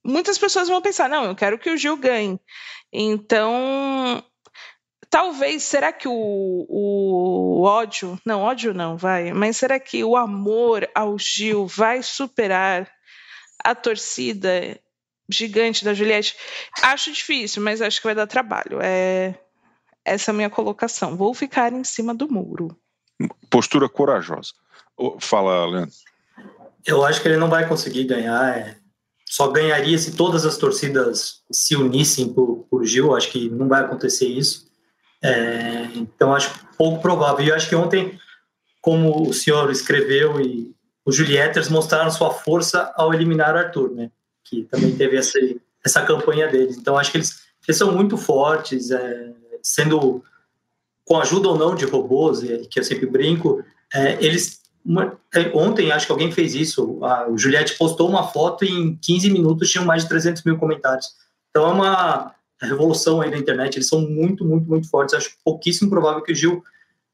muitas 0.05 0.37
pessoas 0.37 0.69
vão 0.69 0.83
pensar: 0.83 1.09
não, 1.09 1.25
eu 1.25 1.37
quero 1.37 1.59
que 1.59 1.71
o 1.71 1.77
Gil 1.77 1.97
ganhe. 1.97 2.39
Então, 2.93 4.23
Talvez, 5.11 5.63
será 5.63 5.93
que 5.93 6.07
o, 6.07 6.67
o 6.69 7.63
ódio, 7.63 8.21
não, 8.25 8.43
ódio 8.43 8.75
não, 8.75 8.97
vai, 8.97 9.33
mas 9.33 9.57
será 9.57 9.81
que 9.81 10.05
o 10.05 10.17
amor 10.17 10.89
ao 10.95 11.19
Gil 11.19 11.67
vai 11.67 12.03
superar 12.03 12.91
a 13.65 13.75
torcida 13.75 14.79
gigante 15.29 15.85
da 15.85 15.95
Juliette? 15.95 16.37
Acho 16.83 17.11
difícil, 17.13 17.63
mas 17.63 17.81
acho 17.81 18.01
que 18.01 18.07
vai 18.07 18.15
dar 18.15 18.27
trabalho. 18.27 18.81
É 18.83 19.35
essa 20.09 20.31
é 20.31 20.33
a 20.33 20.35
minha 20.35 20.51
colocação. 20.51 21.17
Vou 21.17 21.35
ficar 21.35 21.73
em 21.73 21.85
cima 21.85 22.15
do 22.15 22.31
muro. 22.31 22.77
Postura 23.51 23.89
corajosa. 23.89 24.53
Fala, 25.21 25.67
Leandro. 25.67 25.95
Eu 26.87 27.05
acho 27.05 27.21
que 27.21 27.29
ele 27.29 27.37
não 27.37 27.51
vai 27.51 27.69
conseguir 27.69 28.05
ganhar. 28.05 28.57
É... 28.57 28.77
Só 29.27 29.49
ganharia 29.49 29.99
se 29.99 30.17
todas 30.17 30.47
as 30.47 30.57
torcidas 30.57 31.43
se 31.53 31.77
unissem 31.77 32.33
por, 32.33 32.67
por 32.71 32.85
Gil. 32.85 33.15
Acho 33.15 33.31
que 33.31 33.51
não 33.51 33.69
vai 33.69 33.83
acontecer 33.83 34.27
isso. 34.27 34.68
É, 35.23 35.89
então, 35.95 36.35
acho 36.35 36.67
pouco 36.77 37.03
provável. 37.03 37.45
E 37.45 37.49
eu 37.49 37.55
acho 37.55 37.69
que 37.69 37.75
ontem, 37.75 38.19
como 38.81 39.29
o 39.29 39.35
senhor 39.35 39.71
escreveu, 39.71 40.41
e 40.41 40.75
os 41.05 41.17
Julietters 41.17 41.69
mostraram 41.69 42.11
sua 42.11 42.31
força 42.31 42.93
ao 42.97 43.13
eliminar 43.13 43.57
Arthur, 43.57 43.91
né? 43.91 44.11
Que 44.45 44.65
também 44.65 44.95
teve 44.97 45.17
essa, 45.17 45.39
essa 45.85 46.03
campanha 46.03 46.49
deles. 46.49 46.77
Então, 46.77 46.97
acho 46.97 47.11
que 47.11 47.19
eles, 47.19 47.43
eles 47.67 47.77
são 47.77 47.93
muito 47.93 48.17
fortes, 48.17 48.91
é, 48.91 49.33
sendo 49.63 50.23
com 51.05 51.19
ajuda 51.19 51.49
ou 51.49 51.59
não 51.59 51.75
de 51.75 51.87
robôs, 51.87 52.41
que 52.71 52.79
eu 52.79 52.85
sempre 52.85 53.07
brinco, 53.07 53.65
é, 53.93 54.23
eles. 54.25 54.59
Uma, 54.85 55.19
é, 55.35 55.51
ontem, 55.55 55.91
acho 55.91 56.07
que 56.07 56.13
alguém 56.13 56.31
fez 56.31 56.55
isso. 56.55 57.03
A, 57.05 57.29
o 57.29 57.37
Juliette 57.37 57.77
postou 57.77 58.09
uma 58.09 58.29
foto 58.29 58.65
e 58.65 58.71
em 58.71 58.97
15 58.97 59.31
minutos 59.31 59.71
tinham 59.71 59.85
mais 59.85 60.03
de 60.03 60.09
300 60.09 60.45
mil 60.45 60.57
comentários. 60.57 61.09
Então, 61.51 61.67
é 61.67 61.73
uma 61.73 62.35
revolução 62.67 63.21
aí 63.21 63.31
da 63.31 63.39
internet, 63.39 63.77
eles 63.77 63.89
são 63.89 64.01
muito, 64.01 64.45
muito, 64.45 64.69
muito 64.69 64.89
fortes. 64.89 65.15
Acho 65.15 65.31
pouquíssimo 65.45 65.89
provável 65.89 66.23
que 66.23 66.33
o 66.33 66.35
Gil 66.35 66.63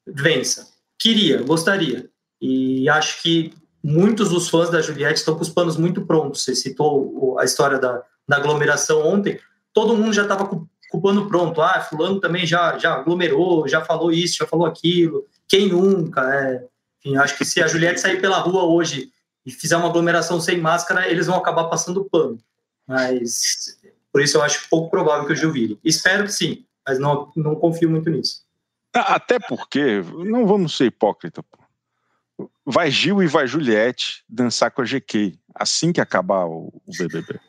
vença. 0.05 0.67
Queria, 0.99 1.41
gostaria. 1.41 2.09
E 2.41 2.89
acho 2.89 3.21
que 3.21 3.53
muitos 3.83 4.29
dos 4.29 4.49
fãs 4.49 4.69
da 4.69 4.81
Juliette 4.81 5.19
estão 5.19 5.35
com 5.35 5.41
os 5.41 5.49
panos 5.49 5.77
muito 5.77 6.05
prontos. 6.05 6.43
Você 6.43 6.55
citou 6.55 7.37
a 7.39 7.45
história 7.45 7.77
da, 7.77 8.01
da 8.27 8.37
aglomeração 8.37 9.05
ontem. 9.05 9.39
Todo 9.73 9.95
mundo 9.95 10.13
já 10.13 10.23
estava 10.23 10.45
com, 10.45 10.65
com 10.89 10.97
o 10.97 11.01
pano 11.01 11.27
pronto. 11.27 11.61
Ah, 11.61 11.81
fulano 11.81 12.19
também 12.19 12.45
já, 12.45 12.77
já 12.77 12.93
aglomerou, 12.93 13.67
já 13.67 13.83
falou 13.83 14.11
isso, 14.11 14.37
já 14.37 14.47
falou 14.47 14.65
aquilo. 14.65 15.25
Quem 15.47 15.69
nunca? 15.69 16.21
É. 16.33 16.65
Enfim, 16.99 17.17
acho 17.17 17.37
que 17.37 17.45
se 17.45 17.61
a 17.61 17.67
Juliette 17.67 17.99
sair 17.99 18.19
pela 18.19 18.39
rua 18.39 18.63
hoje 18.63 19.11
e 19.45 19.51
fizer 19.51 19.77
uma 19.77 19.89
aglomeração 19.89 20.41
sem 20.41 20.59
máscara, 20.59 21.07
eles 21.07 21.27
vão 21.27 21.35
acabar 21.35 21.65
passando 21.65 22.05
pano. 22.05 22.39
Mas 22.87 23.74
por 24.15 24.21
isso 24.21 24.37
eu 24.37 24.41
acho 24.41 24.69
pouco 24.69 24.89
provável 24.89 25.27
que 25.27 25.33
o 25.33 25.35
Gil 25.35 25.51
vire. 25.51 25.77
Espero 25.83 26.23
que 26.23 26.31
sim, 26.31 26.65
mas 26.87 26.97
não, 26.97 27.29
não 27.35 27.53
confio 27.53 27.89
muito 27.89 28.09
nisso. 28.09 28.45
Até 28.93 29.37
porque, 29.39 30.01
não 30.23 30.47
vamos 30.47 30.77
ser 30.77 30.85
hipócrita, 30.85 31.43
pô. 31.43 32.47
vai 32.65 32.89
Gil 32.89 33.21
e 33.21 33.27
vai 33.27 33.45
Juliette 33.45 34.23
dançar 34.29 34.71
com 34.71 34.81
a 34.81 34.85
GK 34.85 35.37
assim 35.53 35.91
que 35.91 35.99
acabar 35.99 36.45
o, 36.45 36.67
o 36.87 36.91
BBB. 36.97 37.41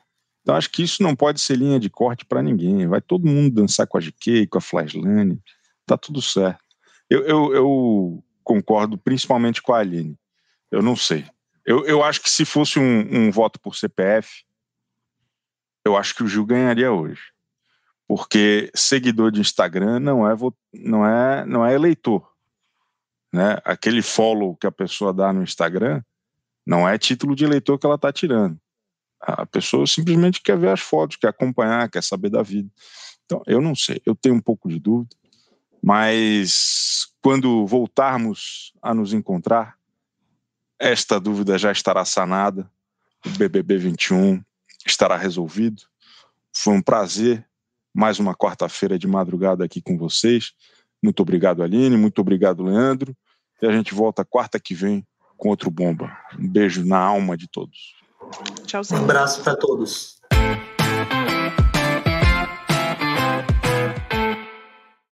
Então 0.42 0.56
acho 0.56 0.68
que 0.68 0.82
isso 0.82 1.04
não 1.04 1.14
pode 1.14 1.40
ser 1.40 1.56
linha 1.56 1.78
de 1.78 1.88
corte 1.88 2.24
para 2.24 2.42
ninguém. 2.42 2.88
Vai 2.88 3.00
todo 3.00 3.28
mundo 3.28 3.54
dançar 3.54 3.86
com 3.86 3.96
a 3.96 4.00
GK, 4.00 4.48
com 4.48 4.58
a 4.58 4.60
Flashline, 4.60 5.40
tá 5.86 5.96
tudo 5.96 6.20
certo. 6.20 6.58
Eu, 7.08 7.22
eu, 7.26 7.54
eu, 7.54 8.24
concordo 8.42 8.98
principalmente 8.98 9.62
com 9.62 9.72
a 9.72 9.78
Aline. 9.78 10.18
Eu 10.72 10.82
não 10.82 10.96
sei. 10.96 11.26
Eu, 11.64 11.86
eu 11.86 12.02
acho 12.02 12.20
que 12.20 12.28
se 12.28 12.44
fosse 12.44 12.80
um, 12.80 13.06
um 13.08 13.30
voto 13.30 13.60
por 13.60 13.76
CPF, 13.76 14.44
eu 15.86 15.96
acho 15.96 16.14
que 16.14 16.22
o 16.22 16.28
Gil 16.28 16.44
ganharia 16.44 16.92
hoje. 16.92 17.22
Porque 18.08 18.70
seguidor 18.74 19.30
de 19.30 19.40
Instagram 19.40 20.00
não 20.00 20.28
é, 20.28 20.36
não 20.74 21.06
é, 21.06 21.46
não 21.46 21.66
é 21.66 21.74
eleitor. 21.74 22.28
Né? 23.32 23.58
Aquele 23.64 24.02
follow 24.02 24.56
que 24.56 24.66
a 24.66 24.72
pessoa 24.72 25.12
dá 25.12 25.32
no 25.32 25.42
Instagram 25.42 26.02
não 26.66 26.88
é 26.88 26.98
título 26.98 27.36
de 27.36 27.44
eleitor 27.44 27.78
que 27.78 27.86
ela 27.86 27.94
está 27.94 28.12
tirando. 28.12 28.58
A 29.20 29.46
pessoa 29.46 29.86
simplesmente 29.86 30.42
quer 30.42 30.58
ver 30.58 30.70
as 30.70 30.80
fotos, 30.80 31.16
quer 31.16 31.28
acompanhar, 31.28 31.88
quer 31.88 32.02
saber 32.02 32.30
da 32.30 32.42
vida. 32.42 32.68
Então, 33.24 33.42
eu 33.46 33.60
não 33.60 33.74
sei, 33.74 34.00
eu 34.04 34.14
tenho 34.14 34.34
um 34.34 34.40
pouco 34.40 34.68
de 34.68 34.78
dúvida, 34.78 35.16
mas 35.82 37.08
quando 37.20 37.66
voltarmos 37.66 38.72
a 38.82 38.92
nos 38.92 39.12
encontrar, 39.12 39.76
esta 40.78 41.18
dúvida 41.18 41.56
já 41.58 41.72
estará 41.72 42.04
sanada. 42.04 42.70
O 43.24 43.30
BBB 43.30 43.78
21 43.78 44.44
estará 44.86 45.16
resolvido. 45.16 45.82
Foi 46.54 46.74
um 46.74 46.82
prazer 46.82 47.46
mais 47.94 48.18
uma 48.18 48.34
quarta-feira 48.34 48.98
de 48.98 49.06
madrugada 49.06 49.64
aqui 49.64 49.80
com 49.82 49.96
vocês. 49.98 50.52
Muito 51.02 51.20
obrigado, 51.20 51.62
Aline. 51.62 51.96
Muito 51.96 52.20
obrigado, 52.20 52.62
Leandro. 52.62 53.14
E 53.60 53.66
a 53.66 53.72
gente 53.72 53.94
volta 53.94 54.24
quarta 54.24 54.60
que 54.60 54.74
vem 54.74 55.06
com 55.36 55.48
outro 55.48 55.70
bomba. 55.70 56.16
Um 56.38 56.48
beijo 56.48 56.84
na 56.84 56.98
alma 56.98 57.36
de 57.36 57.48
todos. 57.48 57.94
Tchauzinho. 58.66 59.00
Um 59.00 59.04
abraço 59.04 59.42
para 59.42 59.56
todos. 59.56 60.16